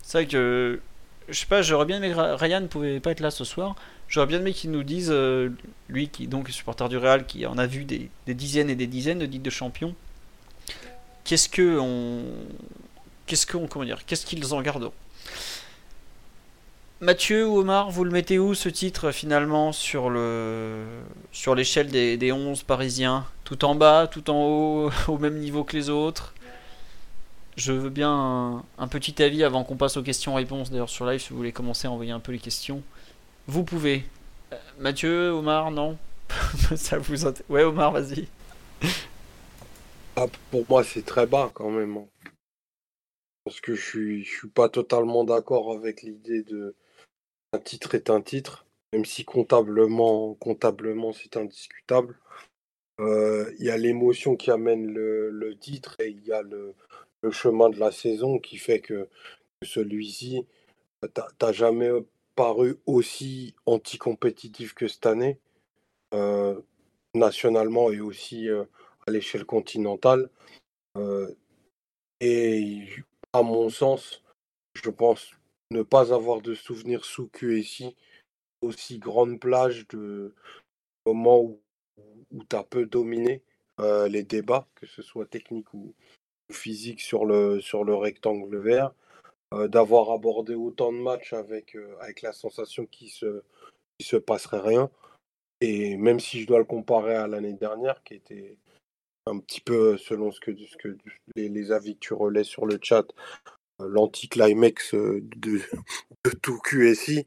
[0.00, 0.80] c'est vrai que
[1.28, 3.74] je sais pas, j'aurais bien aimé que Ryan ne pouvait pas être là ce soir.
[4.08, 5.50] J'aurais bien aimé qu'il nous dise, euh,
[5.88, 8.86] lui qui donc est supporter du Real, qui en a vu des, dizaines et des
[8.86, 9.94] dizaines de titres de champions,
[11.24, 12.22] qu'est-ce que on,
[13.26, 13.46] qu'est-ce
[13.84, 14.92] dire, qu'est-ce qu'ils en garderont?
[17.00, 20.82] Mathieu ou Omar, vous le mettez où ce titre finalement sur le
[21.30, 23.26] sur l'échelle des, des 11 parisiens?
[23.44, 26.32] Tout en bas, tout en haut, au même niveau que les autres?
[27.56, 30.70] Je veux bien un petit avis avant qu'on passe aux questions-réponses.
[30.70, 32.82] D'ailleurs sur live si vous voulez commencer à envoyer un peu les questions.
[33.48, 34.04] Vous pouvez.
[34.52, 35.96] Euh, Mathieu, Omar, non
[36.76, 38.26] Ça vous Ouais, Omar, vas-y.
[40.16, 41.96] Ah, pour moi, c'est très bas quand même.
[41.96, 42.06] Hein.
[43.44, 46.74] Parce que je suis, je suis pas totalement d'accord avec l'idée de
[47.52, 52.18] un titre est un titre, même si comptablement, comptablement c'est indiscutable.
[52.98, 56.74] Euh, il y a l'émotion qui amène le, titre et il y a le,
[57.30, 59.08] chemin de la saison qui fait que,
[59.62, 60.46] celui-ci,
[61.38, 61.90] t'as jamais
[62.36, 65.40] paru aussi anticompétitif que cette année,
[66.14, 66.60] euh,
[67.14, 68.64] nationalement et aussi euh,
[69.06, 70.30] à l'échelle continentale.
[70.96, 71.34] Euh,
[72.20, 72.86] et
[73.32, 74.22] à mon sens,
[74.74, 75.32] je pense
[75.70, 77.96] ne pas avoir de souvenirs sous QSI
[78.60, 80.34] aussi grande plage de
[81.06, 81.60] moments où,
[82.32, 83.42] où tu as peu dominé
[84.08, 85.94] les débats, que ce soit technique ou,
[86.52, 88.92] physique sur le, sur le rectangle vert.
[89.54, 93.44] Euh, d'avoir abordé autant de matchs avec, euh, avec la sensation qu'il se,
[94.02, 94.90] se passerait rien.
[95.60, 98.58] Et même si je dois le comparer à l'année dernière, qui était
[99.24, 100.98] un petit peu, selon ce que, ce que
[101.36, 103.06] les, avis que tu relais sur le chat,
[103.80, 105.20] euh, l'anti-climax de,
[106.24, 107.24] de, tout QSI,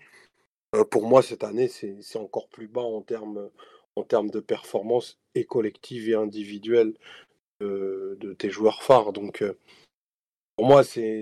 [0.92, 3.50] pour moi, cette année, c'est encore plus bas en termes
[3.96, 6.94] en termes de performance et collective et individuelle
[7.62, 9.12] de tes joueurs phares.
[9.14, 9.44] Donc,
[10.56, 11.22] pour moi, c'est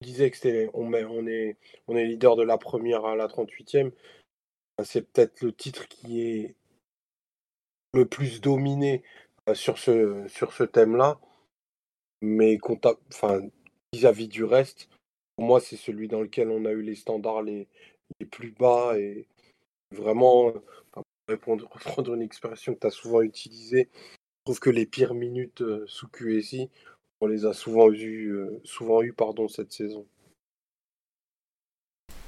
[0.00, 1.56] disais que c'était, on, met, on, est,
[1.86, 3.92] on est leader de la première à la 38e,
[4.84, 6.54] c'est peut-être le titre qui est
[7.94, 9.02] le plus dominé
[9.48, 11.18] euh, sur ce, thème-là.
[12.20, 12.58] Mais
[13.10, 13.40] enfin,
[13.92, 14.88] vis-à-vis du reste,
[15.36, 17.68] pour moi, c'est celui dans lequel on a eu les standards les,
[18.20, 19.26] les plus bas et
[19.92, 20.52] vraiment,
[20.92, 25.14] pour répondre, reprendre une expression que tu as souvent utilisée, je trouve que les pires
[25.14, 26.70] minutes euh, sous QSI,
[27.20, 30.06] on les a souvent eues, euh, souvent eu, pardon, cette saison.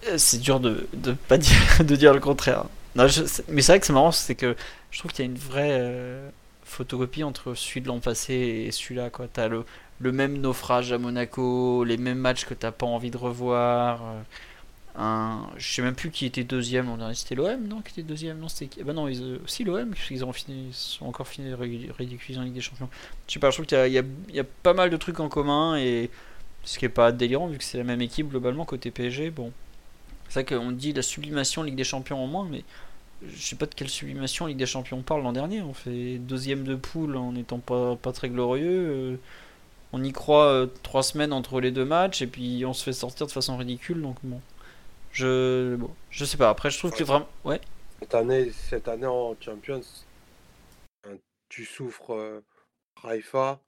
[0.09, 2.65] Euh, C'est dur de, de pas dire, de dire le contraire.
[2.97, 3.05] Non,
[3.49, 4.57] mais c'est vrai que c'est marrant, c'est que
[4.91, 6.29] je trouve qu'il y a une vraie euh,
[6.65, 9.11] photocopie entre celui de l'an passé et celui-là.
[9.11, 9.29] quoi.
[9.33, 9.65] T'as le,
[10.01, 14.01] le même naufrage à Monaco, les mêmes matchs que t'as pas envie de revoir.
[14.97, 17.13] Un, je sais même plus qui était deuxième l'an.
[17.15, 20.25] C'était l'OM, non Qui était deuxième Non, c'était bah non, ils, euh, si l'OM, puisqu'ils
[20.25, 22.89] ont fini, ils sont encore fini ré- ridiculisés en Ligue des Champions.
[23.29, 23.93] Je sais pas, je trouve qu'il
[24.33, 26.11] y a pas mal de trucs en commun et
[26.65, 29.31] ce qui est pas délirant vu que c'est la même équipe globalement côté PSG.
[29.31, 29.53] Bon,
[30.29, 32.65] c'est vrai qu'on dit la sublimation Ligue des Champions en moins, mais
[33.27, 35.63] je sais pas de quelle sublimation Ligue des Champions on parle l'an dernier.
[35.63, 38.69] On fait deuxième de poule en n'étant pas, pas très glorieux.
[38.71, 39.17] euh,
[39.93, 42.93] on y croit euh, trois semaines entre les deux matchs et puis on se fait
[42.93, 44.03] sortir de façon ridicule.
[44.03, 44.41] Donc bon,
[45.13, 46.51] je, bon, je sais pas.
[46.51, 47.61] Après, je trouve que vraiment, ouais.
[48.01, 49.83] Cette année, cette année en Champions,
[51.05, 51.17] hein,
[51.49, 52.41] tu souffres euh,
[53.03, 53.61] Haïfa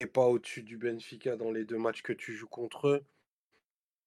[0.00, 3.04] et pas au-dessus du Benfica dans les deux matchs que tu joues contre eux.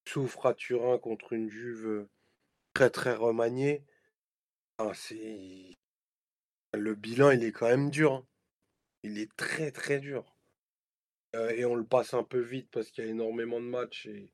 [0.05, 2.09] Tu souffres à Turin contre une Juve euh,
[2.73, 3.83] très très remaniée.
[4.77, 5.77] Ah, c'est...
[6.73, 8.13] Le bilan, il est quand même dur.
[8.13, 8.25] hein.
[9.03, 10.35] Il est très très dur.
[11.35, 14.05] Euh, et on le passe un peu vite parce qu'il y a énormément de matchs
[14.05, 14.31] et,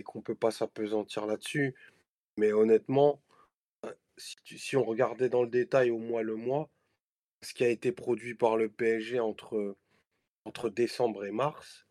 [0.00, 1.76] et qu'on peut pas s'apesantir là-dessus.
[2.38, 3.22] Mais honnêtement,
[3.86, 6.70] euh, si, on regardait dans le détail au mois le mois,
[7.42, 9.76] ce qui a été produit par le PSG entre,
[10.70, 11.86] décembre et mars,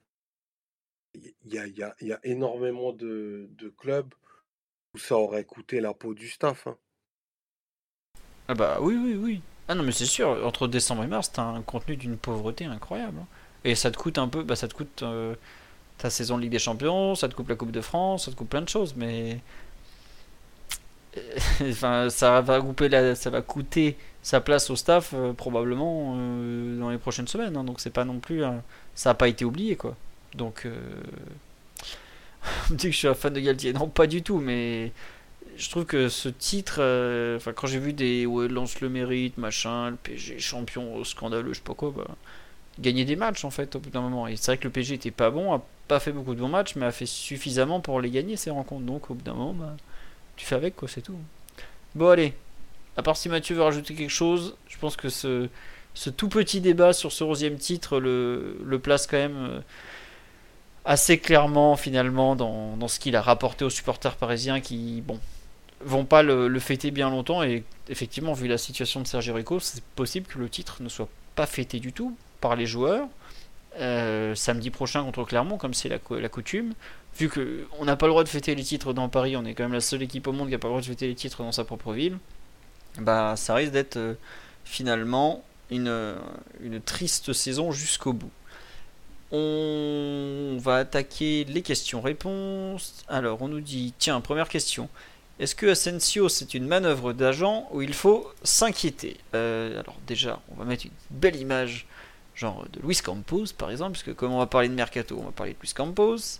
[1.14, 4.11] il y, a- y y a énormément de, de clubs
[4.94, 6.68] où ça aurait coûté la peau du staff.
[6.68, 6.77] hein.
[8.48, 9.41] Ah bah oui, oui, oui.
[9.68, 13.19] Ah non, mais c'est sûr, entre décembre et mars, t'as un contenu d'une pauvreté incroyable.
[13.22, 13.27] hein.
[13.65, 15.36] Et ça te coûte un peu, bah ça te coûte euh,
[16.00, 18.38] ta saison de Ligue des Champions, ça te coûte la Coupe de France, ça te
[18.38, 19.42] coûte plein de choses, mais.
[21.62, 26.80] enfin, ça va, couper la- ça va coûter sa place au staff euh, probablement euh,
[26.80, 27.56] dans les prochaines semaines.
[27.58, 27.64] hein.
[27.64, 28.44] donc c'est pas non plus.
[28.96, 29.96] Ça a pas été oublié quoi.
[30.36, 30.66] Donc.
[30.66, 30.76] euh,
[32.70, 33.74] On me dit que je suis un fan de Galtier.
[33.74, 34.92] Non, pas du tout, mais
[35.58, 36.80] je trouve que ce titre,
[37.38, 41.60] enfin quand j'ai vu des ouais, lance le mérite, machin, le PSG champion scandaleux, je
[41.60, 42.08] sais pas quoi, bah,
[42.80, 44.28] gagner des matchs en fait au bout d'un moment.
[44.28, 46.48] Et c'est vrai que le PSG était pas bon, a pas fait beaucoup de bons
[46.48, 48.86] matchs, mais a fait suffisamment pour les gagner ces rencontres.
[48.86, 49.76] Donc au bout d'un moment, bah,
[50.38, 51.18] tu fais avec quoi, c'est tout.
[51.95, 52.34] Bon allez,
[52.95, 55.49] à part si Mathieu veut rajouter quelque chose, je pense que ce,
[56.16, 59.60] tout petit débat sur ce 11 titre le, place quand même euh,
[60.86, 65.20] assez clairement finalement dans, dans ce qu'il a rapporté aux supporters parisiens qui, bon,
[65.82, 69.60] vont pas le, le fêter bien longtemps et effectivement vu la situation de Sergio Rico
[69.60, 73.07] c'est possible que le titre ne soit pas fêté du tout par les joueurs
[73.80, 76.74] euh, samedi prochain contre Clermont comme c'est la, cou- la coutume
[77.18, 79.54] vu que on n'a pas le droit de fêter les titres dans Paris on est
[79.54, 81.16] quand même la seule équipe au monde qui n'a pas le droit de fêter les
[81.16, 82.18] titres dans sa propre ville
[83.00, 84.14] bah ça risque d'être euh,
[84.66, 86.16] finalement une, euh,
[86.62, 88.32] une triste saison jusqu'au bout
[89.32, 93.04] on va attaquer les questions-réponses.
[93.08, 94.90] Alors, on nous dit tiens, première question.
[95.40, 99.18] Est-ce que Asensio c'est une manœuvre d'agent où il faut s'inquiéter?
[99.34, 101.86] Alors, déjà, on va mettre une belle image,
[102.40, 105.32] genre de Luis Campos par exemple, puisque comme on va parler de Mercato, on va
[105.32, 106.40] parler de Luis Campos.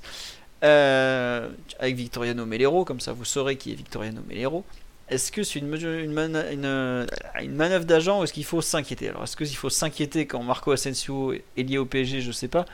[0.62, 1.50] Euh,
[1.80, 4.66] avec Victoriano Melero, comme ça vous saurez qui est Victoriano Melero.
[5.10, 7.08] Est-ce que c'est une, une, euh,
[7.42, 9.10] une manœuvre d'agent ou est-ce qu'il faut s'inquiéter?
[9.10, 12.66] Alors, est-ce qu'il faut s'inquiéter quand Marco Asensio est lié au PSG Je sais pas.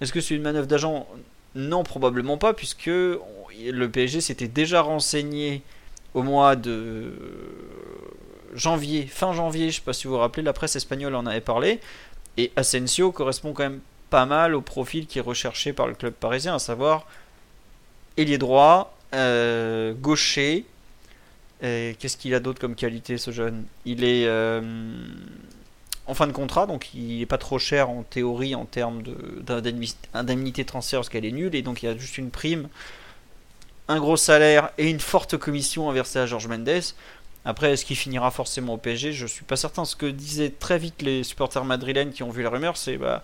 [0.00, 1.06] Est-ce que c'est une manœuvre d'agent?
[1.54, 5.62] Non, probablement pas, puisque le PSG s'était déjà renseigné
[6.14, 7.12] au mois de
[8.54, 11.40] janvier, fin janvier, je sais pas si vous vous rappelez, la presse espagnole en avait
[11.40, 11.80] parlé,
[12.36, 13.80] et Asensio correspond quand même
[14.10, 17.06] pas mal au profil qui est recherché par le club parisien, à savoir
[18.16, 20.64] ailier droit, euh, gaucher.
[21.60, 23.64] Qu'est-ce qu'il a d'autre comme qualité ce jeune?
[23.86, 24.60] Il est euh,
[26.06, 29.42] en fin de contrat, donc il n'est pas trop cher en théorie en termes de-
[29.46, 32.30] d'indemni- d'indemnité de transfert parce qu'elle est nulle, et donc il y a juste une
[32.30, 32.68] prime
[33.88, 36.82] un gros salaire et une forte commission inversée à Georges Mendes.
[37.44, 39.84] Après, est-ce qu'il finira forcément au PSG Je suis pas certain.
[39.84, 43.22] Ce que disaient très vite les supporters madrilènes qui ont vu la rumeur, c'est bah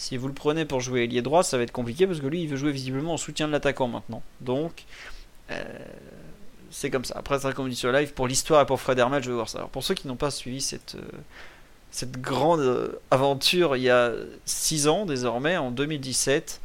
[0.00, 2.42] si vous le prenez pour jouer ailier droit, ça va être compliqué parce que lui,
[2.42, 4.22] il veut jouer visiblement en soutien de l'attaquant maintenant.
[4.40, 4.84] Donc,
[5.50, 5.62] euh,
[6.70, 7.14] c'est comme ça.
[7.18, 9.50] Après, ça comme dit sur live, pour l'histoire et pour Fred Hermel, je veux voir
[9.50, 9.58] ça.
[9.58, 11.18] Alors, pour ceux qui n'ont pas suivi cette, euh,
[11.90, 14.12] cette grande euh, aventure il y a
[14.46, 16.62] 6 ans désormais, en 2017,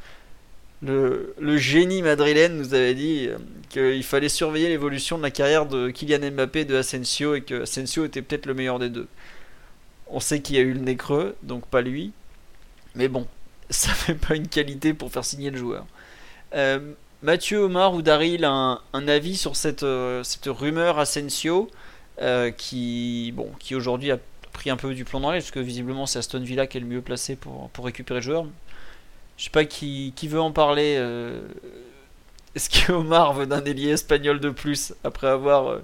[0.81, 3.29] le, génie madrilène nous avait dit
[3.69, 7.63] qu'il fallait surveiller l'évolution de la carrière de Kylian Mbappé et de Asensio et que
[7.63, 9.07] Asensio était peut-être le meilleur des deux.
[10.07, 12.11] On sait qu'il y a eu le nez creux, donc pas lui.
[12.93, 13.27] Mais bon,
[13.69, 15.85] ça fait pas une qualité pour faire signer le joueur.
[16.53, 21.69] Euh, Mathieu, Omar ou Daryl, un, avis sur cette, euh, rumeur Asensio
[22.21, 23.33] euh, qui,
[23.73, 24.19] aujourd'hui a
[24.53, 26.81] pris un peu du plomb dans l'aile, parce que visiblement c'est Aston Villa qui est
[26.81, 28.45] le mieux placé pour, pour récupérer le joueur.
[29.37, 30.95] Je sais pas qui, qui veut en parler.
[32.55, 35.81] Est-ce que Omar veut d'un ailier espagnol de plus après avoir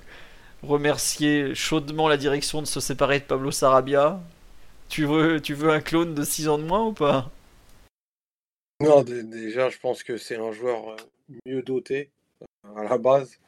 [0.63, 4.21] remercié chaudement la direction de se séparer de Pablo Sarabia?
[4.91, 7.31] Tu veux, tu veux un clone de 6 ans de moins ou pas?
[8.81, 10.95] Non, déjà, je pense que c'est un joueur euh,
[11.45, 12.09] mieux doté
[12.41, 13.39] euh, à la base.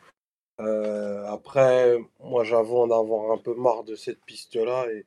[0.59, 5.05] Euh, après, moi, j'avoue en avoir un peu marre de cette piste-là et,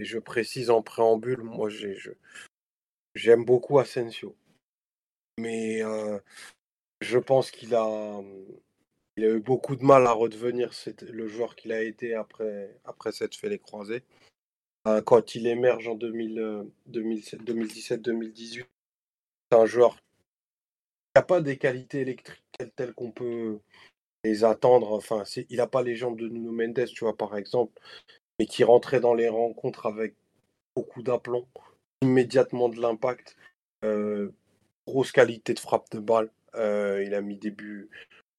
[0.00, 1.68] je précise en préambule, moi,
[3.14, 4.36] j'aime beaucoup Asensio.
[5.38, 5.82] Mais
[7.00, 8.20] je pense qu'il a,
[9.16, 10.72] il a eu beaucoup de mal à redevenir
[11.02, 14.02] le joueur qu'il a été après, après s'être fait les croisés.
[14.86, 18.64] Euh, quand il émerge en 2017-2018, euh,
[19.50, 20.02] c'est un joueur qui
[21.16, 22.42] n'a pas des qualités électriques
[22.76, 23.60] telles, qu'on peut
[24.24, 24.92] les attendre.
[24.92, 27.80] Enfin, il n'a pas les jambes de Nuno Mendes, tu vois, par exemple,
[28.38, 30.14] mais qui rentrait dans les rencontres avec
[30.76, 31.46] beaucoup d'aplomb,
[32.02, 33.36] immédiatement de l'impact,
[33.84, 34.30] euh,
[34.86, 36.30] grosse qualité de frappe de balle.
[36.54, 37.88] il a mis des buts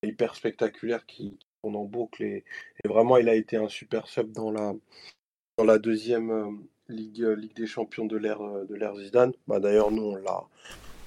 [0.03, 2.43] hyper spectaculaires qui, tournent en boucle et,
[2.85, 4.73] vraiment il a été un super sub dans la,
[5.57, 6.51] dans la deuxième euh,
[6.87, 9.33] Ligue, euh, Ligue des Champions de l'ère euh, de l'ère Zidane.
[9.47, 10.43] Bah, D'ailleurs, nous, on l'a,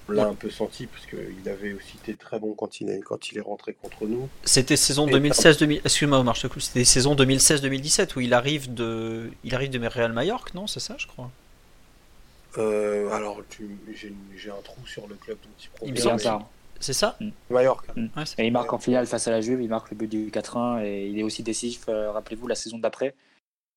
[0.08, 3.30] l'a un peu senti, parce qu'il avait aussi été très bon quand il est, quand
[3.30, 4.28] il est rentré contre nous.
[4.44, 9.70] C'était saison 2016 2000 Excuse-moi, Omar, C'était saison 2016-2017 où il arrive de, il arrive
[9.70, 11.30] de Real Mallorca, non C'est ça, je crois?
[12.58, 13.42] Alors,
[13.94, 16.46] j'ai, un trou sur le club dont il provient.
[16.80, 17.30] C'est ça mm.
[17.50, 17.92] Mallorca.
[17.96, 18.08] Mm.
[18.38, 20.84] et il marque en finale face à la Juve, il marque le but du 4-1
[20.84, 23.14] et il est aussi décisif, rappelez-vous, la saison d'après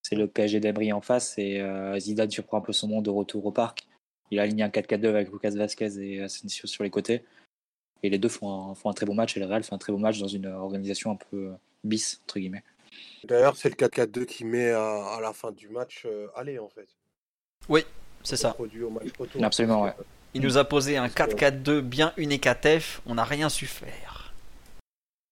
[0.01, 3.09] c'est le PSG d'Abri en face et euh, Zidane surprend un peu son monde de
[3.09, 3.87] retour au parc.
[4.31, 7.23] Il a aligné un 4-4-2 avec Lucas Vasquez et Asensio sur les côtés.
[8.03, 9.77] Et les deux font un, font un, très bon match et le Real fait un
[9.77, 11.51] très bon match dans une organisation un peu
[11.83, 12.63] bis, entre guillemets.
[13.25, 16.87] D'ailleurs, c'est le 4-4-2 qui met à, la fin du match euh, aller en fait.
[17.69, 17.85] Oui,
[18.23, 18.55] c'est ça.
[19.41, 19.93] Absolument, ouais.
[20.33, 24.21] Il nous a posé un 4-4-2 bien uniquatef, on n'a rien su faire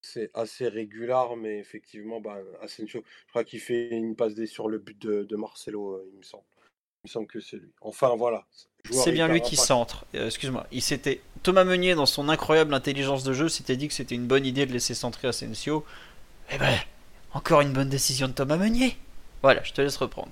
[0.10, 4.68] c'est assez régulier, mais effectivement, bah, Asensio, je crois qu'il fait une passe D sur
[4.68, 6.44] le but de, Marcelo, euh, il me semble.
[7.03, 7.72] Il me semble que c'est lui.
[7.80, 8.45] Enfin, voilà.
[8.91, 10.06] C'est bien lui qui centre.
[10.16, 10.68] Euh, excuse-moi.
[10.72, 14.28] Il s'était Thomas Meunier, dans son incroyable intelligence de jeu, s'était dit que c'était une
[14.28, 15.86] bonne idée de laisser centrer Asensio.
[16.52, 16.78] Eh ben,
[17.34, 18.98] encore une bonne décision de Thomas Meunier.
[19.41, 20.32] Voilà, je te laisse reprendre.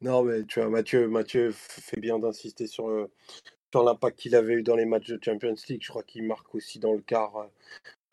[0.00, 3.08] Non, mais tu vois, Mathieu, Mathieu fait bien d'insister sur,
[3.74, 5.82] l'impact qu'il avait eu dans les matchs de Champions League.
[5.82, 7.48] Je crois qu'il marque aussi dans le quart,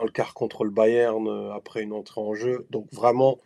[0.02, 2.66] le quart contre le Bayern après une entrée en jeu.
[2.70, 3.40] Donc vraiment,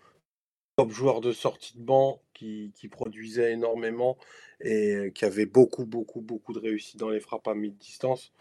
[0.76, 4.18] top joueur de sortie de banc qui, produisait énormément
[4.60, 8.32] et qui avait beaucoup, beaucoup, beaucoup de réussite dans les frappes à mi-distance.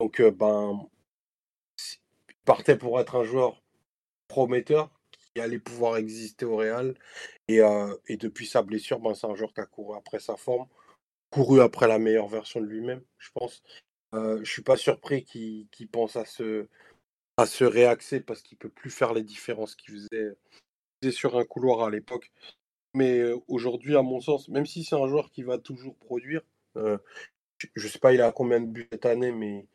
[0.00, 0.86] Donc, ben,
[2.28, 3.62] il partait pour être un joueur
[4.28, 4.90] prometteur
[5.34, 6.94] qui allait pouvoir exister au Real.
[7.48, 10.36] Et, euh, et depuis sa blessure, ben, c'est un joueur qui a couru après sa
[10.36, 10.66] forme,
[11.30, 13.62] couru après la meilleure version de lui-même, je pense.
[14.14, 16.66] Euh, je suis pas surpris qu'il pense à se,
[17.36, 20.36] à se réaxer parce qu'il peut plus faire les différences qu'il faisait,
[21.10, 22.30] sur un couloir à l'époque.
[22.94, 26.42] Mais aujourd'hui, à mon sens, même si c'est un joueur qui va toujours produire,
[26.74, 29.66] je ne sais pas il a combien de buts cette année, mais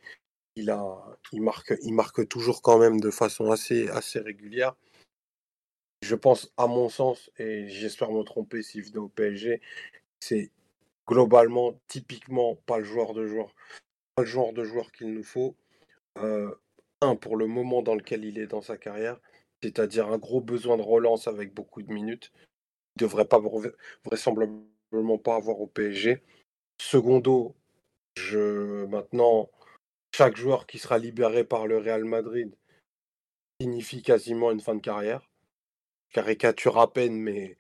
[0.56, 0.84] il, a,
[1.32, 4.76] il, marque, il marque toujours quand même de façon assez, assez régulière.
[6.04, 9.62] Je pense, à mon sens, et j'espère me tromper s'il vient au PSG,
[10.20, 10.52] c'est
[11.08, 13.56] globalement, typiquement, pas le joueur de joueur,
[14.16, 15.56] pas le genre de joueur qu'il nous faut
[17.22, 19.18] pour le moment dans lequel il est dans sa carrière,
[19.62, 22.34] c'est-à-dire un gros besoin de relance avec beaucoup de minutes.
[22.98, 23.42] Il ne devrait pas
[24.04, 26.22] vraisemblablement pas avoir au PSG.
[26.82, 27.56] Secondo,
[28.18, 29.50] je, maintenant,
[30.14, 32.54] chaque joueur qui sera libéré par le Real Madrid
[33.62, 35.30] signifie quasiment une fin de carrière.
[36.14, 37.58] Caricature à peine, mais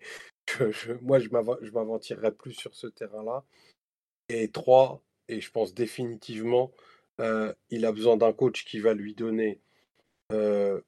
[1.01, 3.43] moi, je m'aventurerai plus sur ce terrain-là.
[4.29, 6.71] Et trois, et je pense définitivement,
[7.19, 9.59] il a besoin d'un coach qui va lui donner
[10.33, 10.81] euh,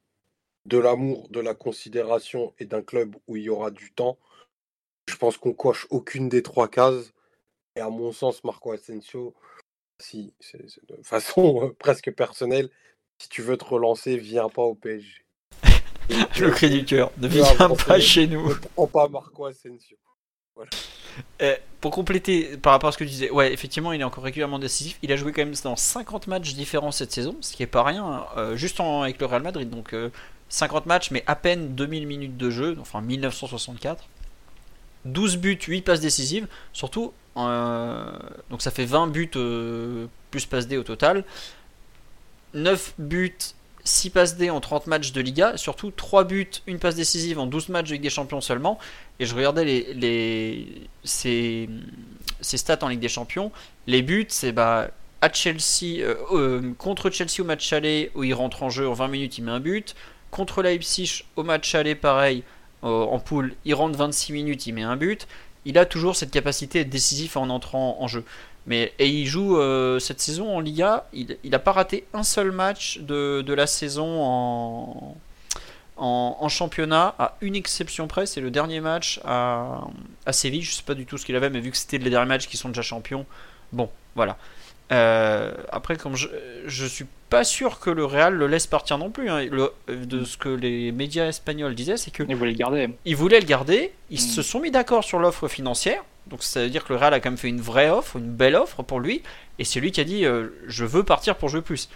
[0.65, 4.17] de l'amour, de la considération et d'un club où il y aura du temps,
[5.07, 7.13] je pense qu'on coche aucune des trois cases.
[7.75, 9.35] Et à mon sens, Marco Asensio,
[10.01, 12.71] si, c'est de façon euh, presque personnelle,
[13.21, 15.24] si tu veux te relancer, viens pas au PSG.
[16.39, 17.45] Le cri du cœur, ne viens
[17.87, 18.47] pas chez nous.
[18.49, 19.97] Ne prends pas Marco Asensio.
[20.55, 20.69] Voilà.
[21.41, 24.23] Euh, pour compléter par rapport à ce que tu disais, ouais, effectivement, il est encore
[24.23, 24.97] régulièrement décisif.
[25.01, 27.83] Il a joué quand même dans 50 matchs différents cette saison, ce qui est pas
[27.83, 29.69] rien, hein, euh, juste en- avec le Real Madrid.
[29.69, 30.09] Donc euh,
[30.49, 34.03] 50 matchs, mais à peine 2000 minutes de jeu, enfin 1964.
[35.05, 37.13] 12 buts, 8 passes décisives, surtout.
[37.37, 38.05] euh,
[38.49, 41.23] donc ça fait 20 buts euh, plus passes D au total.
[42.53, 43.35] 9 buts,
[43.85, 47.45] 6 passes D en 30 matchs de Liga, surtout 3 buts, 1 passe décisive en
[47.45, 48.79] 12 matchs de Ligue des Champions seulement.
[49.19, 51.69] Et je regardais les, les, ses,
[52.41, 53.51] stats en Ligue des Champions.
[53.85, 54.89] Les buts, c'est bah,
[55.21, 58.93] à Chelsea, euh, euh, contre Chelsea au match aller où il rentre en jeu en
[58.93, 59.95] 20 minutes, il met un but.
[60.31, 62.43] Contre Leipzig au match aller, pareil,
[62.83, 65.27] euh, en poule, il rentre 26 minutes, il met un but.
[65.65, 68.23] Il a toujours cette capacité décisif en entrant en jeu.
[68.67, 72.51] Mais, et il joue euh, cette saison en Liga, il n'a pas raté un seul
[72.51, 75.15] match de, de la saison en,
[75.97, 79.81] en, en championnat, à une exception près, c'est le dernier match à,
[80.25, 80.63] à Séville.
[80.63, 82.47] Je sais pas du tout ce qu'il avait, mais vu que c'était les derniers matchs
[82.47, 83.25] qui sont déjà champions,
[83.71, 84.37] bon, voilà.
[84.91, 86.27] Euh, après, comme je,
[86.65, 89.29] je suis pas sûr que le Real le laisse partir non plus.
[89.29, 89.45] hein.
[89.45, 92.89] Le- de ce que les médias espagnols disaient, c'est que Il voulait le garder.
[93.05, 94.19] ils voulaient le garder, ils Mm.
[94.19, 96.03] se sont mis d'accord sur l'offre financière.
[96.27, 98.31] Donc ça veut dire que le Real a quand même fait une vraie offre, une
[98.31, 99.21] belle offre pour lui.
[99.59, 101.89] Et c'est lui qui a dit euh, je veux partir pour jouer plus.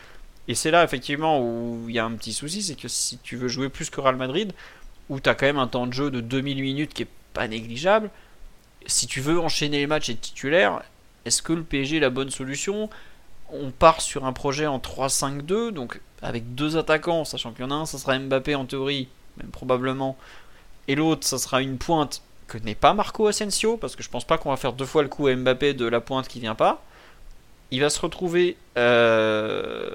[0.48, 3.38] Et c'est là effectivement où il y a un petit souci, c'est que si tu
[3.38, 4.54] veux jouer plus que Real Madrid,
[5.10, 7.48] où tu as quand même un temps de jeu de 2000 minutes qui est pas
[7.48, 8.10] négligeable,
[8.86, 10.82] si tu veux enchaîner les matchs et être titulaire,
[11.26, 12.90] est-ce que le PSG est la bonne solution?
[13.52, 17.72] On part sur un projet en 3-5-2, donc avec deux attaquants, sachant qu'il y en
[17.72, 19.08] a un, ça sera Mbappé en théorie,
[19.38, 20.18] même probablement,
[20.88, 22.24] et l'autre, ça sera une pointe
[22.58, 25.10] n'est pas Marco Asensio, parce que je pense pas qu'on va faire deux fois le
[25.10, 26.84] coup à Mbappé de la pointe qui vient pas.
[27.72, 29.90] Il va se retrouver euh,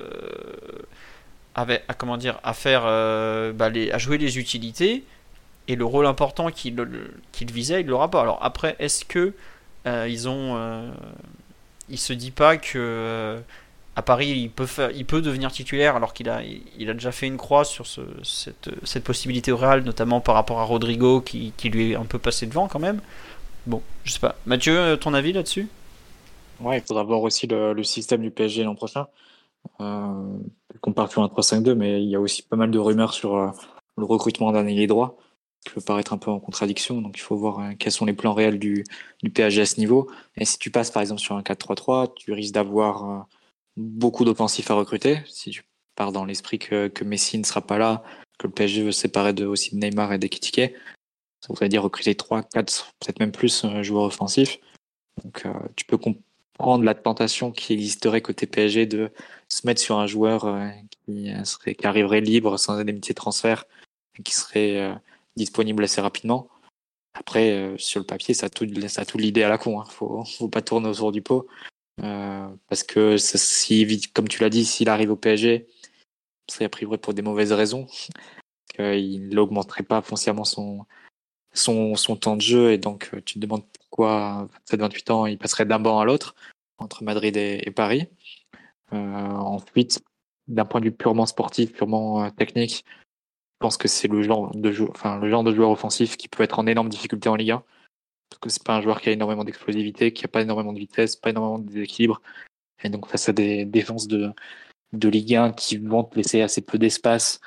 [1.55, 5.05] avec, à, comment dire, à faire, euh, bah, les- à jouer les utilités,
[5.69, 6.77] et le rôle important qu'il
[7.53, 8.21] visait, il l'aura pas.
[8.21, 9.33] Alors après, est-ce que
[9.87, 10.93] euh, ils ont,
[11.89, 13.39] il se dit pas que
[13.97, 17.13] à Paris il peut faire, il peut devenir titulaire alors qu'il a, il a déjà
[17.13, 21.53] fait une croix sur ce, cette, possibilité au Real, notamment par rapport à Rodrigo qui,
[21.65, 23.01] lui est un peu passé devant quand même.
[23.67, 24.37] Bon, je sais pas.
[24.47, 25.69] Mathieu, euh, ton avis là-dessus?
[26.61, 29.07] Ouais, il faudra voir aussi le, système du PSG l'an prochain.
[29.81, 30.39] Euh,
[30.81, 33.37] qu'on part sur un 3-5-2, mais il y a aussi pas mal de rumeurs sur
[33.37, 33.49] euh,
[33.97, 35.17] le recrutement d'un ailier droit,
[35.65, 37.01] qui peut paraître un peu en contradiction.
[37.01, 38.85] Donc il faut voir euh, quels sont les plans réels du,
[39.23, 40.11] du PSG à ce niveau.
[40.37, 43.23] Et si tu passes par exemple sur un 4-3-3, tu risques d'avoir euh,
[43.77, 45.21] beaucoup d'offensifs à recruter.
[45.27, 45.65] Si tu
[45.95, 48.03] pars dans l'esprit que, Messi ne sera pas là,
[48.39, 50.73] que le PSG veut se séparer de, aussi de Neymar et d'Ekitike,
[51.41, 54.59] ça voudrait dire recruter 3, 4, peut-être même plus euh, joueurs offensifs.
[55.23, 59.13] Donc euh, tu peux comprendre la tentation qui existerait côté PSG de
[59.49, 60.69] se mettre sur un joueur euh,
[61.07, 61.31] qui,
[61.85, 63.67] arriverait libre sans indemnité de transfert
[64.19, 64.95] et qui serait
[65.37, 66.49] disponible assez rapidement.
[67.13, 69.81] Après, sur le papier, ça a tout, ça a tout l'idée à la con.
[69.81, 69.85] Hein.
[69.89, 71.47] Faut, faut pas tourner autour du pot.
[72.03, 75.67] Euh, parce que si, comme tu l'as dit, s'il arrive au PSG,
[76.49, 77.87] ce serait a priori pour des mauvaises raisons.
[78.75, 80.85] qu'il n'augmenterait pas foncièrement son,
[81.53, 82.73] son, son temps de jeu.
[82.73, 86.05] Et donc, euh, tu te demandes pourquoi, à 27-28 ans, il passerait d'un banc à
[86.05, 86.35] l'autre
[86.79, 88.09] entre Madrid et, et Paris.
[88.93, 90.03] Euh, ensuite,
[90.49, 94.51] d'un point de vue purement sportif, purement euh, technique, je pense que c'est le genre
[94.55, 97.37] de jou- enfin le genre de joueur offensif qui peut être en énorme difficulté en
[97.37, 97.63] Ligue 1
[98.35, 100.79] parce que c'est pas un joueur qui a énormément d'explosivité, qui a pas énormément de
[100.79, 102.21] vitesse, pas énormément de déséquilibre
[102.83, 104.33] et donc face à des défenses de
[104.93, 107.41] de Ligue 1 qui vont te laisser assez peu d'espace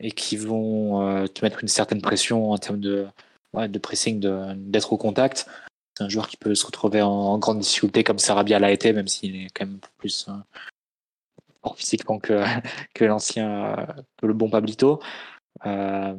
[0.00, 3.06] et qui vont euh, te mettre une certaine pression en termes de
[3.54, 4.20] de pressing,
[4.56, 5.48] d'être au contact.
[5.96, 9.08] C'est un joueur qui peut se retrouver en, grande difficulté comme Sarabia l'a été, même
[9.08, 10.32] s'il est quand même plus euh,
[11.62, 12.44] fort physiquement que,
[12.94, 13.86] que l'ancien, euh,
[14.22, 15.00] le bon Pablito.
[15.64, 16.14] Euh,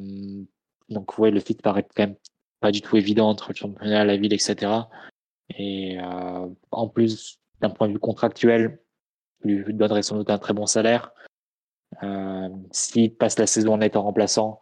[0.90, 2.16] donc ouais, le fit paraît quand même
[2.60, 4.72] pas du tout évident entre le championnat, la ville, etc.
[5.58, 8.80] Et euh, en plus, d'un point de vue contractuel,
[9.44, 11.12] lui donnerait sans doute un très bon salaire.
[12.04, 14.62] Euh, S'il passe la saison en étant remplaçant,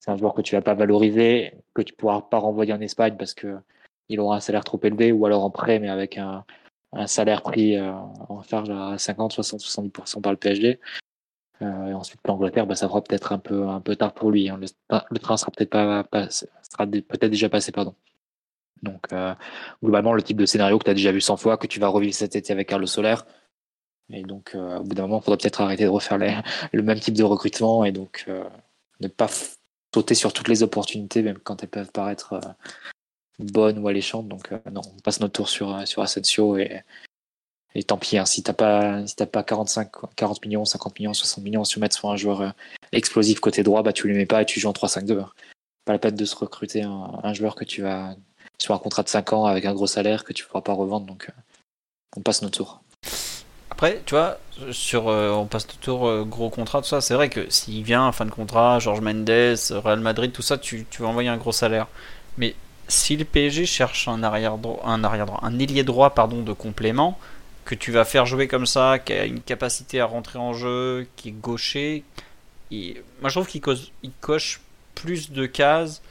[0.00, 3.16] c'est un joueur que tu vas pas valoriser, que tu pourras pas renvoyer en Espagne
[3.16, 3.56] parce que
[4.08, 6.44] il aura un salaire trop élevé, ou alors en prêt, mais avec un,
[6.92, 7.92] un salaire pris euh,
[8.28, 10.80] en charge à 50, 60, 70% par le PSG.
[11.62, 14.48] Euh, et ensuite, l'Angleterre, bah, ça fera peut-être un peu, un peu tard pour lui.
[14.48, 14.58] hein.
[14.58, 17.94] Le, train sera peut-être pas, peut-être déjà passé, pardon.
[18.82, 19.34] Donc, euh,
[19.82, 21.88] globalement, le type de scénario que tu as déjà vu 100 fois, que tu vas
[21.88, 23.16] revivre cet été avec Carlos Soler,
[24.10, 26.18] Et donc, euh, au bout d'un moment, il faudra peut-être arrêter de refaire
[26.72, 28.26] le même type de recrutement et donc
[29.00, 29.28] ne pas
[29.94, 32.40] sauter sur toutes les opportunités, même quand elles peuvent paraître
[33.38, 34.28] bonnes ou alléchantes.
[34.28, 36.82] Donc, non, on passe notre tour sur, sur Asensio et,
[37.74, 38.18] et tant pis.
[38.18, 41.64] hein, si t'as pas, si t'as pas 45, 40 millions, 50 millions, 60 millions à
[41.64, 42.50] se mettre sur un joueur euh,
[42.92, 45.24] explosif côté droit, bah, tu les mets pas et tu joues en 3-5-2.
[45.84, 48.14] Pas la peine de se recruter un, joueur que tu vas
[48.58, 51.06] sur un contrat de 5 ans avec un gros salaire que tu pourras pas revendre.
[51.06, 51.32] Donc, euh,
[52.16, 52.80] on passe notre tour.
[53.70, 54.38] Après, tu vois,
[54.70, 58.12] sur, euh, on passe tout tour gros contrat, tout ça, c'est vrai que s'il vient
[58.12, 61.52] fin de contrat, Georges Mendes, Real Madrid, tout ça, tu, tu vas envoyer un gros
[61.52, 61.88] salaire.
[62.38, 62.54] Mais
[62.88, 66.52] si le PSG cherche un arrière droit, un arrière droit, un ailier droit pardon de
[66.52, 67.18] complément
[67.64, 71.06] que tu vas faire jouer comme ça, qui a une capacité à rentrer en jeu,
[71.16, 72.04] qui est gaucher,
[72.70, 73.60] et moi je trouve qu'il
[74.20, 74.60] coche,
[74.94, 76.02] plus de cases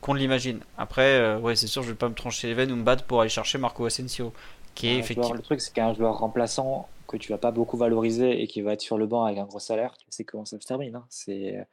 [0.00, 0.60] qu'on ne l'imagine.
[0.78, 3.04] Après, euh, ouais, c'est sûr, je vais pas me trancher les veines ou me battre
[3.04, 4.32] pour aller chercher Marco Asensio,
[4.74, 7.76] qui est joueur- effectivement le truc, c'est qu'un joueur remplaçant que tu vas pas beaucoup
[7.76, 10.44] valoriser et qui va être sur le banc avec un gros salaire, tu sais comment
[10.44, 10.94] ça se termine.
[10.94, 11.04] hein.
[11.10, 11.66] C'est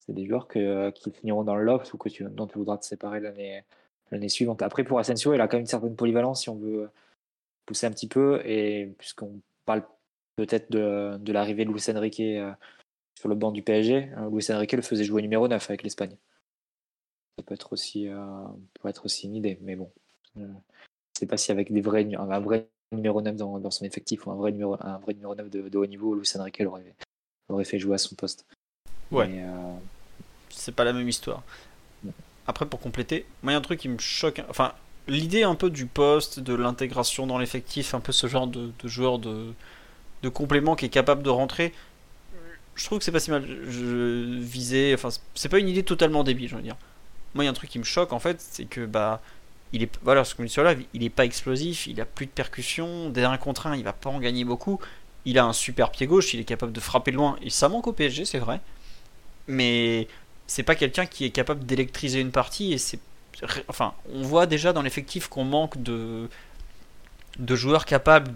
[0.00, 2.78] c'est des joueurs que, qui finiront dans le loft ou que tu, dont tu voudras
[2.78, 3.62] te séparer l'année
[4.10, 4.62] l'année suivante.
[4.62, 6.88] Après, pour Asensio, il a quand même une certaine polyvalence si on veut
[7.68, 8.40] pousser un petit peu.
[8.44, 9.84] Et puisqu'on parle
[10.36, 12.52] peut-être de, de l'arrivée de Luis Enrique euh,
[13.18, 16.16] sur le banc du PSG, euh, Luis Enrique le faisait jouer numéro 9 avec l'Espagne.
[17.36, 18.44] Ça peut être aussi, euh,
[18.80, 19.92] peut être aussi une idée, mais bon.
[20.38, 20.46] Euh,
[21.14, 24.26] je sais pas si avec des vrais, un vrai numéro 9 dans, dans son effectif
[24.26, 26.94] ou un vrai numéro, un vrai numéro 9 de, de haut niveau, Luis Enrique l'aurait,
[27.48, 28.46] l'aurait fait jouer à son poste.
[29.10, 29.26] Ouais.
[29.26, 29.74] Mais, euh,
[30.50, 31.42] c'est pas la même histoire.
[32.46, 34.42] Après, pour compléter, moi, il y a un truc qui me choque.
[34.48, 34.74] Enfin,
[35.08, 39.18] l'idée un peu du poste, de l'intégration dans l'effectif, un peu ce genre de, joueur
[39.18, 39.52] de,
[40.22, 41.72] de complément qui est capable de rentrer,
[42.74, 43.44] je trouve que c'est pas si mal.
[43.68, 44.94] Je visais.
[44.94, 46.76] Enfin, c'est pas une idée totalement débile, je veux dire.
[47.34, 49.20] Moi, il y a un truc qui me choque, en fait, c'est que, bah.
[49.74, 50.46] Il est, voilà, ce qu'on
[50.94, 53.92] il est pas explosif, il a plus de percussion, des 1 contre 1, il va
[53.92, 54.80] pas en gagner beaucoup.
[55.26, 57.86] Il a un super pied gauche, il est capable de frapper loin, et ça manque
[57.86, 58.60] au PSG, c'est vrai.
[59.46, 60.08] Mais
[60.46, 62.98] c'est pas quelqu'un qui est capable d'électriser une partie et c'est
[63.68, 66.28] enfin on voit déjà dans l'effectif qu'on manque de
[67.38, 68.32] joueurs capables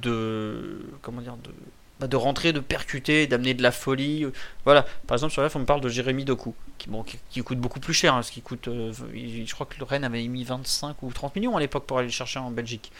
[2.00, 4.26] bah, de rentrer de percuter d'amener de la folie.
[4.64, 4.86] Voilà.
[5.06, 7.04] Par exemple sur la on me parle de Jérémy Doku qui bon
[7.44, 8.22] coûte beaucoup plus cher hein,
[8.68, 11.98] euh, je crois que le Rennes avait mis 25 ou 30 millions à l'époque pour
[11.98, 12.90] aller le chercher en Belgique.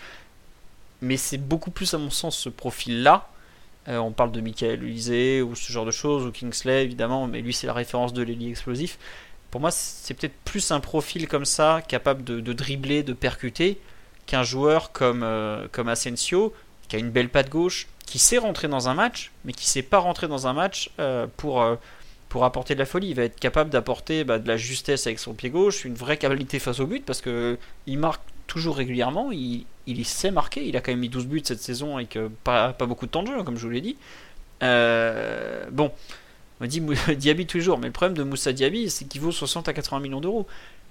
[1.01, 3.29] Mais c'est beaucoup plus à mon sens ce profil là
[3.89, 7.41] euh, on parle de Michael Ulisé ou ce genre de choses, ou Kingsley évidemment, mais
[7.41, 8.99] lui c'est la référence de l'ailier explosif.
[9.53, 13.79] Pour moi, c'est peut-être plus un profil comme ça, capable de, dribbler, de percuter,
[14.25, 16.55] qu'un joueur comme, euh, comme Asensio,
[16.89, 19.83] qui a une belle patte gauche, qui sait rentrer dans un match, mais qui sait
[19.83, 21.77] pas rentrer dans un match euh, pour, euh,
[22.31, 23.11] pour apporter de la folie.
[23.11, 26.17] Il va être capable d'apporter bah, de la justesse avec son pied gauche, une vraie
[26.17, 30.79] qualité face au but, parce que il marque toujours régulièrement, il, il sait marquer, il
[30.79, 33.29] a quand même mis 12 buts cette saison avec pas, pas beaucoup de temps de
[33.29, 33.99] jeu, comme je vous l'ai dit.
[34.63, 35.93] Bon,
[36.61, 36.81] on dit
[37.17, 39.73] Diaby tous les jours, mais le problème de Moussa Diaby, c'est qu'il vaut 60 à
[39.73, 40.47] 80 millions d'euros.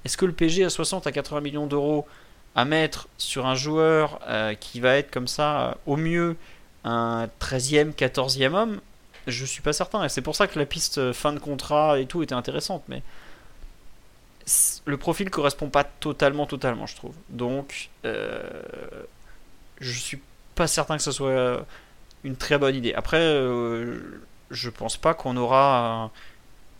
[0.05, 2.07] Est-ce que le PG a 60 à 80 millions d'euros
[2.55, 6.35] à mettre sur un joueur euh, qui va être comme ça, euh, au mieux,
[6.83, 8.81] un 13e, 14e homme?
[9.27, 11.99] Je suis pas certain, et c'est pour ça que la piste euh, fin de contrat
[11.99, 13.03] et tout était intéressante, mais
[14.85, 17.13] le profil correspond pas totalement, totalement, je trouve.
[17.29, 18.41] Donc, euh,
[19.79, 20.19] je suis
[20.55, 21.63] pas certain que ce soit
[22.23, 22.93] une très bonne idée.
[22.93, 23.21] Après,
[24.51, 26.11] je pense pas qu'on aura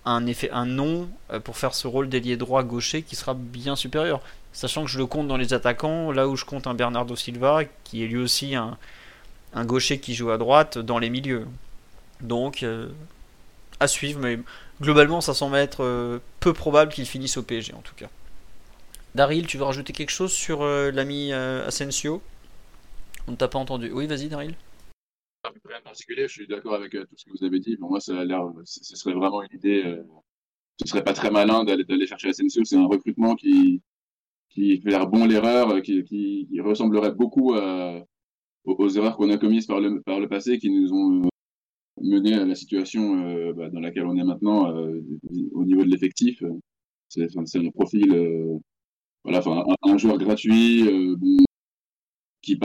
[0.06, 3.34] un, un effet, un nom euh, pour faire ce rôle d'ailier droit gaucher qui sera
[3.34, 4.22] bien supérieur.
[4.54, 7.62] Sachant que je le compte dans les attaquants, là où je compte un Bernardo Silva,
[7.84, 8.78] qui est lui aussi un,
[9.66, 11.48] gaucher qui joue à droite dans les milieux.
[12.20, 12.90] Donc, euh,
[13.80, 14.40] à suivre, mais
[14.82, 18.08] globalement, ça semble être euh, peu probable qu'il finisse au PSG en tout cas.
[19.16, 22.22] Daryl, tu veux rajouter quelque chose sur euh, l'ami euh, Asensio?
[23.28, 23.92] On ne t'a pas entendu.
[23.92, 24.56] Oui, vas-y, Daryl.
[25.84, 27.76] Particulier, je suis d'accord avec euh, tout ce que vous avez dit.
[27.78, 29.84] Pour moi, ça a l'air, ce ce serait vraiment une idée.
[29.86, 30.04] euh,
[30.80, 32.64] ce serait pas très malin d'aller chercher Asensio.
[32.64, 33.82] C'est un recrutement qui
[34.50, 37.54] qui fait l'air bon l'erreur, euh, qui, ressemblerait beaucoup
[38.66, 41.30] aux, erreurs qu'on a commises par le passé, qui nous ont euh,
[42.02, 45.02] mené à la situation euh, bah, dans laquelle on est maintenant euh,
[45.54, 46.44] au niveau de l'effectif.
[47.10, 48.58] C'est un profil, euh,
[49.24, 51.16] voilà, un, un joueur gratuit, euh,
[52.42, 52.58] qui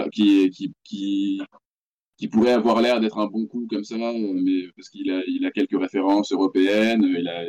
[0.82, 1.40] qui
[2.16, 5.50] qui pourrait avoir l'air d'être un bon coup comme ça, euh, mais parce qu'il a,
[5.50, 7.44] quelques références européennes, euh, il a,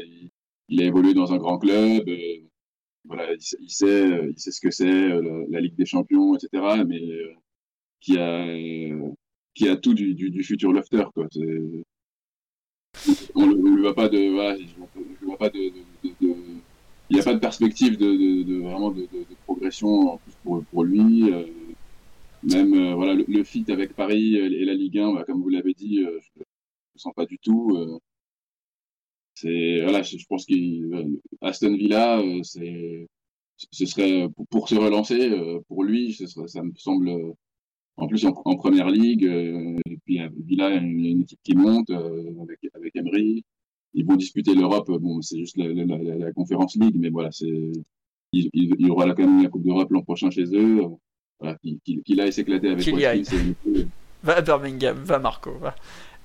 [0.70, 2.38] il, a évolué dans un grand club, euh,
[3.06, 5.10] voilà, il, sait- il sait, ce que c'est
[5.50, 6.84] la, Ligue des Champions, etc.
[6.86, 7.02] Mais
[8.02, 8.46] qui a,
[9.56, 11.28] qui a tout du, du, futur lofter, quoi.
[13.36, 15.72] On ne voit pas de, voilà, je vois pas de,
[17.10, 19.08] il n'y a pas de perspective de, vraiment de
[19.46, 21.32] progression en plus pour, pour lui.
[22.44, 25.50] Même euh, voilà, le, le fit avec Paris et la Ligue 1, bah, comme vous
[25.50, 27.76] l'avez dit, euh, je ne le sens pas du tout.
[27.78, 28.00] euh.
[29.36, 33.08] c'est voilà, je, pense qu'Aston Villa, c'est
[33.58, 35.32] ce serait pour, se relancer
[35.68, 37.12] pour lui, ça me semble
[37.98, 39.26] en plus en, en première ligue.
[39.26, 43.44] euh, et puis Villa, une, une équipe qui monte avec avec Emery.
[43.94, 44.92] Ils vont disputer l'Europe.
[45.02, 47.72] Bon, c'est juste la, la, conférence ligue, mais voilà, c'est
[48.34, 50.82] il, il, y aura quand même la Coupe d'Europe l'an prochain chez eux.
[51.40, 53.90] Voilà, qu'il qu'il- qu'il aille s'éclater avec Qu'il Nico.
[54.24, 55.76] Va à Birmingham, va Marco, va.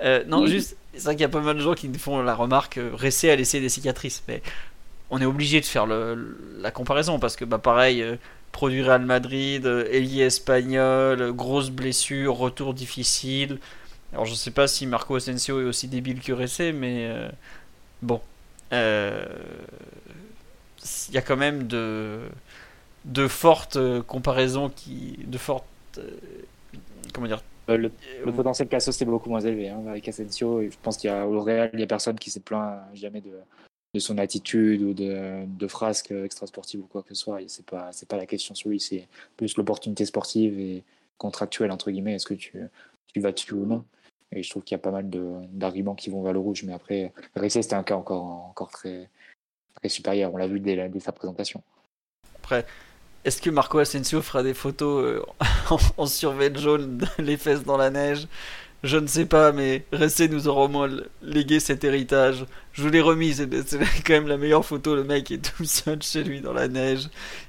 [0.03, 2.21] Euh, non, juste, c'est vrai qu'il y a pas mal de gens qui nous font
[2.23, 4.43] la remarque, euh, Ressé a laissé des cicatrices, mais
[5.11, 8.17] on est obligé de faire le- la comparaison parce que, bah, pareil, euh,
[8.51, 13.59] produit Real Madrid, euh, ailier espagnol, euh, grosse blessure, retour difficile.
[14.13, 17.29] Alors, je sais pas si Marco Asensio est aussi débile que Ressé, mais euh,
[18.03, 18.21] bon.
[18.73, 19.25] Euh,
[21.09, 22.19] Il y a quand même de,
[23.05, 25.19] de fortes euh, comparaisons qui.
[25.27, 25.65] de fortes.
[25.99, 26.11] euh,
[27.13, 27.93] comment dire Euh, Le,
[28.25, 30.63] le potentiel Cassos est beaucoup moins élevé hein, avec Asensio.
[30.63, 33.21] Je pense qu'il y a au Real, il y a personne qui s'est plaint jamais
[33.21, 33.33] de,
[33.95, 37.43] de son attitude ou de, de frasques extrasportives ou quoi que ce soit.
[37.43, 39.07] Et C'est pas c'est pas la question sur lui, c'est
[39.37, 40.83] plus l'opportunité sportive et
[41.19, 42.15] contractuelle entre guillemets.
[42.15, 42.53] Est-ce que tu
[43.13, 43.85] tu vas dessus ou non
[44.33, 45.09] Et je trouve qu'il y a pas mal
[45.53, 46.63] d'arguments qui vont vers le rouge.
[46.65, 49.09] Mais après, Ressé c'était un cas encore encore très
[49.75, 50.33] très supérieur.
[50.33, 51.63] On l'a vu dès, la- dès sa présentation.
[52.37, 52.65] Après,
[53.25, 55.23] est-ce que Marco Asensio fera des photos euh,
[55.71, 56.07] en, en
[56.57, 58.27] jaune, les fesses dans la neige?
[58.83, 60.91] Je ne sais pas, mais Ressé nous aura au moins
[61.23, 62.45] légué cet héritage.
[62.73, 63.49] Je vous l'ai remis, c'est
[64.05, 64.97] quand même la meilleure photo.
[64.97, 67.09] Le mec est tout seul chez lui dans la neige.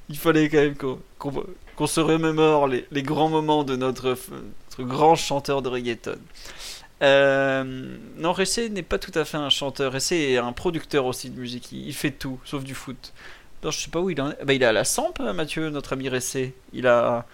[0.09, 1.43] Il fallait quand même qu'on qu'on-
[1.75, 6.19] qu'on se remémore les, les grands moments de notre, notre grand chanteur de reggaeton.
[7.01, 7.63] Euh,
[8.17, 9.91] non, Ressé n'est pas tout à fait un chanteur.
[9.93, 11.71] Ressé est un producteur aussi de musique.
[11.71, 13.13] Il fait tout, sauf du foot.
[13.71, 14.43] Je sais pas où il en est.
[14.43, 16.53] Bah, il est à la Samp, hein, Mathieu, notre ami Ressé.
[16.73, 17.25] Il a,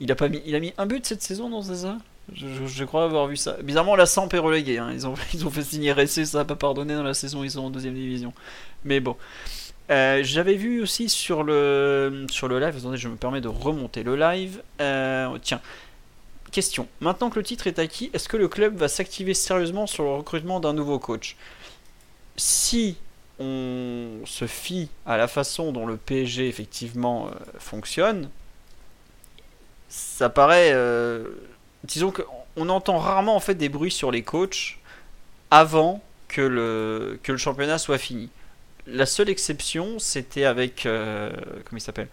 [0.00, 1.98] il a pas mis, il a mis un but cette saison dans Zaza.
[2.34, 3.56] Je crois avoir vu ça.
[3.62, 4.78] Bizarrement, la Samp est reléguée.
[4.78, 4.90] hein.
[4.92, 7.42] Ils ont, ils ont fait signer Ressé, ça n'a pas pardonné dans la saison.
[7.44, 8.32] Ils sont en deuxième division.
[8.84, 9.16] Mais bon.
[9.90, 12.76] Euh, J'avais vu aussi sur le sur le live.
[12.76, 14.62] Attendez, je me permets de remonter le live.
[14.80, 15.60] Euh, tiens.
[16.52, 16.86] Question.
[17.00, 20.10] Maintenant que le titre est acquis, est-ce que le club va s'activer sérieusement sur le
[20.10, 21.36] recrutement d'un nouveau coach?
[22.36, 22.96] Si
[23.38, 28.30] on se fie à la façon dont le PSG effectivement euh, fonctionne,
[29.88, 30.72] ça paraît.
[30.72, 31.24] euh,
[31.84, 32.22] disons que
[32.56, 34.78] on entend rarement en fait des bruits sur les coachs
[35.50, 38.30] avant que le, championnat soit fini.
[38.86, 40.86] La seule exception, c'était avec.
[40.86, 41.30] euh,
[41.64, 42.08] comment il s'appelle?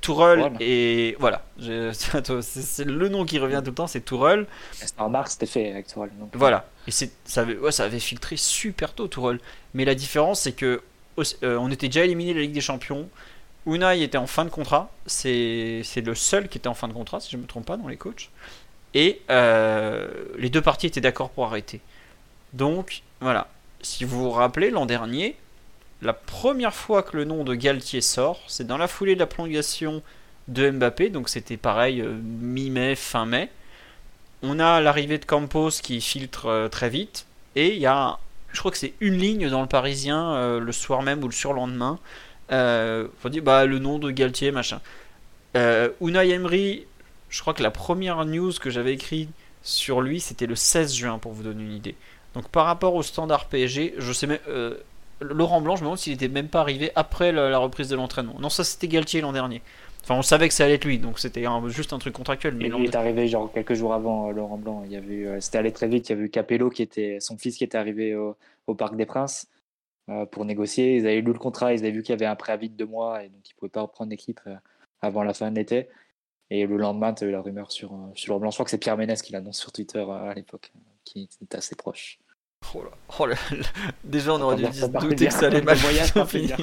[0.00, 0.56] Tourelle Tourelle.
[0.60, 1.16] et.
[1.18, 1.44] Voilà.
[1.58, 4.46] C'est le nom qui revient tout le temps, c'est Tourelle.
[4.98, 6.10] En mars, c'était fait avec Tourelle.
[6.18, 6.66] donc- Voilà.
[6.86, 7.06] Et ça,
[7.42, 9.40] avait, ouais, ça avait filtré super tôt, Tourelle.
[9.74, 10.82] Mais la différence, c'est que
[11.42, 13.08] euh, on était déjà éliminé de la Ligue des Champions.
[13.66, 14.90] Unai était en fin de contrat.
[15.06, 17.66] C'est, c'est le seul qui était en fin de contrat, si je ne me trompe
[17.66, 18.30] pas, dans les coachs.
[18.94, 20.08] Et euh,
[20.38, 21.80] les deux parties étaient d'accord pour arrêter.
[22.52, 23.48] Donc, voilà.
[23.82, 25.36] Si vous vous rappelez, l'an dernier,
[26.02, 29.26] la première fois que le nom de Galtier sort, c'est dans la foulée de la
[29.26, 30.02] prolongation
[30.48, 31.10] de Mbappé.
[31.10, 33.50] Donc, c'était pareil, euh, mi-mai, fin mai
[34.42, 38.18] on a l'arrivée de Campos qui filtre euh, très vite et il y a
[38.52, 41.32] je crois que c'est une ligne dans le Parisien euh, le soir même ou le
[41.32, 41.98] surlendemain
[42.50, 44.80] on dit bah le nom de Galtier machin
[45.56, 46.86] euh, Unai Emery
[47.28, 49.30] je crois que la première news que j'avais écrite
[49.62, 51.96] sur lui c'était le 16 juin pour vous donner une idée
[52.34, 54.38] donc par rapport au standard PSG je sais même
[55.20, 57.96] Laurent Blanc je me demande s'il était même pas arrivé après la, la reprise de
[57.96, 59.62] l'entraînement non ça c'était Galtier l'an dernier
[60.02, 62.68] enfin on savait que ça allait être lui donc c'était juste un truc contractuel mais
[62.68, 64.82] lui est arrivé genre quelques jours avant euh, Laurent Blanc.
[64.84, 66.08] Il y avait eu, euh, c'était allé très vite.
[66.08, 68.36] Il y avait eu Capello qui était son fils qui était arrivé au,
[68.66, 69.48] au Parc des Princes
[70.08, 70.96] euh, pour négocier.
[70.96, 72.86] Ils avaient lu le contrat, ils avaient vu qu'il y avait un préavis de deux
[72.86, 74.40] mois et donc ils pouvaient pas reprendre l'équipe
[75.00, 75.88] avant la fin de l'été.
[76.50, 78.50] Et le lendemain, tu as eu la rumeur sur, sur Laurent Blanc.
[78.50, 80.72] Je crois que c'est Pierre Ménès qui l'annonce sur Twitter à l'époque,
[81.04, 82.18] qui est assez proche.
[82.74, 83.36] Oh là, oh là.
[84.04, 86.56] Déjà, on aurait dû se douter que ça allait mal finir.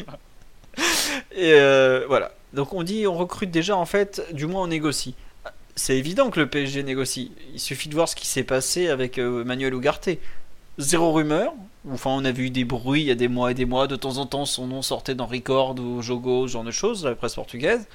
[1.32, 2.32] Et euh, voilà.
[2.54, 5.16] Donc on dit, on recrute déjà en fait, du moins on négocie.
[5.76, 7.32] C'est évident que le PSG négocie.
[7.54, 10.10] Il suffit de voir ce qui s'est passé avec euh, Manuel Ugarte.
[10.78, 11.54] Zéro rumeur.
[11.92, 13.88] Enfin, on a vu des bruits il y a des mois et des mois.
[13.88, 17.06] De temps en temps, son nom sortait dans Record ou Jogo, ce genre de choses,
[17.06, 17.88] la presse portugaise.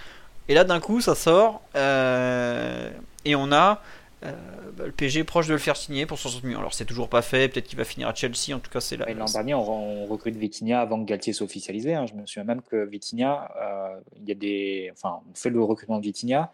[0.48, 1.60] Et là, d'un coup, ça sort.
[1.76, 2.90] euh,
[3.24, 3.80] et on a
[4.24, 4.32] euh,
[4.78, 6.58] le PSG proche de le faire signer pour 60 millions.
[6.58, 7.48] Alors, c'est toujours pas fait.
[7.48, 8.54] Peut-être qu'il va finir à Chelsea.
[8.54, 9.12] En tout cas, c'est là.
[9.12, 11.94] L'an dernier, on, on recrute Vitinha avant que Galtier soit officialisé.
[11.94, 12.06] hein.
[12.06, 15.98] Je me souviens même que Vitinha, euh, y a des, enfin, on fait le recrutement
[15.98, 16.50] de Vitinha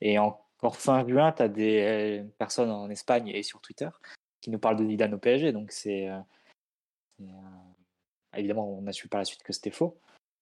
[0.00, 3.88] et encore fin juin, tu as des euh, personnes en Espagne et sur Twitter
[4.42, 5.52] qui nous parlent de Zidane au PSG.
[5.52, 6.08] Donc c'est,
[8.36, 9.96] évidemment, on a su par la suite que c'était faux,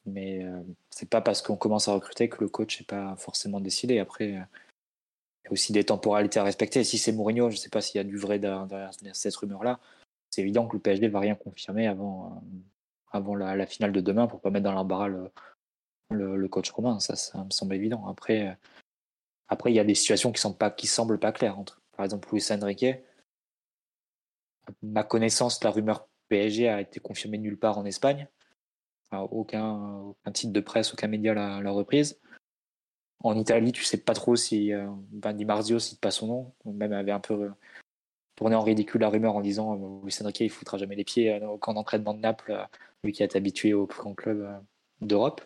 [0.04, 0.44] mais
[0.90, 4.00] c'est pas parce qu'on commence à recruter que le coach n'est pas forcément décidé.
[4.00, 4.36] Après,
[5.44, 6.84] y a aussi des temporalités à respecter.
[6.84, 9.80] Si c'est Mourinho, je ne sais pas s'il y a du vrai derrière, cette rumeur-là.
[10.30, 12.42] C'est évident que le PSG ne va rien confirmer avant,
[13.12, 15.08] avant la, finale de demain pour pas mettre dans l'embarras
[16.10, 16.98] le, coach romain.
[17.00, 18.06] Ça, ça me semble évident.
[18.08, 18.58] Après,
[19.48, 21.58] après, il y a des situations qui ne semblent pas claires.
[21.58, 22.86] Entre, par exemple, Luis Enrique,
[24.82, 28.28] ma connaissance, la rumeur PSG a été confirmée nulle part en Espagne.
[29.12, 32.18] aucun, aucun titre de presse, aucun média l'a reprise.
[33.22, 36.52] En Italie, tu sais pas trop si euh, ben Di Marzio cite pas son nom,
[36.66, 37.50] même avait un peu
[38.36, 41.42] tourné en ridicule la rumeur en disant euh, Luis Enrique il foutra jamais les pieds
[41.44, 42.64] au camp d'entraînement de Naples, euh,
[43.02, 44.60] lui qui est habitué au plus grand club
[45.00, 45.42] d'Europe.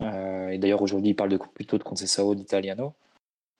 [0.00, 2.94] et d'ailleurs aujourd'hui il parle plutôt de Concesao d'Italiano.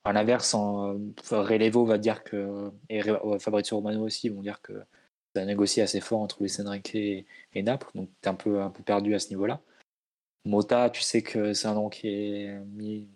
[0.05, 3.01] À l'inverse, Relevo va dire que, et
[3.39, 4.73] Fabrizio Romano aussi vont dire que
[5.35, 7.25] ça a négocié assez fort entre Luis Enrique et,
[7.55, 9.61] Naples, donc tu es un peu, un peu perdu à ce niveau-là.
[10.45, 13.09] Mota, tu sais que c'est un nom qui est mis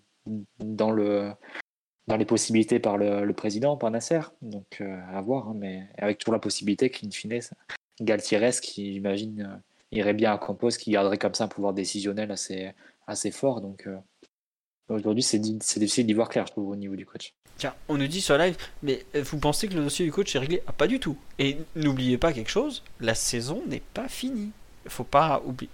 [0.60, 1.32] dans, le,
[2.08, 6.18] dans les possibilités par le, président, par Nasser, donc euh, à voir, hein, mais avec
[6.18, 7.40] toujours la possibilité qu'in fine,
[8.02, 9.58] Galtieres, qui j'imagine euh,
[9.92, 12.72] irait bien à Campos, qui garderait comme ça un pouvoir décisionnel assez,
[13.08, 13.98] assez fort, donc euh,
[14.90, 17.34] Aujourd'hui, c'est difficile d'y voir clair, je trouve, au niveau du coach.
[17.58, 20.40] Tiens, on nous dit sur live, mais vous pensez que le dossier du coach est
[20.40, 20.62] réglé?
[20.68, 21.18] Ah, Pas du tout.
[21.40, 24.52] Et n'oubliez pas quelque chose, la saison n'est pas finie.
[24.88, 25.72] Faut pas oublier.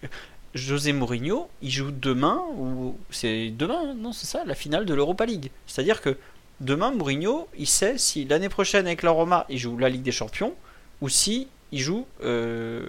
[0.56, 5.26] José Mourinho, il joue demain, ou c'est demain, non, c'est ça, la finale de l'Europa
[5.26, 5.52] League.
[5.68, 6.18] C'est-à-dire que
[6.60, 10.12] demain, Mourinho, il sait si l'année prochaine avec la Roma, il joue la Ligue des
[10.12, 10.54] Champions,
[11.02, 12.82] ou si il joue euh,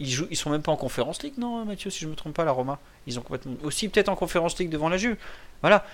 [0.00, 2.34] ils, jouent, ils sont même pas en conférence league, non, Mathieu, si je me trompe
[2.34, 2.78] pas, la Roma.
[3.06, 3.54] Ils ont complètement.
[3.64, 5.16] Aussi, peut-être en conférence league devant la Juve.
[5.60, 5.84] Voilà.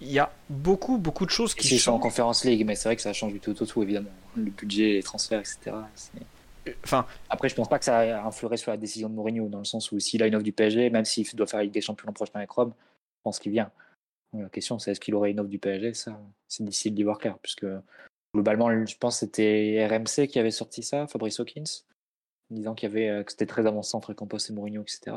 [0.00, 2.88] Il y a beaucoup, beaucoup de choses qui si sont en conférence league, mais c'est
[2.88, 4.10] vrai que ça change du tout au tout, évidemment.
[4.36, 5.76] Le budget, les transferts, etc.
[6.68, 9.64] Euh, Après, je pense pas que ça influerait sur la décision de Mourinho, dans le
[9.64, 12.06] sens où s'il a une offre du PSG, même s'il doit faire Ligue des Champions
[12.06, 13.70] l'an prochain avec Rome, je pense qu'il vient.
[14.32, 17.18] La question, c'est est-ce qu'il aurait une offre du PSG Ça, c'est difficile d'y voir
[17.18, 17.66] clair, puisque
[18.34, 21.82] globalement, je pense que c'était RMC qui avait sorti ça, Fabrice Hawkins,
[22.50, 25.16] disant qu'il y avait, euh, que c'était très avancé entre Campos et Mourinho, etc.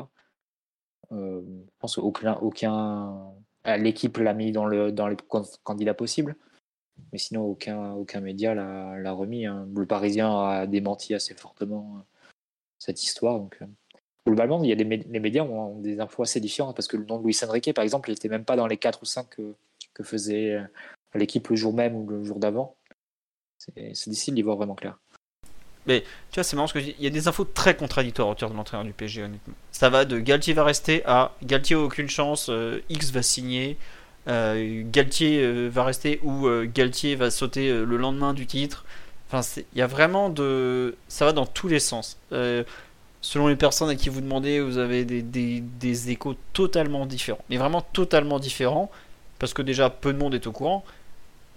[1.12, 3.32] Euh, je pense qu'aucun aucun,
[3.78, 5.16] l'équipe l'a mis dans les
[5.62, 6.36] candidats possibles,
[7.12, 9.46] mais sinon aucun, aucun média l'a remis.
[9.46, 9.66] Hein.
[9.74, 12.02] Le Parisien a démenti assez fortement euh,
[12.78, 13.38] cette histoire.
[13.38, 13.58] Donc,
[14.26, 17.04] globalement, il y a des, les médias ont des infos assez différentes parce que le
[17.04, 19.26] nom de Luis Enrique, par exemple, il n'était même pas dans les 4 ou 5
[19.28, 19.54] que,
[20.02, 20.58] faisait
[21.14, 22.76] l'équipe le jour même ou le jour d'avant.
[23.58, 24.98] C'est difficile d'y voir vraiment clair.
[25.86, 28.54] Mais tu vois, c'est marrant parce qu'il y a des infos très contradictoires autour de
[28.54, 29.54] l'entraîneur du PSG, honnêtement.
[29.72, 34.01] Ça va de Galtier va rester à Galtier aucune chance, euh, X va signer, euh,
[34.26, 38.84] Galtier euh, va rester ou Galtier va sauter le lendemain du titre.
[39.30, 39.40] Enfin,
[39.74, 40.96] il y a vraiment de.
[41.08, 42.18] Ça va dans tous les sens.
[43.20, 47.44] selon les personnes à qui vous demandez, vous avez des, des, des échos totalement différents.
[47.50, 48.90] Mais vraiment totalement différents.
[49.38, 50.84] Parce que déjà, peu de monde est au courant.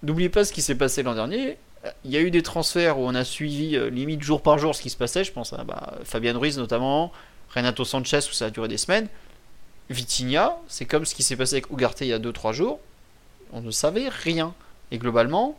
[0.02, 1.58] N'oubliez pas ce qui s'est passé l'an dernier
[2.04, 4.74] il y a eu des transferts où on a suivi euh, limite jour par jour
[4.74, 5.24] ce qui se passait.
[5.24, 7.12] Je pense à bah, Fabian Ruiz notamment,
[7.54, 9.08] Renato Sanchez où ça a duré des semaines.
[9.90, 12.80] Vitinha, c'est comme ce qui s'est passé avec Ugarte il y a 2-3 jours.
[13.52, 14.54] On ne savait rien.
[14.90, 15.56] Et globalement,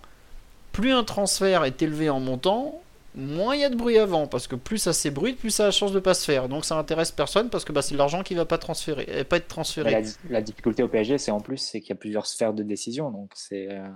[0.71, 2.81] plus un transfert est élevé en montant,
[3.15, 4.27] moins il y a de bruit avant.
[4.27, 6.49] Parce que plus ça s'ébruite, plus ça a la chance de pas se faire.
[6.49, 9.37] Donc ça intéresse personne parce que bah, c'est de l'argent qui va pas, transférer, pas
[9.37, 9.91] être transféré.
[9.91, 12.63] La, la, difficulté au PSG, c'est en plus c'est qu'il y a plusieurs sphères de
[12.63, 13.11] décision.
[13.11, 13.71] Donc c'est.
[13.71, 13.87] Euh,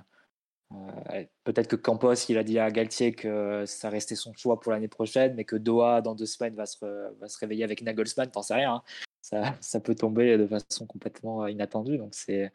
[0.73, 4.71] euh, peut-être que Campos, il a dit à Galtier que ça restait son choix pour
[4.71, 6.79] l'année prochaine, mais que Doha, dans deux semaines, va se,
[7.19, 8.75] va se réveiller avec Nagelsmann, t'en sais rien.
[8.75, 8.83] Hein.
[9.21, 11.97] Ça, ça, peut tomber de façon complètement inattendue.
[11.97, 12.51] Donc, c'est,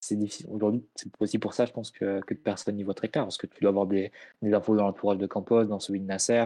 [0.00, 0.46] c'est difficile.
[0.50, 3.38] Aujourd'hui, c'est aussi pour ça, je pense, que, que personne n'y voit très clair, parce
[3.38, 4.12] que tu dois avoir des,
[4.42, 6.44] des infos dans l'entourage de Campos, dans celui de Nasser,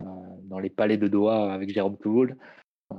[0.00, 0.04] euh,
[0.44, 2.36] dans les palais de Doha avec Jérôme Touloul.
[2.92, 2.96] Euh,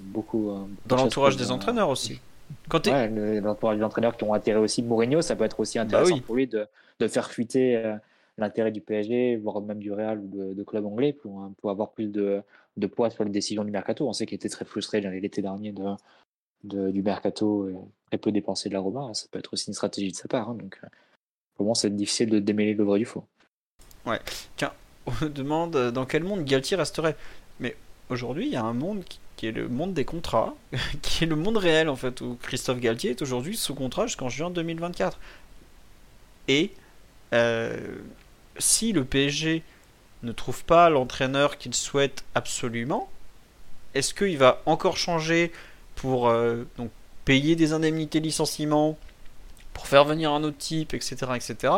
[0.00, 0.52] beaucoup,
[0.86, 2.20] dans l'entourage des entraîneurs aussi.
[2.68, 6.20] Quand ouais, les entraîneurs qui ont intérêt aussi Mourinho, ça peut être aussi bah intéressant
[6.20, 6.66] pour lui de,
[6.98, 7.96] de faire fuiter euh,
[8.38, 11.90] l'intérêt du PSG, voire même du Real ou de, club anglais pour, hein, pour avoir
[11.90, 12.42] plus de,
[12.76, 14.08] de, poids sur les décisions du mercato.
[14.08, 15.84] On sait qu'il était très frustré l'été dernier de,
[16.64, 17.76] de, du mercato et
[18.06, 19.12] très peu dépensé de la Roma.
[19.14, 20.50] Ça peut être aussi une stratégie de sa part.
[20.50, 20.86] Hein, donc, euh,
[21.56, 23.24] pour moi, c'est difficile de démêler le vrai du faux.
[24.06, 24.20] Ouais.
[24.56, 24.72] Tiens,
[25.06, 27.16] on demande euh, dans quel monde Galtier resterait?
[27.60, 27.76] Mais
[28.08, 29.04] aujourd'hui, il y a un monde
[29.36, 30.54] qui est le monde des contrats,
[31.02, 34.28] qui est le monde réel en fait, où Christophe Galtier est aujourd'hui sous contrat jusqu'en
[34.28, 35.18] juin 2024.
[36.48, 36.72] Et
[37.32, 37.98] euh,
[38.58, 39.62] si le PSG
[40.22, 43.08] ne trouve pas l'entraîneur qu'il souhaite absolument,
[43.94, 45.52] est-ce qu'il va encore changer
[45.94, 46.64] pour euh,
[47.24, 48.98] payer des indemnités licenciement,
[49.74, 51.16] pour faire venir un autre type, etc.
[51.34, 51.74] etc.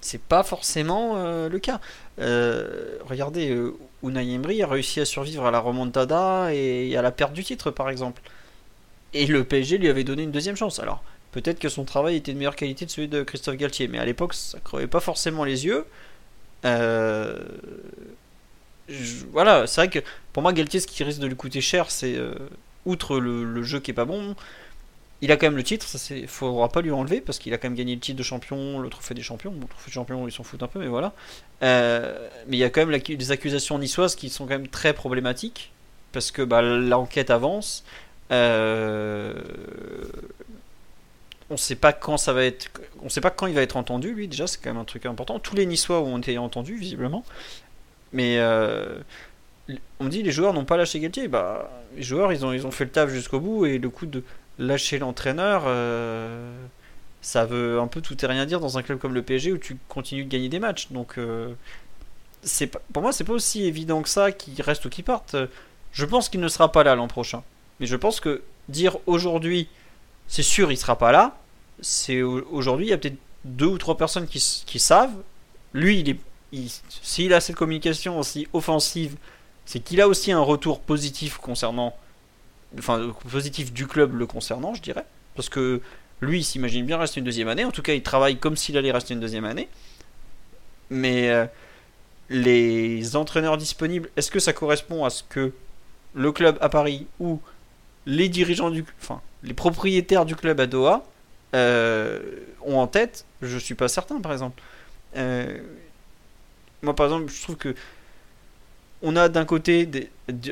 [0.00, 1.80] C'est pas forcément euh, le cas.
[2.18, 3.56] regardez,
[4.02, 7.70] Unai Emery a réussi à survivre à la remontada et à la perte du titre,
[7.70, 8.22] par exemple.
[9.14, 10.80] Et le PSG lui avait donné une deuxième chance.
[10.80, 11.02] Alors,
[11.32, 13.88] peut-être que son travail était de meilleure qualité de celui de Christophe Galtier.
[13.88, 15.86] Mais à l'époque, ça crevait pas forcément les yeux.
[16.64, 17.36] Euh,
[19.32, 19.98] voilà, c'est vrai que
[20.32, 22.34] pour moi, Galtier, ce qui risque de lui coûter cher, c'est euh,
[22.86, 24.34] outre le, jeu qui est pas bon,
[25.20, 27.58] il a quand même le titre, ça c'est, faudra pas lui enlever parce qu'il a
[27.58, 29.52] quand même gagné le titre de champion, le trophée des champions.
[29.52, 31.12] Bon, le trophée des champions, ils s'en foutent un peu, mais voilà.
[31.62, 34.92] Euh, mais il y a quand même des accusations niçoises qui sont quand même très
[34.92, 35.72] problématiques
[36.12, 37.84] parce que bah, l'enquête avance.
[41.54, 42.68] On sait pas quand ça va être,
[43.00, 44.12] on sait pas quand il va être entendu.
[44.12, 45.38] Lui déjà, c'est quand même un truc important.
[45.38, 47.24] Tous les Niçois ont été entendus visiblement,
[48.12, 48.98] mais euh,
[50.00, 51.28] on me dit les joueurs n'ont pas lâché Galtier.
[51.28, 54.06] Bah, les joueurs ils ont ils ont fait le taf jusqu'au bout et le coup
[54.06, 54.24] de
[54.58, 56.52] lâcher l'entraîneur, euh,
[57.22, 59.58] ça veut un peu tout et rien dire dans un club comme le PSG où
[59.58, 60.90] tu continues de gagner des matchs.
[60.90, 61.54] Donc, euh,
[62.42, 65.36] c'est pour moi, c'est pas aussi évident que ça qu'il reste ou qu'il parte.
[65.92, 67.44] Je pense qu'il ne sera pas là l'an prochain.
[67.78, 69.68] Mais je pense que dire aujourd'hui,
[70.26, 71.36] c'est sûr, il sera pas là.
[71.80, 75.16] C'est aujourd'hui, il y a peut-être deux ou trois personnes qui, savent.
[75.72, 76.00] Lui,
[76.52, 79.16] il s'il a cette communication aussi offensive,
[79.66, 81.96] c'est qu'il a aussi un retour positif concernant
[82.78, 85.80] enfin positif du club le concernant, je dirais, parce que
[86.20, 87.64] lui, il s'imagine bien rester une deuxième année.
[87.64, 89.68] En tout cas, il travaille comme s'il allait rester une deuxième année.
[90.90, 91.46] Mais euh,
[92.30, 95.52] les entraîneurs disponibles, est-ce que ça correspond à ce que
[96.14, 97.40] le club à Paris ou
[98.06, 101.04] les dirigeants du, enfin les propriétaires du club à Doha
[101.54, 102.20] euh,
[102.62, 104.60] ont en tête Je suis pas certain, par exemple.
[105.16, 105.58] Euh,
[106.82, 107.74] moi, par exemple, je trouve que
[109.02, 109.88] on a d'un côté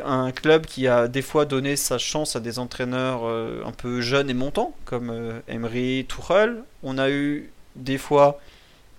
[0.05, 4.01] un club qui a des fois donné sa chance à des entraîneurs euh, un peu
[4.03, 6.63] jeunes et montants, comme Emery, Tuchel.
[6.83, 8.41] On a eu des fois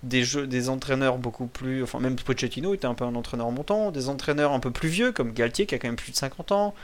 [0.02, 1.82] des, des entraîneurs beaucoup plus.
[1.82, 3.90] Enfin, même Pochettino était un peu un entraîneur montant.
[3.92, 6.52] Des entraîneurs un peu plus vieux, comme Galtier, qui a quand même plus de 50
[6.52, 6.74] ans.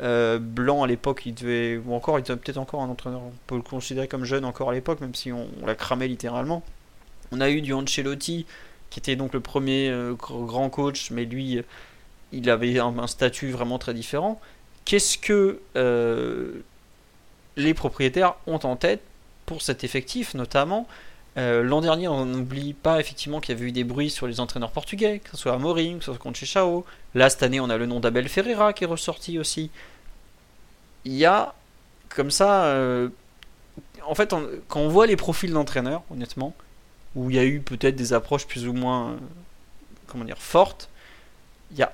[0.00, 1.76] Euh, Blanc à l'époque, il devait.
[1.76, 3.20] Ou encore, il était peut-être encore un entraîneur.
[3.20, 6.62] On peut le considérer comme jeune encore à l'époque, même si on, l'a cramé littéralement.
[7.32, 8.46] On a eu du Ancelotti,
[8.90, 11.62] qui était donc le premier grand coach, mais lui
[12.32, 14.40] il avait un, statut vraiment très différent.
[14.84, 16.62] Qu'est-ce que euh,
[17.56, 19.02] les propriétaires ont en tête
[19.46, 20.86] pour cet effectif, notamment
[21.36, 24.40] euh, L'an dernier, on n'oublie pas effectivement qu'il y avait eu des bruits sur les
[24.40, 26.84] entraîneurs portugais, que ce soit Amorim, que ce soit Conchechao.
[27.14, 29.70] Là, cette année, on a le nom d'Abel Ferreira qui est ressorti aussi.
[31.04, 31.54] Il y a,
[32.08, 33.08] comme ça, euh,
[34.06, 34.34] en fait,
[34.68, 36.54] quand on voit les profils d'entraîneurs, honnêtement,
[37.14, 39.16] où il y a eu peut-être des approches plus ou moins,
[40.06, 40.88] comment dire, fortes,
[41.70, 41.92] il y a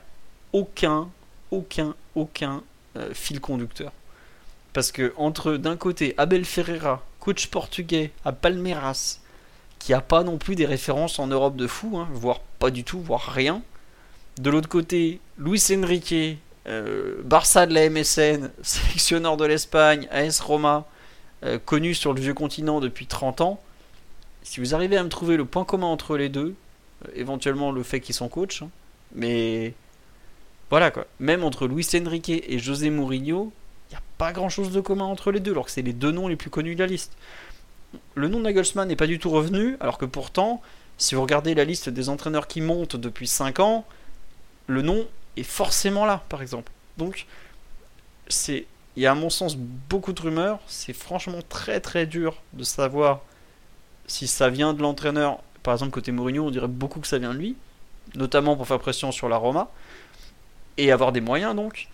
[0.52, 1.08] aucun,
[1.50, 2.62] aucun, aucun
[2.96, 3.92] euh, fil conducteur.
[4.72, 9.20] Parce que entre d'un côté Abel Ferreira, coach portugais à Palmeiras,
[9.84, 12.84] qui a pas non plus des références en Europe de fou, hein, voire pas du
[12.84, 13.60] tout, voire rien.
[14.38, 20.86] De l'autre côté, Luis Enrique, euh, Barça de la MSN, sélectionneur de l'Espagne, AS Roma,
[21.44, 23.60] euh, connu sur le vieux continent depuis 30 ans.
[24.42, 26.54] Si vous arrivez à me trouver le point commun entre les deux,
[27.14, 28.70] éventuellement le fait qu'ils sont coach, hein,
[29.14, 29.74] mais
[30.70, 31.06] voilà quoi.
[31.20, 33.52] Même entre Luis Enrique et José Mourinho,
[33.90, 35.92] il n'y a pas grand chose de commun entre les deux, alors que c'est les
[35.92, 37.12] deux noms les plus connus de la liste.
[38.14, 40.62] Le nom Nagelsmann n'est pas du tout revenu, alors que pourtant,
[40.98, 43.84] si vous regardez la liste des entraîneurs qui montent depuis 5 ans,
[44.66, 45.06] le nom
[45.36, 46.72] est forcément là, par exemple.
[46.98, 47.26] Donc,
[48.28, 48.66] c'est,
[48.96, 50.60] il y a à mon sens beaucoup de rumeurs.
[50.66, 53.20] C'est franchement très très dur de savoir
[54.06, 55.40] si ça vient de l'entraîneur.
[55.62, 57.56] Par exemple, côté Mourinho, on dirait beaucoup que ça vient de lui,
[58.14, 59.70] notamment pour faire pression sur la Roma
[60.76, 61.88] et avoir des moyens donc.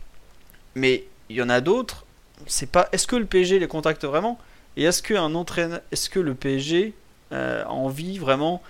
[0.74, 2.04] Mais il y en a d'autres.
[2.46, 2.88] C'est pas.
[2.92, 4.38] Est-ce que le PSG les contacte vraiment?
[4.76, 6.94] Et est-ce que un entraîneur, est-ce que le PSG
[7.32, 8.62] euh, a envie vraiment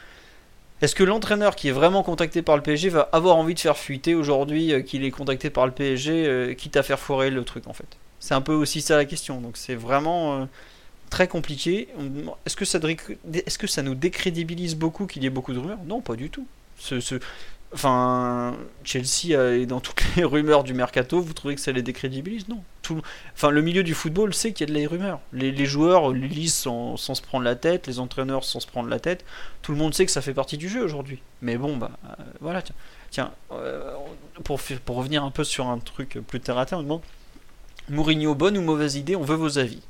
[0.82, 3.76] Est-ce que l'entraîneur qui est vraiment contacté par le PSG va avoir envie de faire
[3.76, 7.44] fuiter aujourd'hui euh, qu'il est contacté par le PSG, euh, quitte à faire foirer le
[7.44, 7.98] truc en fait?
[8.18, 9.40] C'est un peu aussi ça la question.
[9.40, 10.46] Donc c'est vraiment
[11.08, 11.88] très compliqué.
[12.44, 12.78] Est-ce que, ça,
[13.32, 15.78] est-ce que ça nous décrédibilise beaucoup qu'il y ait beaucoup de rumeurs?
[15.86, 16.46] Non, pas du tout.
[16.78, 17.14] Ce, ce,
[17.72, 21.20] Enfin, Chelsea est dans toutes les rumeurs du mercato.
[21.20, 22.48] Vous trouvez que ça les décrédibilise?
[22.48, 22.62] Non.
[23.34, 25.20] Enfin, le milieu du football sait qu'il y a de les rumeurs.
[25.32, 29.24] Les, joueurs lisent sans, se prendre la tête, les entraîneurs sans se prendre la tête.
[29.62, 31.22] Tout le monde sait que ça fait partie du jeu aujourd'hui.
[31.42, 32.62] Mais bon, bah euh, voilà.
[33.10, 33.94] Tiens, euh,
[34.44, 37.02] pour, revenir un peu sur un truc plus terre à terre, on demande
[37.88, 39.82] Mourinho, bonne ou mauvaise idée On veut vos avis.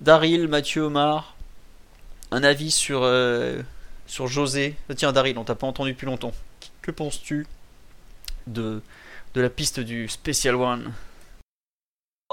[0.00, 1.36] Daryl, Mathieu Omar,
[2.30, 3.60] un avis sur, euh,
[4.06, 4.76] sur José.
[4.96, 6.32] Tiens, Daryl, on t'a pas entendu depuis longtemps.
[6.82, 7.46] Que penses-tu
[8.46, 8.80] de,
[9.34, 10.92] de la piste du Special One?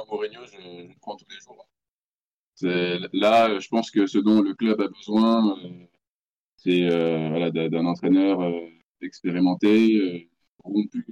[0.01, 0.57] Mourinho, je,
[0.89, 1.67] je, prends tous les jours.
[3.13, 5.85] Là, je pense que ce dont le club a besoin, euh,
[6.57, 8.67] c'est euh, d'un entraîneur euh,
[9.01, 10.29] expérimenté,
[10.63, 11.05] rompu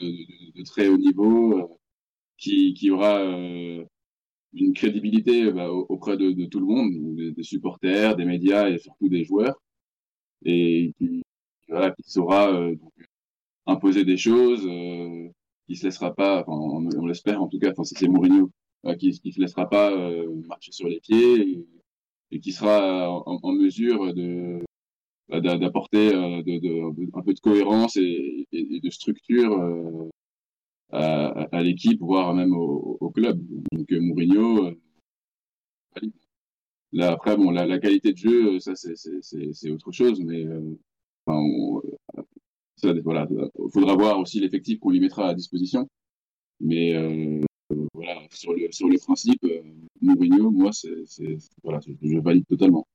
[0.00, 1.78] de, très haut niveau,
[2.38, 3.22] qui, aura
[4.54, 9.24] une crédibilité bah, auprès de, tout le monde, des, supporters, des médias et surtout des
[9.24, 9.60] joueurs,
[10.44, 11.22] et qui,
[11.68, 12.70] voilà, qui saura
[13.66, 14.66] imposer des choses,
[15.66, 18.50] qui se laissera pas, enfin, on, l'espère en tout cas, enfin, c'est Mourinho,
[18.86, 21.64] euh, qui, qui se laissera pas euh, marcher sur les pieds
[22.30, 24.62] et, qui sera en, en mesure de
[25.28, 30.08] bah, d'apporter euh, de, un peu de cohérence et, de structure euh,
[30.90, 33.40] à, l'équipe, voire même au, club.
[33.72, 34.74] Donc Mourinho, euh,
[36.92, 40.76] là après bon la, qualité de jeu, ça c'est autre chose, mais euh,
[42.82, 43.26] ça, voilà,
[43.72, 45.88] faudra voir aussi l'effectif qu'on lui mettra à disposition.
[46.60, 47.40] Mais euh,
[47.94, 49.62] voilà, sur le sur le principe, euh,
[50.00, 52.86] Mourinho, moi c'est voilà, je, je valide totalement.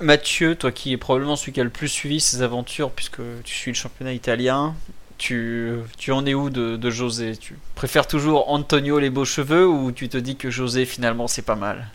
[0.00, 3.54] Mathieu, toi qui es probablement celui qui a le plus suivi ces aventures, puisque tu
[3.54, 4.74] suis le championnat italien,
[5.16, 7.36] tu, tu en es où de, de, José?
[7.36, 11.46] Tu préfères toujours Antonio les beaux cheveux ou tu te dis que José finalement c'est
[11.46, 11.86] pas mal?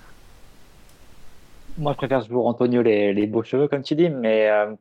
[1.77, 4.73] Moi je préfère toujours Antonio les, les beaux cheveux comme tu dis, mais euh,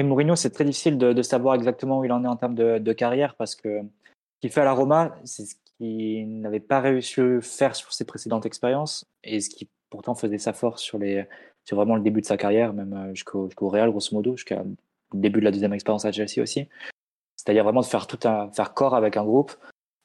[0.00, 2.92] après Mourinho c'est très difficile de, savoir exactement où il en est en termes de,
[2.92, 7.20] carrière parce que ce qu'il fait à la Roma, c'est ce qu'il n'avait pas réussi
[7.20, 11.26] à faire sur ses précédentes expériences et ce qui pourtant faisait sa force sur les
[11.66, 14.54] sur vraiment le début de sa carrière, même jusqu'au jusqu Real, grosso modo, jusqu'au
[15.12, 16.66] début de la deuxième expérience à Chelsea aussi.
[17.36, 19.52] C'est-à-dire vraiment de faire tout un, faire corps avec un groupe,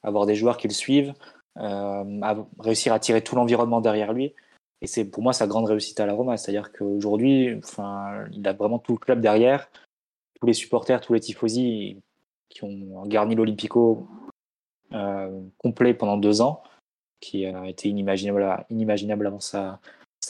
[0.02, 1.14] avoir des joueurs qui le suivent,
[1.56, 2.20] euh,
[2.58, 4.34] réussir à tirer tout l'environnement derrière lui.
[4.82, 6.36] Et c'est pour moi sa grande réussite à la Roma.
[6.36, 9.70] C'est-à-dire qu'aujourd'hui, enfin, il a vraiment tout le club derrière,
[10.38, 12.00] tous les supporters, tous les tifosi
[12.48, 14.08] qui ont garni l'Olympico
[14.92, 16.62] euh, complet pendant deux ans,
[17.20, 19.80] qui a été inimaginable, avant sa,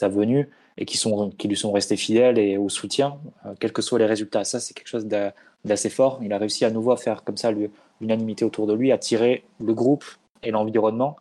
[0.01, 0.99] venue et qui,
[1.47, 4.43] lui sont restés fidèles et au soutien, euh, quels que soient les résultats.
[4.43, 6.19] Ça, c'est quelque chose d'assez fort.
[6.23, 7.51] Il a réussi à nouveau à faire comme ça
[7.99, 10.05] l'unanimité autour de lui, à tirer le groupe
[10.43, 11.17] et l'environnement.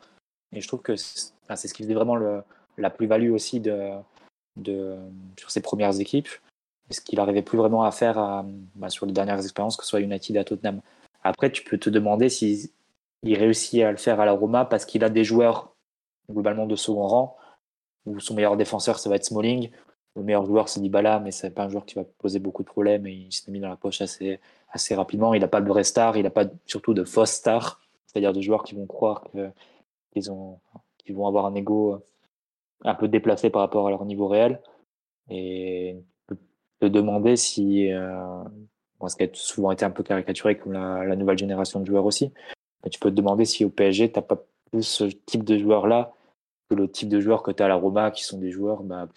[0.54, 1.32] Et je trouve que c'est
[1.68, 4.96] ce qui faisait vraiment la plus-value aussi de,
[5.38, 6.28] sur ses premières équipes.
[6.90, 8.44] Ce qu'il n'arrivait plus vraiment à faire
[8.76, 10.80] bah, sur les dernières expériences, que ce soit United à Tottenham.
[11.24, 12.68] Après, tu peux te demander s'il
[13.22, 15.74] il réussit à le faire à la Roma parce qu'il a des joueurs
[16.30, 17.36] globalement de second rang
[18.06, 19.70] où son meilleur défenseur, ça va être Smalling.
[20.14, 22.68] Le meilleur joueur, c'est Dybala, mais c'est pas un joueur qui va poser beaucoup de
[22.68, 24.40] problèmes et il s'est mis dans la poche assez,
[24.70, 25.34] assez rapidement.
[25.34, 28.40] Il n'a pas de vraie star, il n'a pas surtout de fausses stars, c'est-à-dire de
[28.40, 29.52] joueurs qui vont croire qu'ils
[30.98, 32.02] qu'ils vont avoir un ego
[32.82, 34.60] un peu déplacé par rapport à leur niveau réel.
[35.28, 35.96] Et
[36.80, 37.90] te demander si,
[39.08, 42.32] ce qui a souvent été un peu caricaturé comme la, nouvelle génération de joueurs aussi,
[42.84, 45.58] mais tu peux te demander si au PSG, tu n'as pas plus ce type de
[45.58, 46.12] joueurs-là
[46.68, 48.82] que le type de joueurs que tu as à la Roma, qui sont des joueurs,
[48.82, 49.08] bah,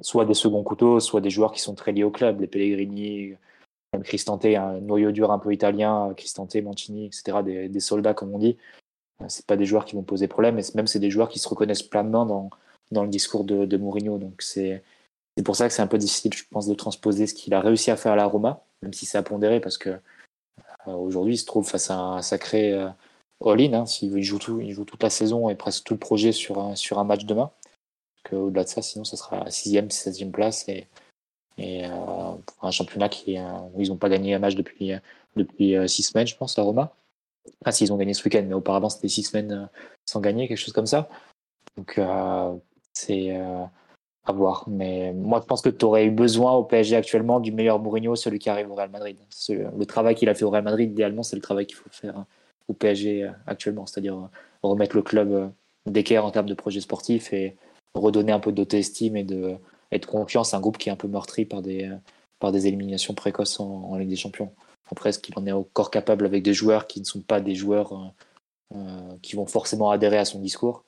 [0.00, 3.34] soit des seconds couteaux, soit des joueurs qui sont très liés au club, les Pellegrini,
[3.92, 8.38] même Cristante, un noyau dur un peu italien, Cristante, Mancini, etc., des, soldats comme on
[8.38, 8.56] dit.
[9.28, 11.48] C'est pas des joueurs qui vont poser problème, mais même c'est des joueurs qui se
[11.48, 12.50] reconnaissent pleinement dans,
[12.90, 14.18] dans le discours de, de Mourinho.
[14.18, 14.82] Donc c'est
[15.36, 17.60] c'est pour ça que c'est un peu difficile, je pense, de transposer ce qu'il a
[17.60, 21.34] réussi à faire à la Roma, même si c'est à pondérer, parce que euh, aujourd'hui
[21.34, 22.88] il se trouve face à un sacré euh,
[23.44, 23.72] all-in.
[23.72, 26.58] Hein, il, joue tout, il joue toute la saison et presque tout le projet sur
[26.58, 27.50] un, sur un match demain.
[28.30, 30.86] Au-delà de ça, sinon, ça sera 6e, 16e place et,
[31.58, 33.36] et euh, un championnat qui,
[33.74, 34.92] où ils n'ont pas gagné un match depuis,
[35.36, 36.94] depuis euh, six semaines, je pense, à Roma.
[37.60, 39.68] Enfin, s'ils ont gagné ce week-end, mais auparavant, c'était six semaines
[40.06, 41.10] sans gagner, quelque chose comme ça.
[41.76, 42.00] Donc,
[42.92, 43.36] c'est
[44.24, 44.64] à voir.
[44.68, 48.14] Mais moi, je pense que tu aurais eu besoin au PSG actuellement du meilleur Mourinho,
[48.16, 49.16] celui qui arrive au Real Madrid.
[49.48, 52.16] Le travail qu'il a fait au Real Madrid, idéalement, c'est le travail qu'il faut faire
[52.18, 52.26] hein
[52.68, 54.28] au PSG actuellement, c'est-à-dire
[54.62, 55.52] remettre le club
[55.86, 57.56] d'équerre en termes de projet sportif et
[57.94, 59.56] redonner un peu d'auto-estime et de,
[60.06, 61.90] confiance à un groupe qui est un peu meurtri par des,
[62.66, 64.52] éliminations précoces en, Ligue des Champions.
[64.90, 67.54] Après, est-ce qu'il en est encore capable avec des joueurs qui ne sont pas des
[67.54, 68.12] joueurs
[68.74, 70.84] euh, qui vont forcément adhérer à son discours?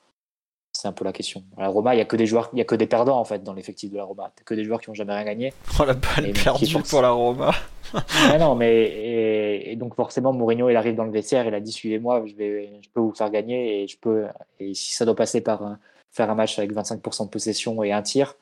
[0.75, 1.41] C'est un peu la question.
[1.55, 3.17] À la Roma, il n'y a que des joueurs, il y a que des perdants
[3.17, 4.33] en fait dans l'effectif de la Roma.
[4.37, 5.53] Il que des joueurs qui n'ont jamais rien gagné.
[5.79, 7.51] Oh la balle perdue pour la Roma.
[8.39, 11.71] non, mais et, et, donc forcément Mourinho il arrive dans le vestiaire, il a dit
[11.71, 14.25] suivez-moi, je vais, je peux vous faire gagner et je peux
[14.59, 15.73] et si ça doit passer par euh,
[16.11, 18.35] faire un match avec 25% de possession et un tir,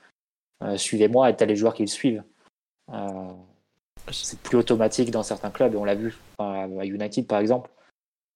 [0.63, 2.23] euh, suivez-moi et t'as les joueurs qui le suivent.
[2.91, 3.31] Euh,
[4.11, 7.69] c'est plus automatique dans certains clubs et on l'a vu à United par exemple,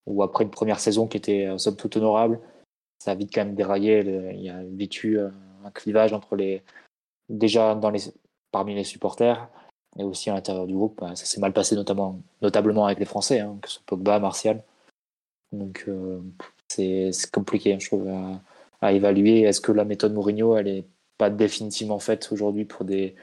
[0.06, 2.40] ou après une première saison qui était somme toute honorable
[3.00, 4.00] ça a vite quand même déraillé.
[4.36, 6.64] Il y a vécu un clivage entre les
[7.30, 7.80] déjà
[8.52, 9.50] parmi les supporters
[9.98, 11.04] et aussi à l'intérieur du groupe.
[11.16, 14.64] Ça s'est mal passé notamment notablement avec les Français, hein, que ce soit Pogba, Martial.
[15.52, 16.22] Donc euh,
[16.68, 18.08] c'est compliqué, je trouve,
[18.82, 19.42] à, évaluer.
[19.42, 20.86] Est-ce que la méthode Mourinho, elle est
[21.18, 23.16] pas définitivement faite aujourd'hui pour des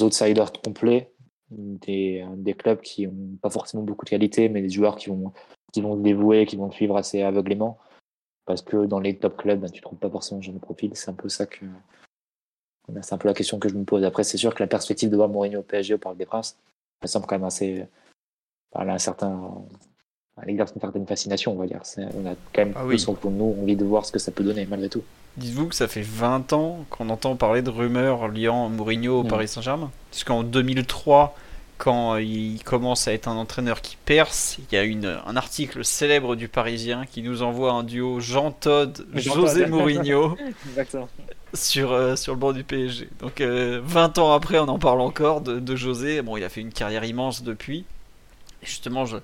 [0.00, 1.12] outsiders complets,
[1.50, 2.24] des,
[2.58, 5.32] clubs qui ont pas forcément beaucoup de qualité, mais des joueurs qui vont
[5.74, 7.78] se dévouer, qu'ils vont suivre assez aveuglément?
[8.46, 10.60] Parce que dans les top clubs, ben, tu ne trouves pas forcément ce genre de
[10.60, 10.92] profil.
[10.94, 11.66] C'est un peu ça que.
[13.02, 14.04] C'est un peu la question que je me pose.
[14.04, 16.56] Après, c'est sûr que la perspective de voir Mourinho au PSG au Parc des Princes,
[17.02, 17.84] ça semble quand même assez.
[18.78, 19.52] Elle un certain.
[20.40, 21.80] Elle exerce une certaine fascination, on va dire.
[21.98, 24.44] On a quand même Ah plus pour nous envie de voir ce que ça peut
[24.44, 25.02] donner, malgré tout.
[25.38, 29.28] Dites-vous que ça fait 20 ans qu'on entend parler de rumeurs liant Mourinho au Ouais.
[29.28, 29.90] Paris Saint-Germain.
[30.10, 31.34] Puisqu'en 2003,
[31.78, 35.84] quand il commence à être un entraîneur qui perce, il y a une, un article
[35.84, 39.66] célèbre du Parisien qui nous envoie un duo Jean Todd, Jean José.
[39.66, 40.36] Mourinho
[41.54, 43.08] sur, euh, sur le banc du PSG.
[43.20, 46.22] Donc euh, 20 ans après, on en parle encore de, de José.
[46.22, 47.84] Bon, il a fait une carrière immense depuis.
[48.62, 49.18] Et justement, je,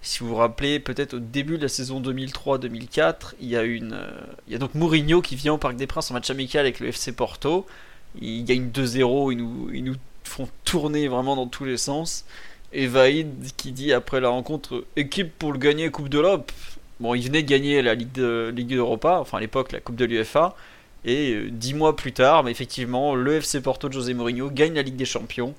[0.00, 3.94] si vous vous rappelez, peut-être au début de la saison 2003-2004, il y a une,
[3.94, 4.10] euh,
[4.46, 6.80] il y a donc Mourinho qui vient au Parc des Princes en match amical avec
[6.80, 7.66] le FC Porto.
[8.20, 9.96] Il gagne 2-0, ils nous, ils nous
[10.28, 12.24] font tourner vraiment dans tous les sens.
[12.72, 16.52] Et Vaïd qui dit après la rencontre équipe pour le gagner Coupe de l'Europe.
[17.00, 19.96] Bon, il venait de gagner la Ligue de Ligue d'Europa, enfin à l'époque la Coupe
[19.96, 20.54] de l'UEFA.
[21.04, 24.74] Et euh, dix mois plus tard, mais effectivement, le FC Porto de José Mourinho gagne
[24.74, 25.54] la Ligue des Champions.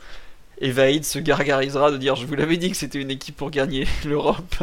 [0.62, 3.50] Et Vaïd se gargarisera de dire Je vous l'avais dit que c'était une équipe pour
[3.50, 4.56] gagner l'Europe.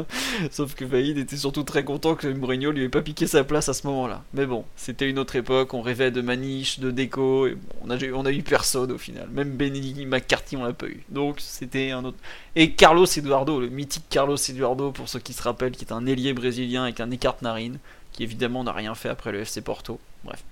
[0.51, 3.71] Sauf que Vaïd était surtout très content que Mourinho lui ait pas piqué sa place
[3.71, 4.23] à ce moment-là.
[4.35, 5.73] Mais bon, c'était une autre époque.
[5.73, 7.47] On rêvait de Maniche, de Deco.
[7.47, 9.29] Et bon, on, a, on a eu personne au final.
[9.33, 11.03] Même Benny McCarthy, on l'a pas eu.
[11.09, 12.19] Donc c'était un autre.
[12.57, 16.05] Et Carlos Eduardo, le mythique Carlos Eduardo, pour ceux qui se rappellent, qui est un
[16.07, 17.79] ailier brésilien avec un écarte narine,
[18.17, 20.01] qui évidemment n'a rien fait après le FC Porto.
[20.25, 20.43] Bref.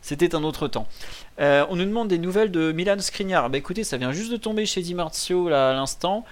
[0.00, 0.86] C'était un autre temps.
[1.40, 3.50] Euh, on nous demande des nouvelles de Milan Skriniar.
[3.50, 6.24] Bah écoutez, ça vient juste de tomber chez Di Marzio là, à l'instant.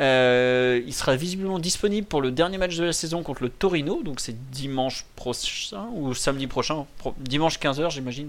[0.00, 4.02] Euh, il sera visiblement disponible pour le dernier match de la saison contre le Torino,
[4.02, 8.28] donc c'est dimanche prochain ou samedi prochain, pro- dimanche 15h j'imagine,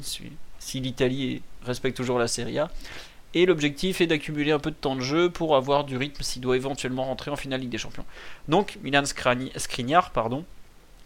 [0.60, 2.70] si, l'Italie respecte toujours la Serie A.
[3.34, 6.42] Et l'objectif est d'accumuler un peu de temps de jeu pour avoir du rythme s'il
[6.42, 8.06] doit éventuellement rentrer en finale Ligue des Champions.
[8.48, 10.46] Donc Milan Skriniar, pardon,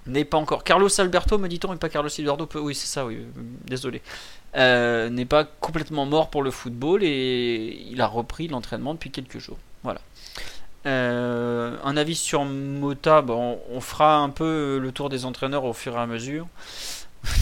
[0.09, 0.63] n'est pas encore.
[0.63, 2.47] Carlos Alberto, me dit-on, et pas Carlos Eduardo.
[2.55, 3.25] Oui, c'est ça, oui,
[3.65, 4.01] désolé.
[4.55, 9.37] Euh, n'est pas complètement mort pour le football et il a repris l'entraînement depuis quelques
[9.37, 9.59] jours.
[9.83, 10.01] Voilà.
[10.85, 15.73] Euh, un avis sur Mota, bon, on fera un peu le tour des entraîneurs au
[15.73, 16.47] fur et à mesure.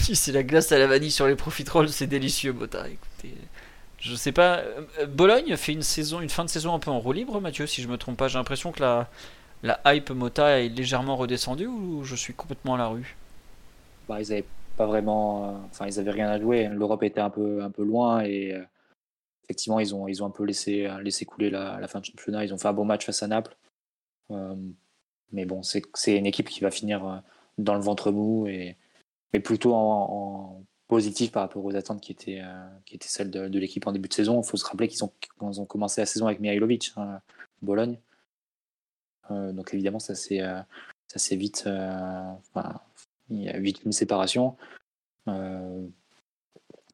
[0.02, 2.86] Si c'est la glace à la vanille sur les profiteroles, c'est délicieux, Mota.
[2.88, 3.34] Écoutez,
[4.00, 4.58] je sais pas.
[4.98, 7.66] euh, Bologne fait une saison, une fin de saison un peu en roue libre, Mathieu,
[7.66, 8.28] si je me trompe pas.
[8.28, 9.08] J'ai l'impression que la,
[9.62, 13.16] la hype Mota est légèrement redescendue ou je suis complètement à la rue?
[14.08, 14.44] Bah, ils avaient
[14.76, 16.68] pas vraiment, euh, enfin ils avaient rien à jouer.
[16.68, 18.62] L'Europe était un peu un peu loin et euh,
[19.44, 22.44] effectivement ils ont ils ont un peu laissé euh, laissé couler la, fin de championnat.
[22.44, 23.56] Ils ont fait un bon match face à Naples,
[25.32, 27.22] mais bon c'est une équipe qui va finir
[27.58, 28.76] dans le ventre mou et
[29.34, 32.42] mais plutôt en, positif par rapport aux attentes qui étaient
[32.86, 34.40] qui étaient celles de, l'équipe en début de saison.
[34.40, 37.20] Il faut se rappeler qu'ils ont ont commencé la saison avec Mihailovic, hein,
[37.62, 37.98] Bologne.
[39.30, 40.60] Euh, donc évidemment ça s'est euh,
[41.06, 42.32] ça s'est vite euh,
[43.30, 44.56] il y a vite une séparation.
[45.28, 45.86] Euh,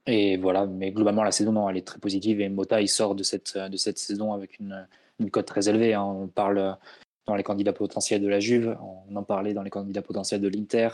[0.07, 2.41] et voilà, mais globalement, la saison, elle est très positive.
[2.41, 4.87] Et Mota, il sort de cette, de cette saison avec une,
[5.19, 5.95] une cote très élevée.
[5.95, 6.03] hein.
[6.03, 6.77] On parle
[7.27, 8.77] dans les candidats potentiels de la Juve,
[9.09, 10.91] on en parlait dans les candidats potentiels de l'Inter.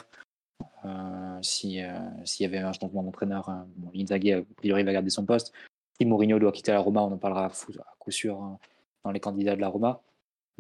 [0.85, 1.91] Euh, si, euh,
[2.25, 3.51] S'il y avait un changement d'entraîneur,
[3.95, 5.53] Inzaghi, a priori, va garder son poste.
[5.99, 7.51] Si Mourinho doit quitter la Roma, on en parlera à
[7.99, 8.59] coup sûr hein,
[9.05, 10.01] dans les candidats de la Roma.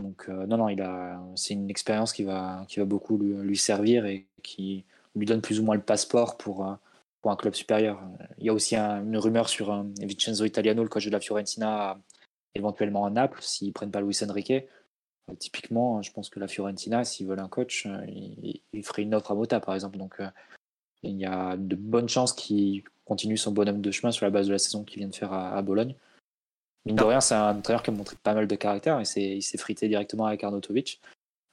[0.00, 3.56] Donc, euh, non, non, il a, c'est une expérience qui va, qui va beaucoup lui,
[3.56, 6.74] servir et qui lui donne plus ou moins le passeport pour, euh,
[7.20, 8.00] pour un club supérieur.
[8.38, 11.20] Il y a aussi un- une rumeur sur euh, Vincenzo Italiano, le coach de la
[11.20, 11.98] Fiorentina,
[12.54, 14.52] éventuellement à Naples, s'ils prennent pas Luis Enrique.
[15.38, 19.34] Typiquement, je pense que la Fiorentina, s'ils veulent un coach, il, ferait une offre à
[19.34, 19.96] Mota, par exemple.
[19.96, 20.20] Donc,
[21.04, 24.48] il y a de bonnes chances qu'il continue son bonhomme de chemin sur la base
[24.48, 25.94] de la saison qu'il vient de faire à Bologne.
[26.86, 29.36] Mine de rien, c'est un entraîneur qui a montré pas mal de caractère et c'est-
[29.36, 31.00] il s'est frité directement avec Arnautovic.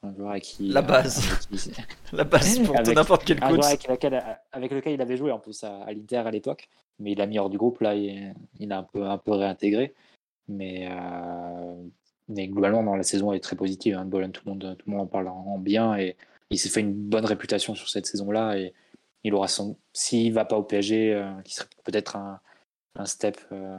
[0.03, 1.17] Un joueur avec qui, La base.
[1.27, 1.71] avec qui-
[2.13, 3.65] La base pour Avec- n'importe quel coach.
[3.65, 7.11] avec, lequel, avec lequel il avait joué en plus à, à l'Inter à l'époque, mais
[7.13, 9.93] il a mis hors du groupe, là il, il a un peu, un peu réintégré.
[10.47, 11.75] Mais, euh,
[12.29, 13.97] mais globalement, la saison est très positive.
[13.97, 16.15] Hein, tout le monde, tout le monde en parle en, en bien et
[16.51, 18.57] il s'est fait une bonne réputation sur cette saison-là.
[18.57, 18.73] Et
[19.25, 19.77] il aura son.
[19.93, 22.39] S'il va pas au PSG, euh, qui serait peut-être un,
[22.95, 23.77] un step euh,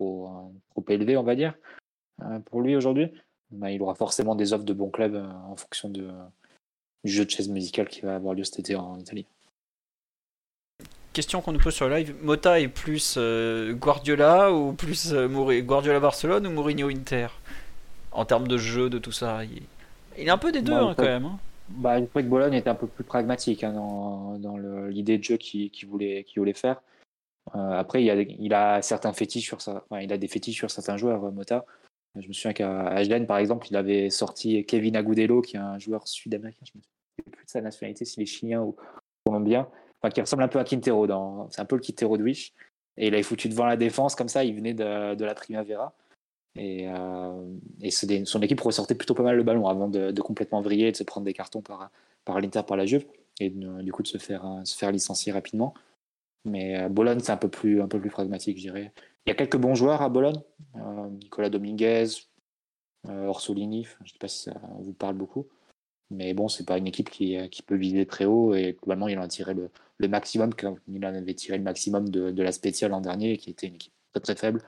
[0.00, 1.54] trop, euh, trop élevé, on va dire,
[2.22, 3.12] euh, pour lui aujourd'hui,
[3.50, 6.08] bah, il aura forcément des offres de bons clubs euh, en fonction de,
[7.04, 9.26] du jeu de chaise musicale qui va avoir lieu cet été en Italie.
[11.12, 15.28] Question qu'on nous pose sur le live Mota est plus euh, Guardiola ou plus euh,
[15.60, 17.28] Guardiola Barcelone ou Mourinho Inter?
[18.12, 19.44] En termes de jeu, de tout ça.
[19.44, 19.62] Il,
[20.18, 21.24] il est un peu des deux Bah, hein, quand même.
[21.24, 21.38] hein.
[21.68, 24.56] Bah, je trouvais que Bologne était un peu plus pragmatique hein, dans,
[24.88, 26.80] l'idée de jeu qu'il qu'il voulait, qu'il voulait faire.
[27.54, 29.58] Euh, après, il a, certains fétiches sur
[29.90, 31.64] des fétiches sur certains joueurs, euh, Mota.
[32.18, 35.78] Je me souviens qu'à Gênes, par exemple, il avait sorti Kevin Agudelo, qui est un
[35.78, 38.76] joueur sud-américain, je ne souviens plus de sa nationalité, s'il est chilien ou
[39.24, 39.68] colombien,
[40.12, 41.06] qui ressemble un peu à Quintero.
[41.50, 42.52] C'est un peu le Quintero de Wish.
[42.96, 45.94] Et il avait foutu devant la défense, comme ça, il venait de, la Primavera.
[46.56, 50.90] Et, euh, et son équipe ressortait plutôt pas mal le ballon avant de, complètement vriller,
[50.90, 53.06] de se prendre des cartons par, l'Inter, par la Juve,
[53.38, 55.74] et du coup de se faire licencier rapidement.
[56.44, 58.92] Mais euh, Bologne, c'est un, peu plus, un peu plus pragmatique, je dirais.
[59.26, 60.40] Il y a quelques bons joueurs à Bologne.
[60.76, 62.06] Euh, Nicolas Dominguez,
[63.08, 65.46] euh, Orsolini, je ne sais pas si ça vous parle beaucoup.
[66.10, 69.16] Mais bon, c'est pas une équipe qui, qui, peut viser très haut et globalement, il
[69.18, 70.50] en a tiré le, le maximum,
[70.88, 73.76] il en avait tiré le maximum de, de la spéciale l'an dernier, qui était une
[73.76, 74.60] équipe très très faible,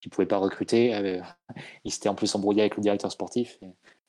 [0.00, 1.20] qui ne pouvait pas recruter.
[1.84, 3.60] Il s'était en plus embrouillé avec le directeur sportif,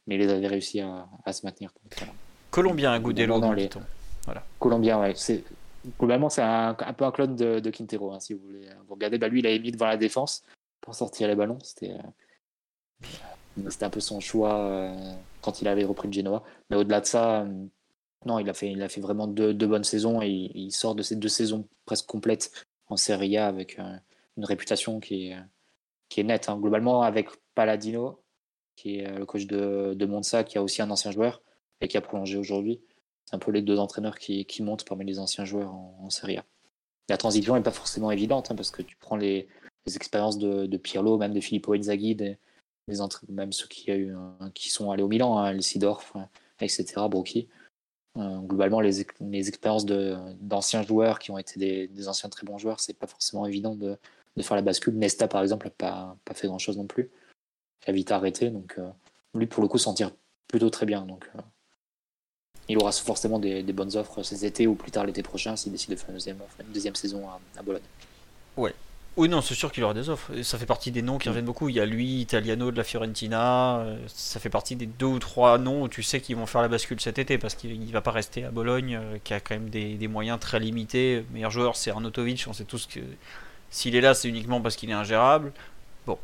[0.07, 1.71] mais il les avait réussi à, à se maintenir.
[1.83, 2.09] Donc,
[2.49, 3.69] Colombien, un goût dans les...
[4.25, 4.43] Voilà.
[4.57, 5.13] Colombien, ouais.
[5.15, 5.43] C'est
[5.97, 8.67] globalement, c'est un, un, peu un clone de, de Quintero, hein, si vous voulez.
[8.87, 10.43] Vous regardez, bah, lui, il a mis devant la défense
[10.81, 11.59] pour sortir les ballons.
[11.63, 16.43] C'était euh, un peu son choix euh, quand il avait repris le Genoa.
[16.69, 17.65] Mais au-delà de ça, euh,
[18.25, 20.95] non, il a fait, il a fait vraiment deux, deux bonnes saisons et il, sort
[20.95, 25.37] de ces deux saisons presque complètes en Serie A avec une réputation qui est,
[26.09, 26.49] qui est nette.
[26.49, 26.57] Hein.
[26.59, 28.21] Globalement, avec Paladino,
[28.75, 31.41] qui est le coach de, de Monza, qui a aussi un ancien joueur
[31.81, 32.81] et qui a prolongé aujourd'hui
[33.29, 36.37] c'est un peu les deux entraîneurs qui, montent parmi les anciens joueurs en, en Serie
[36.37, 36.45] A.
[37.09, 39.47] La transition n'est pas forcément évidente, hein, parce que tu prends les,
[39.95, 42.17] expériences de, de, Pirlo, même de Filippo Inzaghi,
[43.27, 46.15] même ceux qui, a eu, hein, sont allés au Milan, hein, Elsidorf,
[46.59, 47.47] etc., Brocchi.
[48.17, 48.99] Euh, globalement, les,
[49.47, 53.75] expériences d'anciens joueurs qui ont été des, anciens très bons joueurs, c'est pas forcément évident
[53.75, 53.97] de,
[54.41, 54.95] faire la bascule.
[54.95, 57.11] Nesta, par exemple, n'a pas, fait grand-chose non plus.
[57.85, 58.89] Il a vite arrêté, donc euh,
[59.35, 60.11] lui, pour le coup, s'en tire
[60.47, 61.05] plutôt très bien.
[61.07, 61.41] Euh,
[62.69, 65.71] il aura forcément des, des, bonnes offres cet été ou plus tard l'été prochain s'il
[65.71, 67.81] décide de faire une deuxième, une deuxième saison à, à Bologne.
[68.57, 68.73] Ouais.
[69.17, 70.31] Oui, non, c'est sûr qu'il aura des offres.
[70.43, 71.67] Ça fait partie des noms qui reviennent beaucoup.
[71.67, 73.85] Il y a lui, Italiano de la Fiorentina.
[74.07, 76.69] Ça fait partie des deux ou trois noms où tu sais qu'ils vont faire la
[76.69, 79.69] bascule cet été parce qu'il ne va pas rester à Bologne, qui a quand même
[79.69, 81.17] des, des moyens très limités.
[81.17, 82.45] Le meilleur joueur, c'est Arnautovic.
[82.47, 83.01] On sait tous que
[83.71, 85.51] s'il est là, c'est uniquement parce qu'il est ingérable.
[86.05, 86.17] Bon.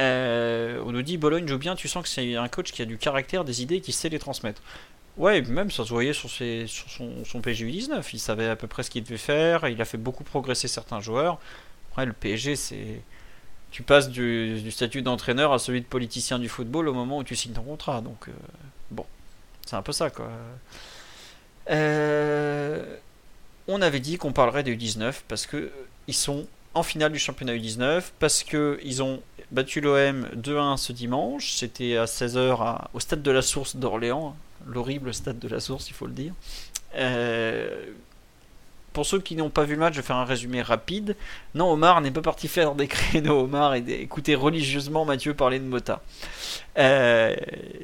[0.00, 1.74] Euh, on nous dit Bologne joue bien.
[1.76, 4.18] Tu sens que c'est un coach qui a du caractère, des idées, qui sait les
[4.18, 4.62] transmettre.
[5.18, 8.82] Ouais, même ça se voyait sur, son, son PSG 19 il savait à peu près
[8.82, 11.38] ce qu'il devait faire, il a fait beaucoup progresser certains joueurs.
[11.90, 13.02] Après, le PSG, c'est.
[13.70, 17.36] Tu passes du, statut d'entraîneur à celui de politicien du football au moment où tu
[17.36, 18.00] signes ton contrat.
[18.00, 18.32] Donc, euh,
[18.90, 19.06] bon,
[19.66, 20.28] c'est un peu ça, quoi.
[21.70, 22.96] Euh,
[23.68, 25.70] on avait dit qu'on parlerait des U19 parce que
[26.06, 29.22] ils sont en finale du championnat U19, parce qu'ils ont
[29.52, 31.52] battu l'OM 2-1 ce dimanche.
[31.52, 34.34] C'était à 16h au stade de la Source d'Orléans
[34.66, 36.32] l'horrible stade de la source, il faut le dire.
[36.96, 37.86] Euh,
[38.92, 41.16] pour ceux qui n'ont pas vu le match, je vais faire un résumé rapide.
[41.54, 45.64] Non, Omar n'est pas parti faire des créneaux, Omar, et écouter religieusement Mathieu parler de
[45.64, 46.02] Mota.
[46.78, 47.34] Euh,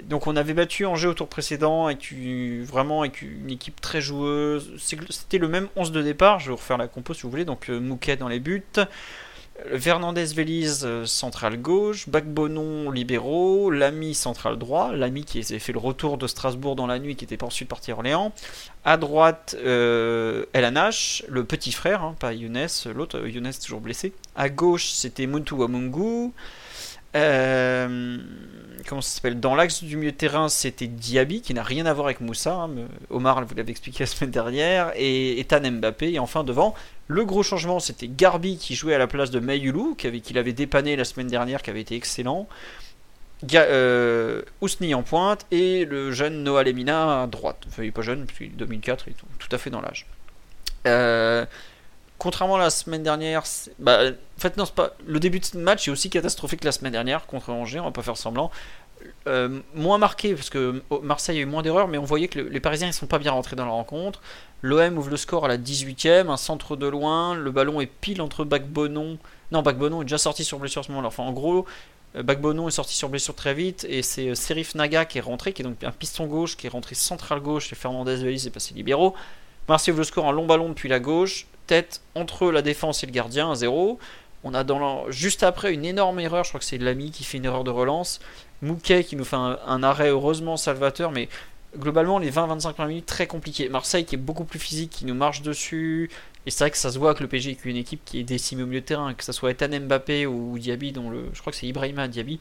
[0.05, 4.03] donc on avait battu Angers au tour précédent, avec une, vraiment avec une équipe très
[4.03, 4.71] joueuse.
[4.79, 7.47] C'était le même 11 de départ, je vais vous refaire la compo si vous voulez.
[7.47, 8.65] Donc euh, Mouquet dans les buts.
[9.79, 15.79] Fernandez Vélise euh, central gauche, Bagbonon libéraux, Lamy central droit, Lamy qui avait fait le
[15.79, 18.33] retour de Strasbourg dans la nuit, qui était ensuite parti à Orléans.
[18.85, 24.13] À droite, euh, LNH, le petit frère, hein, pas Younes, l'autre, euh, Younes toujours blessé.
[24.37, 26.33] À gauche, c'était Muntu Wamungu.
[27.17, 28.19] Euh,
[28.87, 29.01] comment
[29.35, 32.55] Dans l'axe du milieu de terrain, c'était Diaby, qui n'a rien à voir avec Moussa.
[32.55, 32.71] Hein,
[33.11, 34.93] Omar vous l'avait expliqué la semaine dernière.
[34.95, 36.13] Et Ethan Mbappé.
[36.13, 36.75] Et enfin, devant,
[37.09, 40.95] le gros changement, c'était Garbi qui jouait à la place de Mayulu, qui avait, dépanné
[40.95, 42.47] la semaine dernière, qui avait été excellent.
[43.55, 47.65] Euh, Ousni en pointe et le jeune Noah Lemina à droite.
[47.67, 50.07] Enfin, il n'est pas jeune, depuis 2004, il est tout, à fait dans l'âge.
[50.87, 51.47] Euh,
[52.19, 53.45] contrairement à la semaine dernière,
[53.79, 54.65] bah, en fait, non.
[55.07, 57.91] Le début de match est aussi catastrophique que la semaine dernière contre Angers, on va
[57.91, 58.51] pas faire semblant.
[59.27, 62.49] Euh, moins marqué, parce que Marseille a eu moins d'erreurs, mais on voyait que le,
[62.49, 64.21] les Parisiens ne sont pas bien rentrés dans la rencontre.
[64.63, 68.21] L'OM ouvre le score à la 18ème, un centre de loin, le ballon est pile
[68.21, 69.19] entre Bagbonon.
[69.53, 71.09] Non, Bagbonon est déjà sorti sur blessure à ce moment-là.
[71.09, 71.65] Enfin, en gros,
[72.15, 75.63] Bagbonon est sorti sur blessure très vite, et c'est Serif Naga qui est rentré, qui
[75.63, 78.75] est donc un piston gauche, qui est rentré central gauche, et Fernandez Valise est passé
[78.75, 79.15] libéraux.
[79.69, 83.07] Marseille ouvre le score en long ballon depuis la gauche, tête entre la défense et
[83.07, 83.99] le gardien, 1-0.
[84.45, 87.39] On a dans juste après une énorme erreur, je crois que c'est l'ami qui fait
[87.39, 88.21] une erreur de relance.
[88.63, 91.29] Mouquet qui nous fait un, un arrêt heureusement salvateur, mais
[91.79, 93.69] globalement les 20-25 minutes très compliquées.
[93.69, 96.11] Marseille qui est beaucoup plus physique, qui nous marche dessus.
[96.47, 98.25] Et c'est vrai que ça se voit que le PSG est une équipe qui est
[98.25, 101.53] décimée au milieu de terrain, que ce soit Ethan Mbappé ou Diaby, dont je crois
[101.53, 102.41] que c'est Ibrahima Diaby.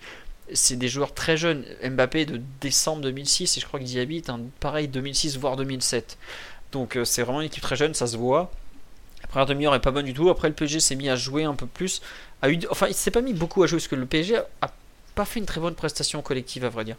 [0.53, 1.65] C'est des joueurs très jeunes.
[1.83, 6.17] Mbappé de décembre 2006 et je crois que Diaby est un pareil 2006 voire 2007.
[6.71, 8.51] Donc euh, c'est vraiment une équipe très jeune, ça se voit.
[9.21, 10.29] La première demi-heure est pas bonne du tout.
[10.29, 12.01] Après le PSG s'est mis à jouer un peu plus.
[12.69, 14.71] Enfin il s'est pas mis beaucoup à jouer parce que le PSG a
[15.15, 16.95] pas fait une très bonne prestation collective, à vrai dire.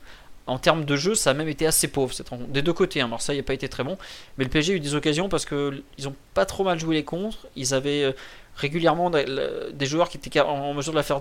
[0.49, 2.51] En termes de jeu, ça a même été assez pauvre cette rencontre.
[2.51, 3.09] Des deux côtés, hein.
[3.09, 3.99] Marseille n'a pas été très bon.
[4.37, 7.05] Mais le PSG a eu des occasions parce qu'ils n'ont pas trop mal joué les
[7.05, 7.47] contres.
[7.55, 8.13] Ils avaient euh,
[8.57, 11.21] régulièrement des, joueurs qui étaient en mesure de, faire,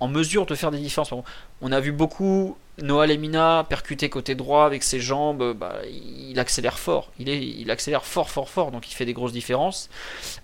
[0.00, 1.12] en mesure de faire des différences.
[1.60, 6.78] On a vu beaucoup Noah Lemina percuter côté droit avec ses jambes, bah, il accélère
[6.78, 7.12] fort.
[7.18, 9.90] Il, accélère fort, fort, fort, donc il fait des grosses différences.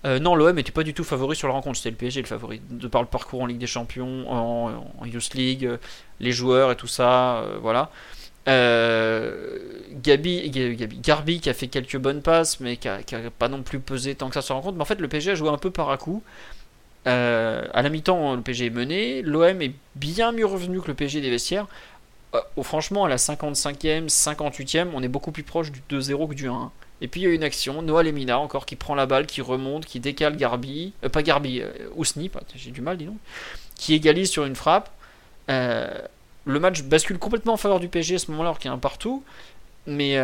[0.05, 2.27] Euh, non, l'OM n'était pas du tout favori sur la rencontre, c'était le PSG le
[2.27, 2.61] favori.
[2.69, 5.77] De par le parcours en Ligue des Champions, en, Youth League, euh,
[6.19, 7.89] les joueurs et tout ça, voilà.
[8.47, 13.79] Gabi, Gabi, Garbi qui a fait quelques bonnes passes, mais qui n'a pas non plus
[13.79, 14.77] pesé tant que ça la rencontre.
[14.77, 16.23] Mais en fait, le PSG a joué un peu par à coup.
[17.05, 19.21] à la mi-temps, le PSG est mené.
[19.21, 21.67] L'OM est bien mieux revenu que le PSG des vestiaires.
[22.35, 26.47] Euh, franchement, à la 55e, 58e, on est beaucoup plus proche du 2-0 que du
[26.47, 26.71] 1.
[26.99, 29.41] Et puis il y a une action, Noah Lemina encore qui prend la balle, qui
[29.41, 33.17] remonte, qui décale Garbi, euh, pas Garbi, euh, Ousni, j'ai du mal dis donc,
[33.75, 34.89] qui égalise sur une frappe.
[36.47, 38.75] Le match bascule complètement en faveur du PSG à ce moment-là, alors qu'il y a
[38.75, 39.23] un partout.
[39.85, 40.15] Mais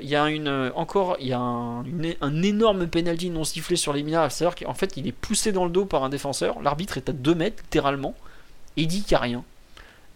[0.00, 4.30] il y a une, encore il y a un, énorme penalty non sifflé sur Lemina,
[4.30, 7.12] c'est-à-dire qu'en fait il est poussé dans le dos par un défenseur, l'arbitre est à
[7.12, 8.14] 2 mètres littéralement,
[8.78, 9.44] et il dit qu'il n'y a rien.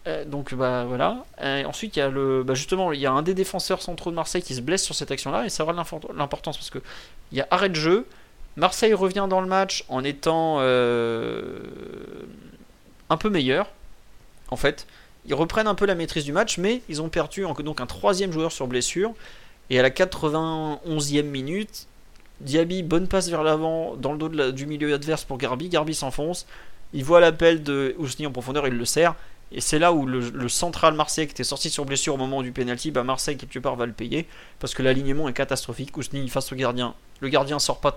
[0.06, 1.24] Euh, donc bah voilà.
[1.66, 4.16] ensuite il y a le, bah, justement il y a un des défenseurs centraux de
[4.16, 6.80] Marseille qui se blesse sur cette action-là et ça aura l'importance parce que
[7.32, 8.06] il y a arrêt de jeu.
[8.56, 11.58] Marseille revient dans le match en étant euh,
[13.10, 13.68] un peu meilleur.
[14.50, 14.86] En fait,
[15.26, 18.32] ils reprennent un peu la maîtrise du match, mais ils ont perdu donc un troisième
[18.32, 19.12] joueur sur blessure.
[19.70, 21.86] Et à la 91e minute,
[22.40, 25.68] Diaby, bonne passe vers l'avant dans le dos du milieu adverse pour Garbi.
[25.68, 26.46] Garbi s'enfonce.
[26.92, 29.14] Il voit l'appel de Ousni en profondeur, il le sert.
[29.52, 32.50] Et c'est là où le, central Marseille qui était sorti sur blessure au moment du
[32.50, 34.26] penalty, bah Marseille quelque part va le payer
[34.58, 35.96] parce que l'alignement est catastrophique.
[35.96, 37.94] Ousni face au gardien, le gardien sort pas,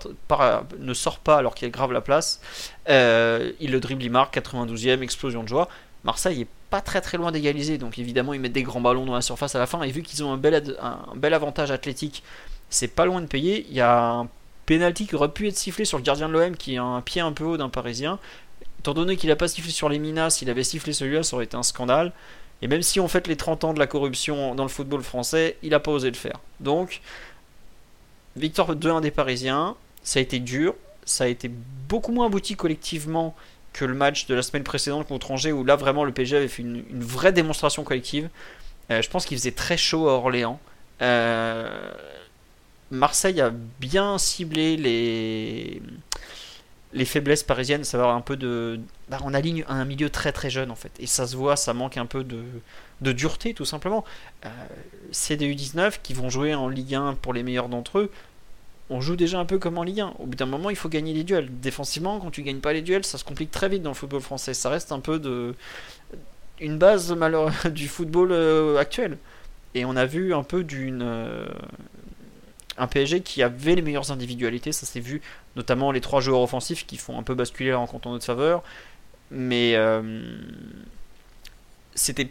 [0.78, 2.40] ne sort pas alors qu'il grave la place.
[2.88, 5.68] Euh, il le dribble, il marque 92e, explosion de joie.
[6.04, 9.14] Marseille est pas très très loin d'égaliser, donc évidemment ils mettent des grands ballons dans
[9.14, 9.82] la surface à la fin.
[9.82, 12.22] Et vu qu'ils ont un bel, un bel avantage athlétique,
[12.70, 13.66] c'est pas loin de payer.
[13.68, 14.28] Il y a un
[14.66, 17.20] penalty qui aurait pu être sifflé sur le gardien de l'OM qui a un pied
[17.20, 18.18] un peu haut d'un Parisien.
[18.80, 21.46] Étant donné qu'il n'a pas sifflé sur les Minas, s'il avait sifflé celui-là, ça aurait
[21.46, 22.12] été un scandale.
[22.60, 25.56] Et même si on fête les 30 ans de la corruption dans le football français,
[25.62, 26.38] il n'a pas osé le faire.
[26.60, 27.00] Donc,
[28.36, 30.74] victoire 2-1 des Parisiens, ça a été dur,
[31.04, 31.50] ça a été
[31.88, 33.34] beaucoup moins abouti collectivement
[33.72, 36.48] que le match de la semaine précédente contre Angers, où là vraiment le PSG avait
[36.48, 38.28] fait une, vraie démonstration collective.
[38.90, 40.58] Euh, je pense qu'il faisait très chaud à Orléans.
[41.02, 41.92] Euh,
[42.90, 45.82] Marseille a bien ciblé les
[46.92, 48.80] les faiblesses parisiennes, va un peu de.
[49.08, 50.92] Bah, on aligne un milieu très très jeune en fait.
[50.98, 52.42] Et ça se voit, ça manque un peu de,
[53.00, 54.04] de dureté tout simplement.
[54.46, 54.48] Euh,
[55.12, 58.10] CDU 19 qui vont jouer en Ligue 1 pour les meilleurs d'entre eux,
[58.90, 60.14] on joue déjà un peu comme en Ligue 1.
[60.18, 61.48] Au bout d'un moment, il faut gagner les duels.
[61.60, 64.20] Défensivement, quand tu gagnes pas les duels, ça se complique très vite dans le football
[64.20, 64.54] français.
[64.54, 65.54] Ça reste un peu de.
[66.60, 67.52] une base malheur...
[67.70, 69.18] du football euh, actuel.
[69.74, 71.02] Et on a vu un peu d'une.
[71.02, 71.46] Euh,
[72.78, 75.20] un PSG qui avait les meilleures individualités, ça s'est vu,
[75.56, 78.62] notamment les trois joueurs offensifs qui font un peu basculer la rencontre en notre faveur.
[79.30, 80.38] Mais euh,
[81.94, 82.30] c'était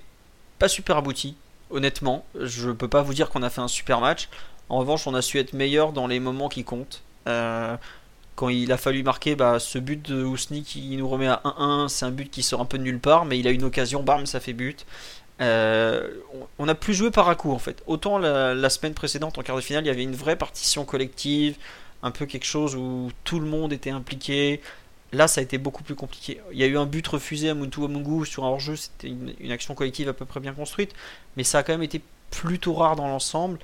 [0.58, 1.36] pas super abouti,
[1.70, 2.26] honnêtement.
[2.40, 4.30] Je peux pas vous dire qu'on a fait un super match.
[4.70, 7.02] En revanche, on a su être meilleur dans les moments qui comptent.
[7.28, 7.78] Euh,
[8.36, 11.88] quand il a fallu marquer bah, ce but de Ousni qui nous remet à 1-1,
[11.88, 14.04] c'est un but qui sort un peu de nulle part, mais il a une occasion,
[14.04, 14.86] bam, ça fait but.
[15.40, 16.10] Euh,
[16.58, 17.84] on a plus joué par à coup en fait.
[17.86, 21.58] Autant la, semaine précédente en quart de finale, il y avait une vraie partition collective,
[22.04, 24.62] un peu quelque chose où tout le monde était impliqué.
[25.14, 26.42] Là, ça a été beaucoup plus compliqué.
[26.52, 29.52] Il y a eu un but refusé à Muntu Amungu sur un hors-jeu, c'était une,
[29.52, 30.94] action collective à peu près bien construite,
[31.38, 33.58] mais ça a quand même été plutôt rare dans l'ensemble.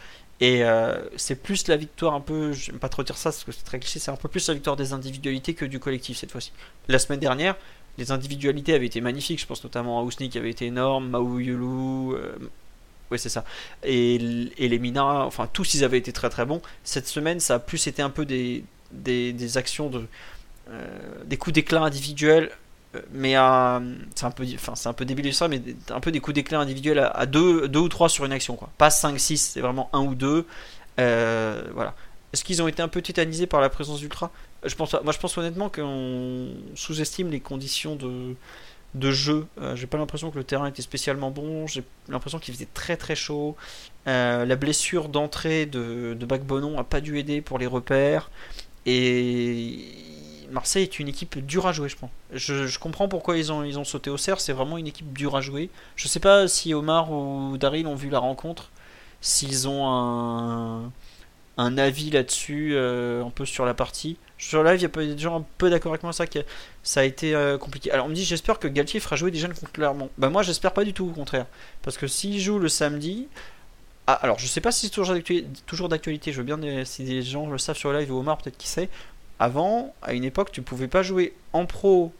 [0.43, 3.53] Et euh, c'est plus la victoire un peu, j'aime pas trop dire ça parce que
[3.53, 6.31] c'est très cliché, c'est un peu plus la victoire des individualités que du collectif cette
[6.31, 6.51] fois-ci.
[6.89, 7.55] La semaine dernière,
[7.97, 9.39] les individualités avaient été magnifiques.
[9.39, 12.35] Je pense notamment à Ousni qui avait été énorme, Maou Yulu, euh,
[13.15, 13.45] c'est ça,
[13.83, 16.61] et, les Mina, enfin tous ils avaient été très très bons.
[16.83, 20.05] Cette semaine, ça a plus été un peu des, des, actions de,
[20.71, 22.51] euh, des coups d'éclat individuels,
[22.95, 23.33] euh, mais
[24.15, 26.59] c'est un peu, enfin c'est un peu débile ça, mais un peu des coups d'éclat
[26.59, 28.69] individuels à, deux, deux ou trois sur une action quoi.
[28.77, 30.45] Pas 5-6, c'est vraiment un ou deux.
[30.97, 31.95] voilà.
[32.33, 34.31] Est-ce qu'ils ont été un peu tétanisés par la présence d'Ultra?
[34.63, 38.35] Je pense, Moi, je pense honnêtement qu'on sous-estime les conditions de,
[38.95, 39.45] de jeu.
[39.59, 41.67] Euh, j'ai pas l'impression que le terrain était spécialement bon.
[41.67, 43.55] J'ai l'impression qu'il faisait très très chaud.
[44.07, 48.31] Euh, la blessure d'entrée de, de Bacbonon a pas dû aider pour les repères.
[48.85, 49.79] Et
[50.53, 52.11] Marseille est une équipe dure à jouer, je pense.
[52.31, 54.39] Je, comprends pourquoi ils ont, ils ont sauté au cerf.
[54.39, 55.69] C'est vraiment une équipe dure à jouer.
[55.95, 58.69] Je sais pas si Omar ou Daryl ont vu la rencontre.
[59.21, 60.91] S'ils ont un
[61.57, 64.17] un avis là-dessus, euh, un peu sur la partie.
[64.37, 66.39] Sur live, il y a pas des gens un peu d'accord avec moi, ça, que
[66.81, 67.91] ça a été euh, compliqué.
[67.91, 70.09] Alors on me dit, j'espère que Galtier fera jouer des jeunes contre Clermont.
[70.17, 71.45] Bah moi, j'espère pas du tout, au contraire.
[71.83, 73.27] Parce que s'il joue le samedi,
[74.07, 77.47] ah, alors je sais pas si c'est toujours d'actualité, je veux bien si des gens
[77.47, 78.89] le savent sur live ou Omar, peut-être qui sait.
[79.39, 82.13] Avant, à une époque, tu pouvais pas jouer en pro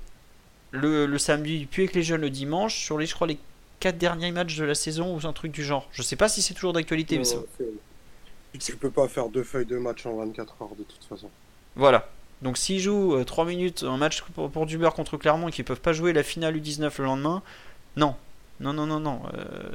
[0.71, 3.37] le, le samedi, puis avec les jeunes le dimanche, sur les, je crois, les
[3.79, 5.87] 4 derniers matchs de la saison ou un truc du genre.
[5.91, 9.43] Je sais pas si c'est toujours d'actualité, mais c'est- c'est- Tu peux pas faire deux
[9.43, 11.29] feuilles de match en 24 heures de toute façon.
[11.75, 12.07] Voilà.
[12.41, 15.65] Donc s'ils jouent 3 minutes un match pour, pour du beurre contre Clermont et qu'ils
[15.65, 17.41] peuvent pas jouer la finale U19 le lendemain,
[17.95, 18.15] non.
[18.59, 19.21] Non, non, non, non.
[19.33, 19.71] euh,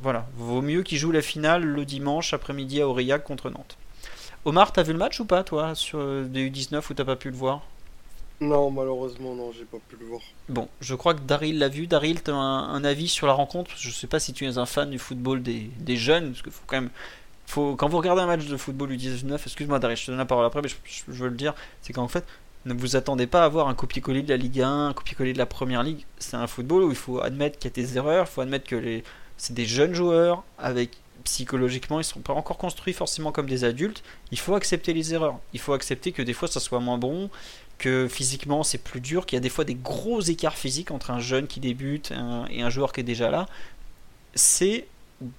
[0.00, 0.26] voilà.
[0.36, 3.76] Vaut mieux qu'ils jouent la finale le dimanche après-midi à Aurillac contre Nantes.
[4.46, 7.16] Omar, t'as vu le match ou pas, toi, sur euh, des U19 ou t'as pas
[7.16, 7.68] pu le voir?
[8.40, 10.22] Non, malheureusement, non, j'ai pas pu le voir.
[10.48, 11.86] Bon, je crois que Daryl l'a vu.
[11.86, 13.70] Daryl, t'as un, un avis sur la rencontre?
[13.78, 16.52] Je sais pas si tu es un fan du football des, des jeunes, parce qu'il
[16.52, 16.90] faut quand même.
[17.46, 20.26] Faut, quand vous regardez un match de football U19, excuse-moi Daryl, je te donne la
[20.26, 22.26] parole après, mais je, je- je veux le dire, c'est qu'en fait,
[22.66, 25.38] ne vous attendez pas à avoir un copier-coller de la Ligue 1, un copier-coller de
[25.38, 26.04] la Première Ligue.
[26.18, 28.66] C'est un football où il faut admettre qu'il y a des erreurs, il faut admettre
[28.68, 29.04] que les,
[29.38, 34.02] c'est des jeunes joueurs, avec psychologiquement, ils sont pas encore construits forcément comme des adultes.
[34.30, 35.40] Il faut accepter les erreurs.
[35.52, 37.30] Il faut accepter que des fois ça soit moins bon,
[37.78, 41.10] que physiquement c'est plus dur, qu'il y a des fois des gros écarts physiques entre
[41.10, 42.12] un jeune qui débute
[42.50, 43.46] et un, joueur qui est déjà là.
[44.34, 44.86] C'est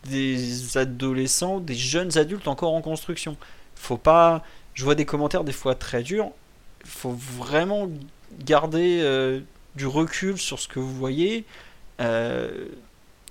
[0.06, 3.38] des adolescents, des jeunes adultes encore en construction.
[3.76, 4.44] Faut pas.
[4.74, 6.32] Je vois des commentaires des fois très durs.
[6.84, 7.90] Faut vraiment
[8.44, 9.42] garder euh,
[9.76, 11.46] du recul sur ce que vous voyez.
[12.02, 12.68] Euh,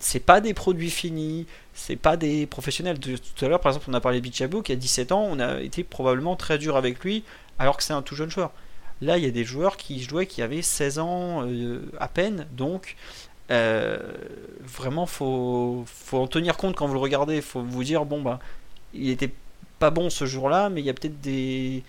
[0.00, 2.98] c'est pas des produits finis, c'est pas des professionnels.
[2.98, 5.40] Tout à l'heure, par exemple, on a parlé de Bichabou qui a 17 ans, on
[5.40, 7.24] a été probablement très dur avec lui,
[7.58, 8.52] alors que c'est un tout jeune joueur.
[9.00, 12.46] Là, il y a des joueurs qui jouaient qui avaient 16 ans euh, à peine,
[12.52, 12.96] donc
[13.50, 13.98] euh,
[14.60, 17.40] vraiment, faut, faut en tenir compte quand vous le regardez.
[17.42, 18.38] faut vous dire, bon, bah,
[18.94, 19.32] il était
[19.78, 21.82] pas bon ce jour-là, mais il y a peut-être des.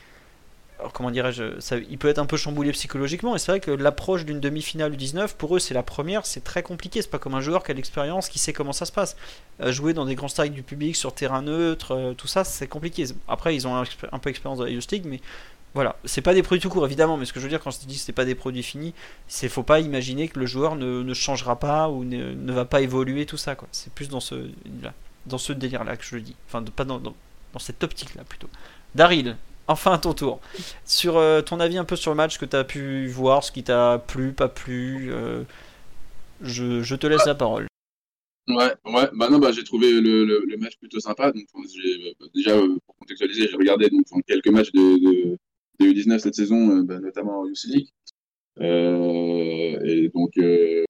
[0.79, 3.71] Alors, comment dirais-je ça, Il peut être un peu chamboulé psychologiquement, et c'est vrai que
[3.71, 7.01] l'approche d'une demi-finale du 19, pour eux, c'est la première, c'est très compliqué.
[7.01, 9.15] C'est pas comme un joueur qui a l'expérience, qui sait comment ça se passe.
[9.61, 12.67] Euh, jouer dans des grands stades du public, sur terrain neutre, euh, tout ça, c'est
[12.67, 13.05] compliqué.
[13.27, 13.85] Après, ils ont un,
[14.19, 15.21] peu d'expérience dans la Youth League, mais
[15.73, 15.95] voilà.
[16.03, 17.79] C'est pas des produits tout court, évidemment, mais ce que je veux dire quand je
[17.79, 18.93] te dis que c'est pas des produits finis,
[19.29, 22.81] c'est faut pas imaginer que le joueur ne, ne changera pas ou ne, va pas
[22.81, 23.69] évoluer, tout ça, quoi.
[23.71, 24.35] C'est plus dans ce,
[24.83, 24.93] là,
[25.25, 26.35] dans ce délire-là que je le dis.
[26.47, 27.15] Enfin, de- pas dans, dans,
[27.53, 28.49] dans cette optique-là, plutôt.
[28.93, 30.39] Daryl, enfin à ton tour.
[30.85, 33.51] Sur euh, ton avis un peu sur le match que tu as pu voir, ce
[33.51, 35.43] qui t'a plu, pas plu, euh,
[36.41, 37.67] je, te laisse la parole.
[38.47, 41.31] Ouais, ouais, bah non, bah j'ai trouvé le, match plutôt sympa.
[41.31, 45.37] Donc, j'ai, bah, déjà, euh, pour contextualiser, j'ai regardé donc, quelques matchs de, de,
[45.79, 47.45] de U19 cette saison, euh, bah, notamment en.
[48.61, 50.83] Euh, et donc, euh,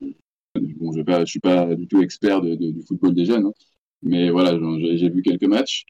[0.00, 3.52] bon, je je suis pas du tout expert du football des jeunes, hein,
[4.02, 4.58] mais voilà,
[4.96, 5.84] j'ai vu quelques matchs.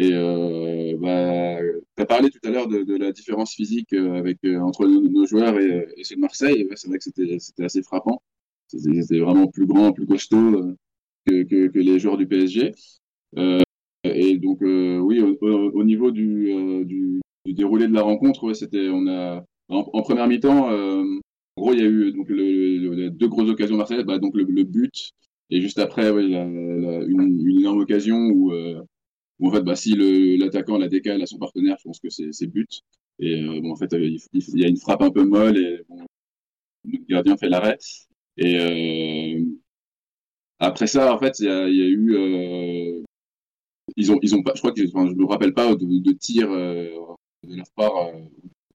[0.00, 1.58] Et euh, bah,
[1.96, 5.58] tu as parlé tout à l'heure de, la différence physique euh, euh, entre nos, joueurs
[5.58, 6.68] et, ceux de Marseille.
[6.76, 8.22] C'est vrai que c'était assez frappant.
[8.68, 10.74] C'était vraiment plus grand, plus costaud
[11.26, 12.72] que, les joueurs du PSG.
[14.04, 20.02] Et donc, oui, au, au- au niveau du, déroulé de la rencontre, on a, en,
[20.02, 24.36] première mi-temps, en gros, il y a eu donc, deux grosses occasions marseillaises, bah, donc
[24.36, 25.10] le, but,
[25.50, 28.52] et juste après, une, une énorme occasion où,
[29.46, 29.94] en fait, bah, si
[30.38, 32.82] l'attaquant la décale à son partenaire, je pense que c'est but.
[33.20, 35.80] Et euh, bon, en fait, euh, il, y a une frappe un peu molle et
[35.88, 36.06] bon,
[36.84, 37.78] le gardien fait l'arrêt.
[38.36, 39.44] Et euh,
[40.60, 43.04] après ça, en fait, il y a, eu,
[43.96, 46.50] ils ont, ils ont pas, je crois que, je me rappelle pas de, de tirs
[46.50, 48.12] de leur part,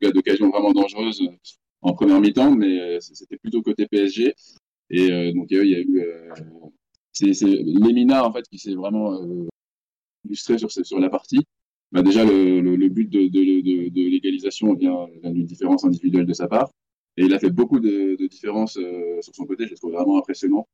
[0.01, 1.35] d'occasions vraiment dangereuses euh,
[1.81, 4.33] en première mi-temps, mais c'était plutôt côté PSG.
[4.89, 6.05] Et donc il y a, eu,
[7.11, 9.17] c'est Lemina en fait qui s'est vraiment
[10.25, 11.41] illustré sur, sur la partie.
[11.91, 15.85] Bah, déjà, le, le, le but de, de, de, de l'égalisation vient, vient d'une différence
[15.85, 16.71] individuelle de sa part.
[17.17, 20.17] Et il a fait beaucoup de, différences euh, sur son côté, je le trouve vraiment
[20.17, 20.67] impressionnant.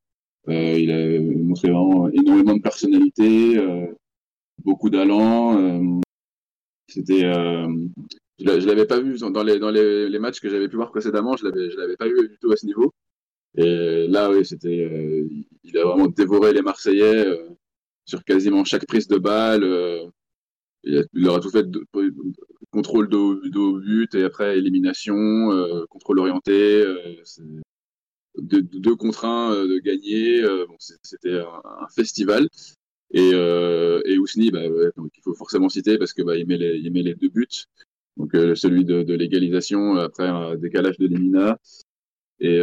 [0.50, 3.88] Euh, il a montré vraiment énormément de personnalité, euh,
[4.64, 5.58] beaucoup d'allant.
[5.58, 6.00] euh,
[6.88, 7.68] C'était, euh,
[8.40, 10.76] je l'a- je l'avais pas vu dans les dans les, les matchs que j'avais pu
[10.78, 12.92] voir précédemment, je l'avais je l'avais pas vu du tout à ce niveau.
[13.58, 15.28] Et là, oui, c'était, euh,
[15.64, 17.26] il a vraiment dévoré les Marseillais
[18.10, 19.64] sur quasiment chaque prise de balle.
[19.64, 20.06] euh,
[20.84, 21.66] il, leur a tout fait
[22.72, 26.84] contrôle de, but et après élimination, euh, contrôle orienté.
[26.84, 27.62] euh,
[28.38, 30.44] deux, deux de gagner.
[31.04, 32.48] c'était un, festival.
[33.12, 37.04] Et, et Ousni, bah, il faut forcément citer parce que bah, il, met les, met
[37.04, 37.66] les deux buts.
[38.18, 41.58] Donc celui de, l'égalisation après un décalage de Lemina
[42.40, 42.60] et,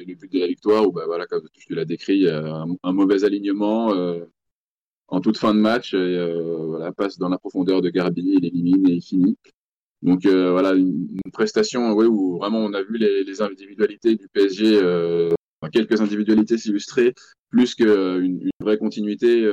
[0.00, 3.24] et, le but de la victoire où bah, voilà, comme tu l'as décrit, un, mauvais
[3.24, 3.94] alignement.
[3.94, 4.24] euh,
[5.08, 8.92] en toute fin de match, voilà, passe dans la profondeur de Garbi, il élimine et
[8.94, 9.36] il finit.
[10.02, 14.78] Donc voilà, une, prestation ouais, où vraiment on a vu les, individualités du PSG,
[15.72, 17.12] quelques individualités s'illustrer,
[17.50, 19.48] plus qu'une une vraie continuité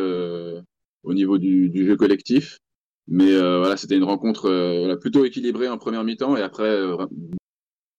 [1.04, 2.60] au niveau du, jeu collectif.
[3.08, 6.80] Mais voilà, c'était une rencontre plutôt équilibrée en première mi-temps et après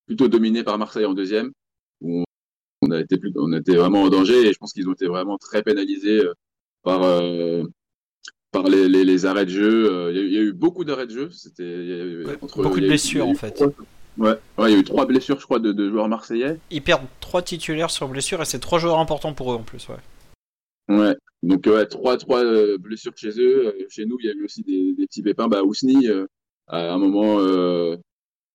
[0.08, 1.52] plutôt dominée par Marseille en deuxième,
[2.82, 5.06] on a été, plus, on était vraiment en danger et je pense qu'ils ont été
[5.06, 6.22] vraiment très pénalisés
[6.82, 7.02] par
[8.50, 9.92] par les, les, les, arrêts de jeu.
[9.92, 11.30] Euh, il y, y, a eu beaucoup d'arrêts de jeu.
[11.30, 13.62] C'était beaucoup de blessures en fait.
[14.16, 14.30] Ouais.
[14.58, 16.58] ouais, il y a eu trois blessures, je crois, de, de, joueurs marseillais.
[16.70, 19.86] Ils perdent trois titulaires sur blessure et c'est trois joueurs importants pour eux en plus,
[19.88, 20.96] ouais.
[20.96, 23.66] Ouais, donc ouais, trois, trois euh, blessures chez eux.
[23.66, 25.46] Euh, chez nous, il y a eu aussi des, des petits pépins.
[25.46, 26.08] Bah, Ousni,
[26.66, 27.38] à un moment,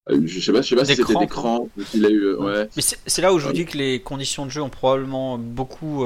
[0.08, 2.68] je sais pas, je sais pas si c'était des a eu, ouais.
[2.76, 6.04] Mais c'est là où je vous dis que les conditions de jeu ont probablement beaucoup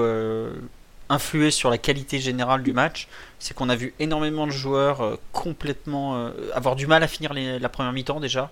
[1.08, 3.08] influé sur la qualité générale du match,
[3.38, 7.32] c'est qu'on a vu énormément de joueurs euh, complètement euh, avoir du mal à finir
[7.34, 8.50] la première mi-temps déjà.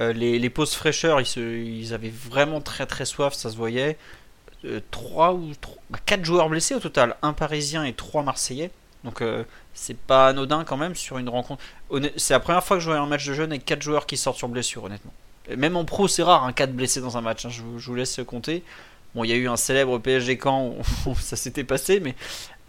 [0.00, 3.96] Euh, les, pauses fraîcheurs, ils, ils, avaient vraiment très très soif, ça se voyait.
[4.90, 8.70] 3 ou 3, 4 bah, joueurs blessés au total, un parisien et 3 marseillais.
[9.04, 9.22] Donc
[9.74, 11.62] c'est pas anodin quand même sur une rencontre.
[12.16, 14.16] C'est la première fois que je vois un match de jeunes avec 4 joueurs qui
[14.16, 15.12] sortent sur blessure, honnêtement.
[15.56, 18.20] même en pro, c'est rare, un 4 blessés dans un match, hein, je, vous laisse
[18.26, 18.62] compter.
[19.14, 20.74] Bon, il y a eu un célèbre PSG camp
[21.20, 22.14] ça s'était passé, mais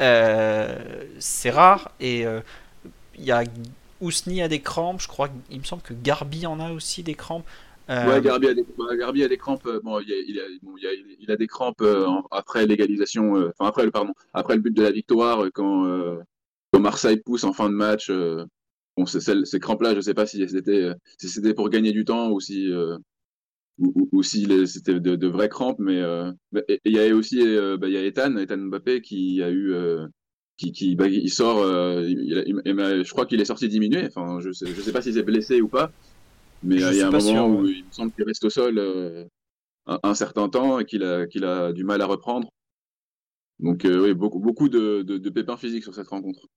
[0.01, 0.77] euh,
[1.19, 1.91] c'est rare.
[1.99, 2.41] Et euh,
[3.29, 3.43] a
[4.01, 5.29] Ousni a des crampes, je crois.
[5.49, 7.45] Il me semble que Garbi en a aussi des crampes.
[7.89, 8.07] Euh...
[8.07, 8.65] Ouais, Garbi a des,
[8.97, 9.65] Garbi a des crampes.
[9.67, 10.89] Euh, bon, il, a, il, a, bon, il, a,
[11.19, 11.83] il a, des crampes
[12.31, 16.17] après l'égalisation, enfin après le pardon, après le but de la victoire quand,
[16.71, 18.11] quand Marseille pousse en fin de match.
[18.97, 22.31] bon, ces crampes-là, je ne sais pas si c'était si c'était pour gagner du temps
[22.31, 22.71] ou si
[23.79, 26.31] ou, ou, si c'était de, de, vraies crampes, mais euh,
[26.85, 29.73] il y a aussi euh, bah, il y a Ethan, Ethan Mbappé qui a eu
[29.73, 30.07] euh,
[30.57, 31.57] qui, qui bah, il sort,
[32.01, 34.05] il, je crois qu'il est sorti diminué.
[34.05, 35.91] Enfin, je sais, sais pas s'il s'est blessé ou pas,
[36.63, 38.79] mais il y a un moment où il me semble qu'il reste au sol
[39.87, 42.49] un, un, certain temps et qu'il a qu'il a du mal à reprendre.
[43.59, 46.47] Donc oui, beaucoup beaucoup de, de, de pépins physiques sur cette rencontre.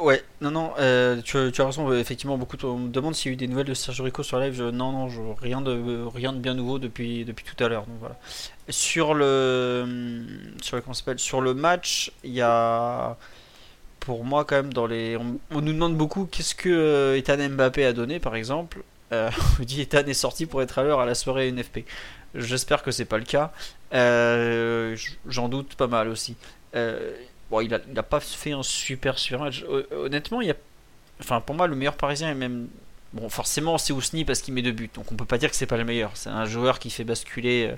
[0.00, 3.34] Ouais, non, non, euh, tu, as raison, effectivement, beaucoup on me demande s'il y a
[3.34, 4.62] eu des nouvelles de Sergio Rico sur live.
[4.68, 7.84] non, non, je, rien, de, rien de bien nouveau depuis, depuis tout à l'heure.
[7.86, 8.16] Donc voilà.
[8.68, 10.14] Sur le,
[10.62, 13.16] sur le, s'appelle, sur le match, il y a,
[14.00, 15.16] pour moi, quand même, dans les.
[15.16, 18.82] On, nous demande beaucoup qu'est-ce que euh, Ethan Mbappé a donné, par exemple.
[19.12, 19.30] Euh,
[19.60, 21.80] on dit Ethan est sorti pour être à l'heure à la soirée NFP.
[22.34, 23.52] J'espère que c'est pas le cas.
[23.94, 24.96] Euh,
[25.26, 26.36] j'en doute pas mal aussi.
[26.74, 27.14] Euh,
[27.50, 29.64] Bon, il a, pas fait un super super match.
[29.90, 30.56] Honnêtement, il y a,
[31.18, 32.68] enfin pour moi le meilleur parisien est même
[33.14, 34.90] bon forcément c'est Ousni parce qu'il met deux buts.
[34.92, 36.10] Donc on peut pas dire que c'est pas le meilleur.
[36.14, 37.72] C'est un joueur qui fait basculer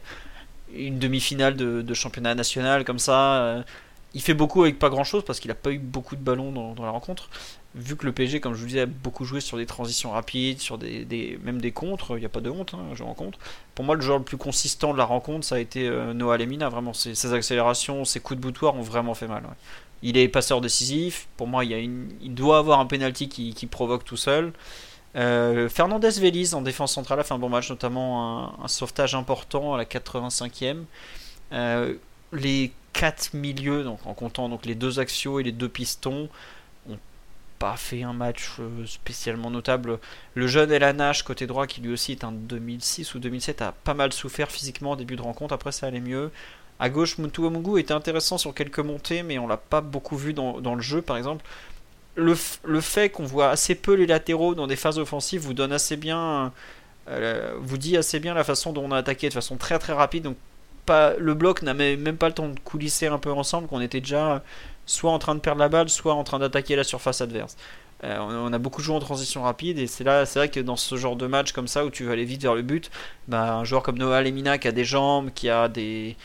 [0.75, 3.65] une demi-finale de, championnat national comme ça.
[4.15, 6.51] Il fait beaucoup avec pas grand chose parce qu'il a pas eu beaucoup de ballons
[6.75, 7.29] dans la rencontre
[7.75, 10.59] vu que le PSG, comme je vous disais, a beaucoup joué sur des transitions rapides,
[10.59, 13.39] sur des, même des contres, il n'y a pas de honte, hein, je rencontre.
[13.75, 16.37] Pour moi, le joueur le plus consistant de la rencontre, ça a été euh, Noah
[16.37, 16.69] Lemina.
[16.69, 19.45] Vraiment, ses, accélérations, ses coups de boutoir ont vraiment fait mal.
[20.03, 21.29] Il est passeur décisif.
[21.37, 24.53] Pour moi, il, y a une, il doit avoir un penalty qui, provoque tout seul.
[25.17, 29.75] Euh, Fernandez Vélise en défense centrale a fait un bon match, notamment un, sauvetage important
[29.75, 30.85] à la 85e.
[31.53, 31.95] Euh,
[32.33, 36.29] les quatre milieux, donc en comptant donc les deux axiaux et les deux pistons,
[37.61, 40.01] pas fait un match euh, spécialement notable.
[40.35, 43.93] Le jeune Elanache, côté droit, qui lui aussi est un 2006 ou 2007, a pas
[43.93, 45.53] mal souffert physiquement au début de rencontre.
[45.53, 46.31] Après, ça allait mieux.
[46.79, 50.75] À gauche, Mutuamugu était intéressant sur quelques montées, mais on l'a pas beaucoup vu dans,
[50.75, 51.45] le jeu, par exemple.
[52.17, 52.35] Le,
[52.65, 55.99] le fait qu'on voit assez peu les latéraux dans des phases offensives vous donne assez
[55.99, 56.55] bien,
[57.09, 59.93] euh, vous dit assez bien la façon dont on a attaqué de façon très très
[59.93, 60.23] rapide.
[60.25, 60.39] Donc
[61.19, 64.43] le bloc n'avait même pas le temps de coulisser un peu ensemble, qu'on était déjà
[64.87, 67.57] soit en train de perdre la balle, soit en train d'attaquer la surface adverse.
[68.03, 70.77] Euh, on a beaucoup joué en transition rapide et c'est là, c'est vrai que dans
[70.77, 72.91] ce genre de match comme ça où tu vas aller vite vers le but,
[73.29, 76.17] bah, un joueur comme Noah Lemina qui a des jambes, qui a des,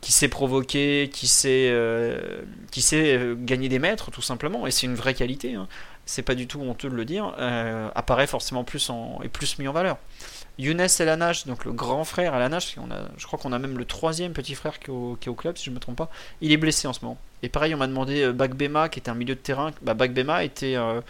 [0.00, 4.72] qui sait provoquer, qui sait, euh, qui sait euh, gagner des mètres tout simplement et
[4.72, 5.54] c'est une vraie qualité.
[5.54, 5.68] Hein.
[6.06, 7.32] C'est pas du tout honteux de le dire.
[7.94, 9.98] apparaît forcément plus en, et plus mis en valeur.
[10.58, 13.84] Younes Elanash, donc le grand frère Elanash, on a, je crois qu'on a même le
[13.84, 16.10] troisième petit frère qui est, au, club, si je ne me trompe pas,
[16.40, 17.18] il est blessé en ce moment.
[17.42, 19.72] Et pareil, on m'a demandé euh, Bagbema, qui était un milieu de terrain.
[19.80, 21.00] Bah, Bagbema était euh,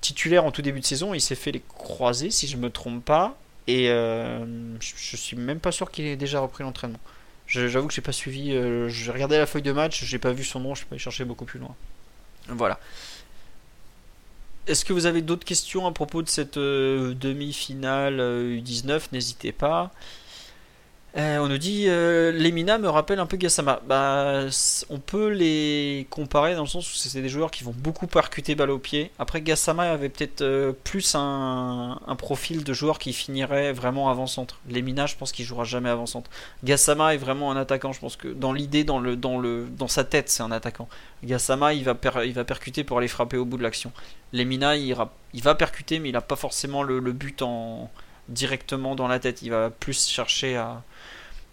[0.00, 2.70] titulaire en tout début de saison, il s'est fait les croiser, si je ne me
[2.70, 3.36] trompe pas,
[3.66, 4.44] et euh,
[4.80, 7.00] je, suis même pas sûr qu'il ait déjà repris l'entraînement.
[7.46, 8.52] J'avoue que j'ai pas suivi,
[8.88, 11.24] j'ai regardé la feuille de match, j'ai pas vu son nom, je peux aller chercher
[11.24, 11.74] beaucoup plus loin.
[12.46, 12.78] Voilà.
[14.66, 19.52] Est-ce que vous avez d'autres questions à propos de cette euh, demi-finale U19 euh, N'hésitez
[19.52, 19.90] pas.
[21.16, 23.80] Euh, on nous dit euh, Lemina me rappelle un peu Gassama.
[23.86, 24.44] Bah,
[24.90, 28.54] on peut les comparer dans le sens où c'est des joueurs qui vont beaucoup percuter
[28.54, 29.10] balle au pied.
[29.18, 34.60] Après, Gassama avait peut-être euh, plus un, profil de joueur qui finirait vraiment avant-centre.
[34.70, 36.30] Lemina, je pense qu'il jouera jamais avant-centre.
[36.62, 37.92] Gassama est vraiment un attaquant.
[37.92, 40.88] Je pense que dans l'idée, dans, sa tête, c'est un attaquant.
[41.24, 43.90] Gassama, il va, percuter pour aller frapper au bout de l'action.
[44.32, 47.90] Lemina, il, ira- il va percuter, mais il n'a pas forcément le, le but en
[48.28, 49.42] directement dans la tête.
[49.42, 50.82] Il va plus chercher à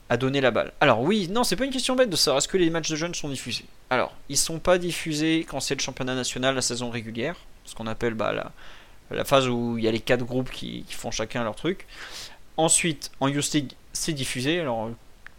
[0.09, 0.71] à donner la balle.
[0.79, 2.95] Alors oui, non, c'est pas une question bête de savoir est-ce que les matchs de
[2.95, 3.65] jeunes sont diffusés.
[3.89, 7.35] Alors, ils sont pas diffusés quand c'est le championnat national, la saison régulière,
[7.65, 8.51] ce qu'on appelle bah,
[9.11, 11.88] la, phase où il y a les quatre groupes qui, font chacun leur truc.
[12.55, 14.59] Ensuite, en Youth League, c'est diffusé.
[14.59, 14.89] Alors,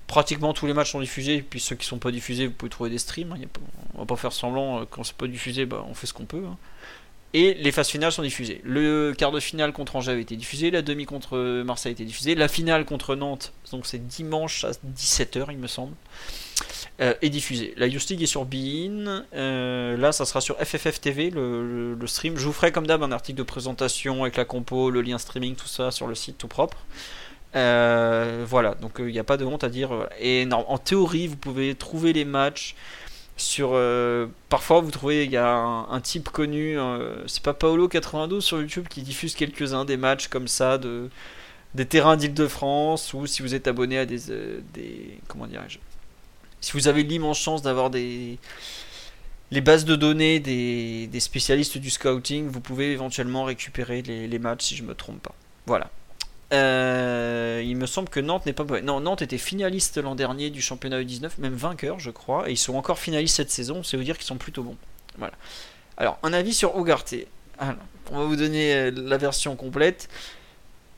[0.07, 1.43] pratiquement tous les matchs sont diffusés.
[1.43, 3.33] Puis ceux qui sont pas diffusés, vous pouvez trouver des streams.
[3.33, 3.47] hein, y
[3.95, 6.27] on va pas faire semblant, euh, quand c'est pas diffusé, bah, on fait ce qu'on
[6.27, 6.45] peut.
[6.47, 6.57] hein.
[7.35, 8.63] Et les phases finales sont diffusées.
[8.65, 12.05] Le quart de finale contre Angers a été diffusé, la demi contre Marseille a été
[12.05, 15.93] diffusée, la finale contre Nantes, donc c'est dimanche à 17h il me semble,
[17.03, 17.75] euh, est diffusée.
[17.77, 22.39] La Youth est sur Bein, euh, là ça sera sur FFF TV le, stream.
[22.39, 25.55] Je vous ferai comme d'hab un article de présentation avec la compo, le lien streaming,
[25.55, 26.79] tout ça sur le site tout propre.
[27.57, 30.09] Euh, voilà, donc il n'y a pas de honte à dire.
[30.19, 32.75] Et en théorie, vous pouvez trouver les matchs
[33.39, 33.71] sur.
[33.75, 38.61] euh, parfois, vous trouvez, il y a un, type connu, euh, c'est pas Paolo92 sur
[38.61, 41.11] YouTube qui diffuse quelques-uns des matchs comme ça de
[41.75, 45.79] des terrains d'Île-de-France ou si vous êtes abonné à des, euh, des comment dirais-je
[46.61, 48.39] si vous avez l'immense chance d'avoir des
[49.51, 54.65] les bases de données des, spécialistes du scouting, vous pouvez éventuellement récupérer les, les matchs
[54.67, 55.35] si je me trompe pas.
[55.67, 55.91] Voilà.
[56.55, 58.65] Euh, il me semble que Nantes n'est pas.
[58.81, 62.59] Non, Nantes était finaliste l'an dernier du championnat U19, même vainqueur, je crois, et ils
[62.59, 63.83] sont encore finalistes cette saison.
[63.83, 64.77] C'est vous dire qu'ils sont plutôt bons.
[65.19, 65.35] Voilà.
[65.97, 67.15] Alors, un avis sur Ugarte.
[67.59, 67.77] Alors,
[68.11, 70.09] on va vous donner euh, la version complète.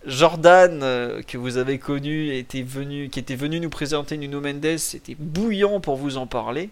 [0.07, 4.65] Jordan, euh, que vous avez connu, était venu, qui était venu nous présenter Nuno Mendes,
[4.65, 6.71] était bouillant pour vous en parler.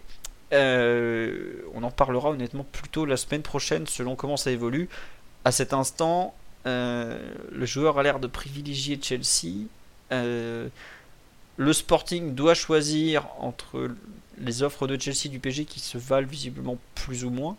[0.51, 4.89] On en parlera honnêtement plutôt la semaine prochaine, selon comment ça évolue.
[5.45, 6.33] À cet instant,
[6.65, 9.67] le joueur a l'air de privilégier Chelsea.
[10.11, 10.67] Euh,
[11.57, 13.89] le Sporting doit choisir entre
[14.39, 17.57] les offres de Chelsea du PG qui se valent visiblement plus ou moins.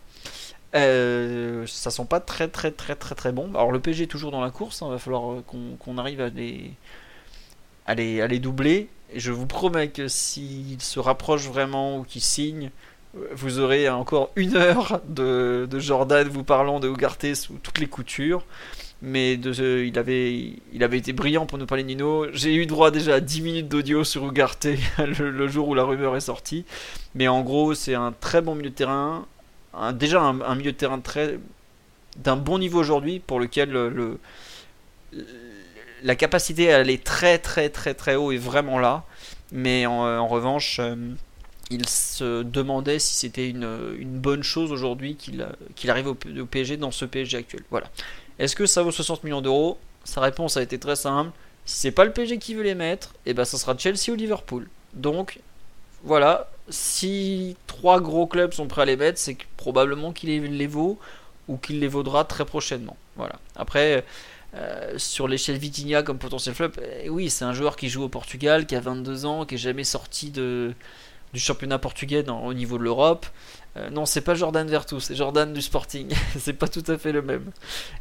[0.75, 3.51] Euh, ça sent pas très très très très très bon.
[3.51, 5.45] Alors le PG est toujours dans la course, il va falloir euh,
[5.79, 6.21] qu'on arrive
[7.87, 8.89] à les, doubler.
[9.15, 12.71] Je vous promets que s'il se rapproche vraiment ou qu'il signe,
[13.17, 17.79] euh, vous aurez encore une heure de, de Jordan vous parlant de Ugarte sous toutes
[17.79, 18.45] les coutures.
[19.03, 22.27] Mais euh, il, avait, il avait été brillant pour nous parler de Nino.
[22.33, 24.67] J'ai eu droit déjà à 10 minutes d'audio sur Ugarte
[24.99, 26.65] le, jour où la rumeur est sortie.
[27.15, 29.27] Mais en gros, c'est un très bon milieu de terrain.
[29.95, 31.39] Déjà un, milieu de terrain très
[32.17, 34.19] d'un bon niveau aujourd'hui pour lequel le, le-
[36.03, 39.05] la capacité à aller très très très très haut est vraiment là.
[39.53, 40.97] Mais en, en revanche, euh,
[41.71, 45.47] il se demandait si c'était une, bonne chose aujourd'hui qu'il
[45.77, 47.63] qu'il arrive au, au PSG dans ce PSG actuel.
[47.71, 47.91] Voilà.
[48.41, 49.79] Est-ce que ça vaut 60 millions d'euros?
[50.05, 51.31] Sa réponse a été très simple.
[51.67, 54.15] Si c'est pas le PSG qui veut les mettre, et ben ça sera Chelsea ou
[54.15, 54.67] Liverpool.
[54.95, 55.41] Donc
[56.05, 60.67] voilà, si trois gros clubs sont prêts à les mettre, c'est probablement qu'il les, les
[60.67, 60.99] vaut
[61.49, 62.97] ou qu'il les vaudra très prochainement.
[63.17, 63.39] Voilà.
[63.57, 64.07] Après,
[64.55, 66.71] euh, sur l'échelle Vitinha comme potentiel flop,
[67.03, 69.59] eh oui, c'est un joueur qui joue au Portugal, qui a 22 ans, qui est
[69.59, 70.73] jamais sorti de,
[71.33, 73.27] du championnat portugais au niveau de l'Europe.
[73.77, 76.13] Euh, non, c'est pas Jordan Vertus, c'est Jordan du Sporting.
[76.39, 77.51] c'est pas tout à fait le même.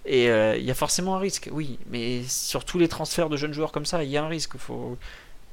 [0.06, 3.38] Et euh, il y a forcément un risque, oui, mais sur tous les transferts de
[3.38, 4.58] jeunes joueurs comme ça, il y a un risque.
[4.58, 4.98] Faut...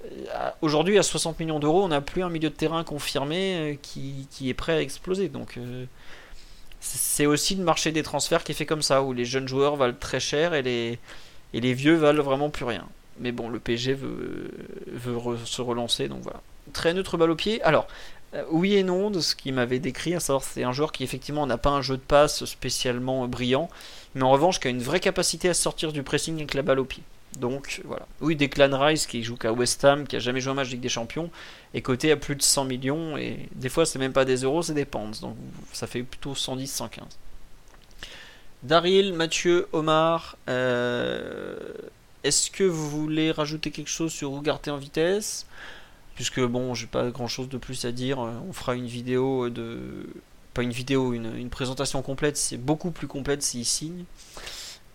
[0.05, 4.27] Euh, Aujourd'hui, à 60 millions d'euros, on n'a plus un milieu de terrain confirmé qui,
[4.31, 5.29] qui est prêt à exploser.
[5.29, 5.59] Donc,
[6.81, 9.77] c'est aussi le marché des transferts qui est fait comme ça, où les jeunes joueurs
[9.77, 10.99] valent très cher et les,
[11.53, 12.87] et les vieux valent vraiment plus rien.
[13.19, 14.51] Mais bon, le PSG veut,
[14.87, 16.41] veut se relancer, donc voilà.
[16.73, 17.63] Très neutre balle au pied.
[17.63, 17.87] Alors,
[18.35, 21.05] euh, oui et non de ce qu'il m'avait décrit, à savoir c'est un joueur qui
[21.05, 23.69] effectivement n'a pas un jeu de passe spécialement brillant,
[24.15, 26.81] mais en revanche qui a une vraie capacité à sortir du pressing avec la balle
[26.81, 27.03] au pied.
[27.39, 28.07] Donc voilà.
[28.21, 30.81] Oui, Declan Rice qui joue qu'à West Ham, qui a jamais joué un match Ligue
[30.81, 31.31] des Champions,
[31.75, 34.63] est coté à plus de 100 millions et des fois c'est même pas des euros,
[34.63, 35.21] c'est des pounds.
[35.21, 35.37] Donc
[35.73, 37.05] ça fait plutôt 110, 115.
[38.63, 41.59] Daryl, Mathieu, Omar, euh,
[42.25, 45.47] est-ce que vous voulez rajouter quelque chose sur Ugarte en vitesse?
[46.17, 48.19] Puisque bon, j'ai pas grand chose de plus à dire.
[48.19, 49.79] On fera une vidéo de.
[50.55, 52.37] Pas une vidéo, une, une présentation complète.
[52.37, 54.05] C'est beaucoup plus complète s'il signe.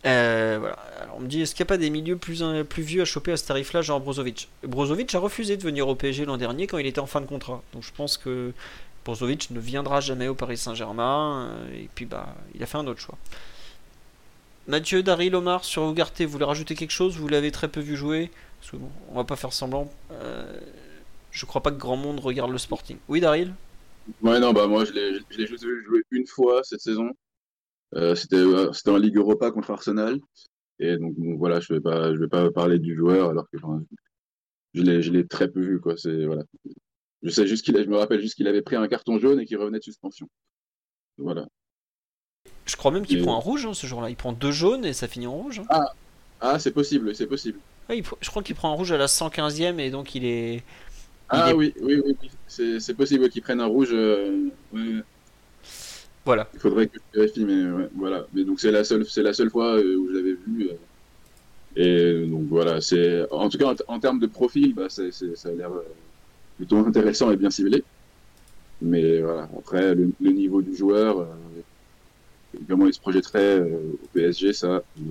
[0.06, 0.78] Euh, voilà.
[1.00, 3.04] Alors, on me dit est-ce qu'il n'y a pas des milieux plus, euh, plus vieux
[3.04, 4.50] à choper à ce tarif-là, genre Brozovic?
[4.64, 7.28] Brozovic a refusé de venir au PSG l'an dernier quand il était en fin de
[7.28, 7.62] contrat.
[7.74, 8.52] Donc je pense que
[9.06, 11.52] Brozovic ne viendra jamais au Paris Saint-Germain.
[11.52, 13.18] euh, et puis bah, il a fait un autre choix.
[14.68, 17.18] Mathieu, Daryl, Omar, sur Ugarte, vous voulez rajouter quelque chose?
[17.18, 18.32] Vous l'avez très peu vu jouer?
[18.60, 19.92] Parce que bon, on va pas faire semblant.
[21.32, 22.98] Je crois pas que grand monde regarde le Sporting.
[23.08, 23.54] Oui, Daryl?
[24.22, 27.12] Ouais, non, bah moi je l'ai juste vu jouer une fois cette saison.
[27.96, 30.20] Euh, c'était euh, c'était en Ligue Europa contre Arsenal.
[30.80, 33.58] Et donc bon, voilà, je vais pas je vais pas parler du joueur alors que
[33.64, 33.84] enfin,
[34.74, 35.96] je l'ai très peu vu quoi.
[36.26, 36.44] Voilà.
[37.22, 39.46] Je sais juste qu'il je me rappelle juste qu'il avait pris un carton jaune et
[39.46, 40.28] qu'il revenait de suspension.
[41.18, 41.46] Voilà.
[42.66, 44.10] Je crois même qu'il Et- prend un rouge hein, ce jour-là.
[44.10, 45.62] Il prend deux jaunes et ça finit en rouge.
[45.70, 45.86] hein.
[46.40, 47.60] Ah, c'est possible, c'est possible.
[47.88, 50.26] Ouais, il pr- je crois qu'il prend un rouge à la 115e et donc il
[50.26, 50.64] est.
[51.32, 52.30] Ah est- oui, oui, oui, oui.
[52.80, 53.90] C'est possible qu'ils prennent un rouge.
[53.94, 55.02] euh, ouais.
[56.26, 56.50] Voilà.
[56.54, 58.28] Il faudrait que je vérifie, mais ouais, voilà.
[58.34, 60.70] Mais donc c'est la seule, c'est la seule fois euh, où je l'avais vu.
[60.70, 60.78] euh,
[61.76, 65.52] et donc voilà, c'est en tout cas en, en termes de profil, bah, ça a
[65.54, 65.72] l'air
[66.58, 67.86] plutôt intéressant et bien ciblé.
[68.82, 71.64] Mais voilà, après le, le niveau du joueur, euh,
[72.68, 75.04] comment il se projetterait euh, au PSG, ça, je,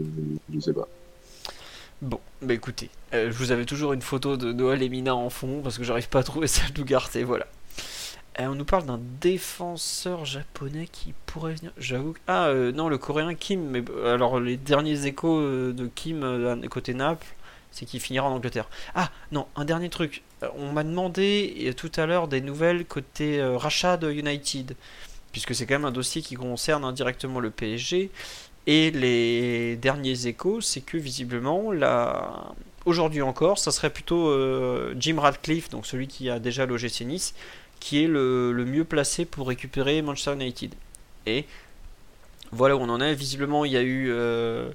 [0.49, 0.89] je sais pas.
[2.03, 5.29] Bon, bah écoutez, euh, je vous avais toujours une photo de Noël et Mina en
[5.29, 7.47] fond parce que j'arrive pas à trouver celle d'Ugarte, voilà.
[8.39, 11.73] Euh, on nous parle d'un défenseur japonais qui pourrait venir.
[11.77, 12.15] J'avoue.
[12.27, 13.61] Ah euh, non, le coréen Kim.
[13.69, 17.27] Mais alors les derniers échos de Kim côté Naples,
[17.70, 18.70] c'est qu'il finira en Angleterre.
[18.95, 20.23] Ah non, un dernier truc.
[20.57, 24.75] On m'a demandé tout à l'heure des nouvelles côté rachat United,
[25.33, 28.11] puisque c'est quand même un dossier qui concerne indirectement le PSG.
[28.67, 31.73] Et les derniers échos, c'est que visiblement,
[32.85, 37.35] aujourd'hui encore, ça serait plutôt euh, Jim Radcliffe, donc celui qui a déjà logé Nice,
[37.81, 40.75] qui est le, mieux placé pour récupérer Manchester United.
[41.27, 41.47] Et
[42.53, 43.15] voilà où on en est.
[43.15, 44.71] Visiblement, il y a eu euh,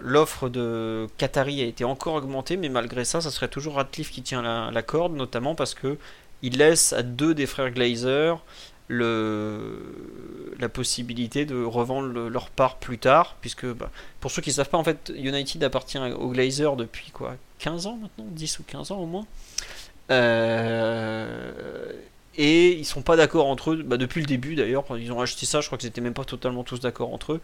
[0.00, 4.22] l'offre de Qatari a été encore augmentée, mais malgré ça, ça serait toujours Radcliffe qui
[4.22, 5.98] tient la, la corde, notamment parce que
[6.42, 8.40] il laisse à deux des frères Glazer
[8.88, 14.50] le, la possibilité de revendre le- leur part plus tard, puisque bah, pour ceux qui
[14.50, 18.26] ne savent pas, en fait, United appartient aux Glazer depuis quoi 15 ans maintenant?
[18.30, 19.26] 10 ou 15 ans au moins?
[20.10, 21.92] Euh,
[22.36, 25.44] et ils sont pas d'accord entre eux, bah, depuis le début d'ailleurs, ils ont acheté
[25.46, 27.40] ça, je crois qu'ils étaient même pas totalement tous d'accord entre eux.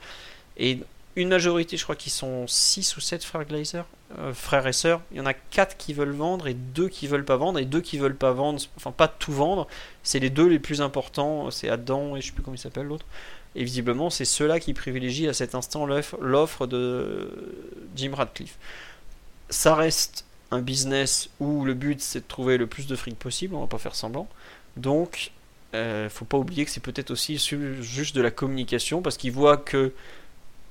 [0.58, 0.80] Et
[1.16, 3.84] une majorité, je crois qu'ils sont 6 ou 7 frères Glazer,
[4.18, 5.00] euh, frères et sœurs.
[5.12, 7.58] Il y en a 4 qui veulent vendre et 2 qui veulent pas vendre.
[7.58, 9.66] Et 2 qui veulent pas vendre, enfin pas tout vendre,
[10.02, 12.86] c'est les deux les plus importants, c'est Adam et je sais plus comment il s'appelle
[12.86, 13.06] l'autre.
[13.54, 17.30] Et visiblement, c'est ceux-là qui privilégient à cet instant l'offre- de
[17.94, 18.58] Jim Radcliffe.
[19.50, 23.54] Ça reste un business où le but c'est de trouver le plus de fric possible,
[23.54, 24.28] on va pas faire semblant.
[24.76, 25.30] Donc,
[25.74, 27.36] euh, faut pas oublier que c'est peut-être aussi
[27.80, 29.92] juste de la communication parce qu'ils voient que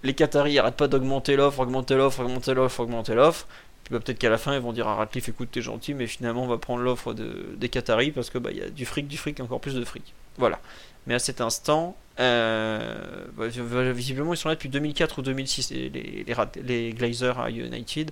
[0.04, 3.48] les Qataris arrêtent pas d'augmenter l'offre, augmenter l'offre, augmenter l'offre, augmenter l'offre.
[3.84, 6.08] Puis bah, peut-être qu'à la fin ils vont dire à Radcliffe écoute t'es gentil mais
[6.08, 9.08] finalement on va prendre l'offre de, des Qataris parce que bah y a du fric,
[9.08, 10.14] du fric, encore plus de fric.
[10.38, 10.60] Voilà.
[11.06, 15.72] Mais à cet instant, euh, bah, vi- visiblement ils sont là depuis 2004 ou 2006
[15.72, 16.26] les,
[16.64, 18.12] les Glazers à United.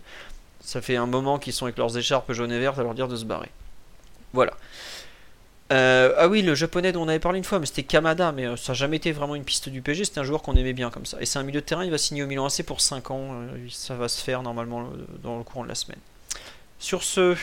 [0.59, 3.07] Ça fait un moment qu'ils sont avec leurs écharpes jaunes et vertes à leur dire
[3.07, 3.49] de se barrer.
[4.33, 4.53] Voilà.
[5.71, 8.45] Euh, ah oui, le japonais dont on avait parlé une fois, mais c'était Kamada, mais
[8.45, 10.73] euh, ça n'a jamais été vraiment une piste du PG, c'était un joueur qu'on aimait
[10.73, 11.17] bien comme ça.
[11.21, 13.29] Et c'est un milieu de terrain, il va signer au Milan AC pour 5 ans,
[13.31, 14.89] euh, ça va se faire normalement
[15.23, 15.99] dans le courant de la semaine.
[16.77, 17.37] Sur ce,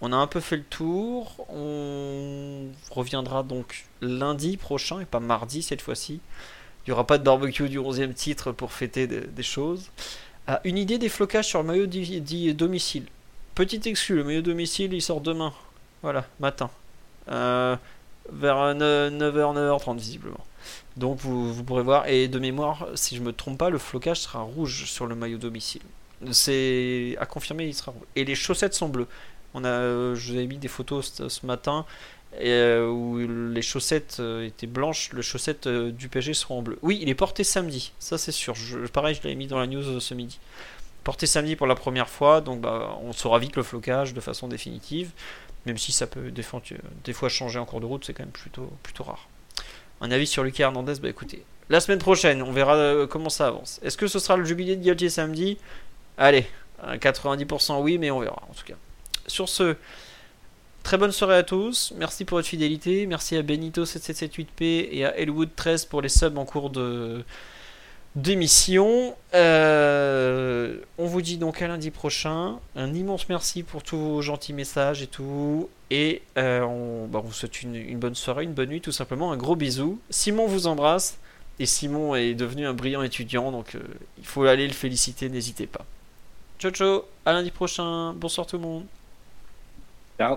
[0.00, 5.62] on a un peu fait le tour, on reviendra donc lundi prochain, et pas mardi
[5.62, 6.20] cette fois-ci.
[6.86, 9.90] Il n'y aura pas de barbecue du 11e titre pour fêter des, choses.
[10.46, 13.06] Ah, une idée des flocages sur le maillot dit, domicile.
[13.54, 15.52] Petite exclu, le maillot domicile il sort demain.
[16.02, 16.70] Voilà, matin.
[17.28, 17.76] Euh,
[18.32, 20.44] vers 9h, 9h30 visiblement.
[20.96, 22.08] Donc vous, vous pourrez voir.
[22.08, 25.38] Et de mémoire, si je me trompe pas, le flocage sera rouge sur le maillot
[25.38, 25.82] domicile.
[26.32, 28.06] C'est à confirmer, il sera rouge.
[28.16, 29.06] Et les chaussettes sont bleues.
[29.54, 31.86] On a, euh, je vous avais mis des photos ce, matin
[32.38, 36.78] et, euh, où les chaussettes étaient blanches, les chaussettes du PSG seront en bleu.
[36.82, 38.54] Oui, il est porté samedi, ça c'est sûr.
[38.54, 40.38] Je, pareil, je l'avais mis dans la news ce midi.
[41.06, 44.48] Porté samedi pour la première fois, donc bah, on saura vite le flocage de façon
[44.48, 45.12] définitive,
[45.66, 46.62] même si ça peut des fois,
[47.04, 49.28] des fois changer en cours de route, c'est quand même plutôt, plutôt rare.
[50.00, 53.48] Un avis sur Lucas Hernandez, bah écoutez, la semaine prochaine, on verra euh, comment ça
[53.48, 53.80] avance.
[53.82, 55.58] Est-ce que ce sera le jubilé de Galtier samedi?
[56.16, 56.46] Allez,
[56.82, 58.76] à 90% oui, mais on verra en tout cas.
[59.26, 59.76] Sur ce,
[60.84, 61.92] très bonne soirée à tous.
[61.96, 63.06] Merci pour votre fidélité.
[63.06, 67.24] Merci à Benito7778P et à Elwood13 pour les subs en cours de
[68.16, 69.14] d'émission.
[69.34, 72.58] Euh, on vous dit donc à lundi prochain.
[72.74, 75.68] Un immense merci pour tous vos gentils messages et tout.
[75.90, 78.92] Et euh, on, bah, on vous souhaite une, une bonne soirée, une bonne nuit, tout
[78.92, 79.30] simplement.
[79.30, 80.00] Un gros bisou.
[80.10, 81.18] Simon vous embrasse.
[81.58, 83.80] Et Simon est devenu un brillant étudiant, donc euh,
[84.18, 85.86] il faut aller le féliciter, n'hésitez pas.
[86.58, 88.12] Ciao ciao, à lundi prochain.
[88.12, 88.84] Bonsoir tout le monde.
[90.18, 90.36] Ciao.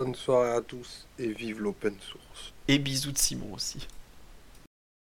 [0.00, 2.52] Bonne soirée à tous et vive l'open source.
[2.66, 3.86] Et bisous de Simon aussi.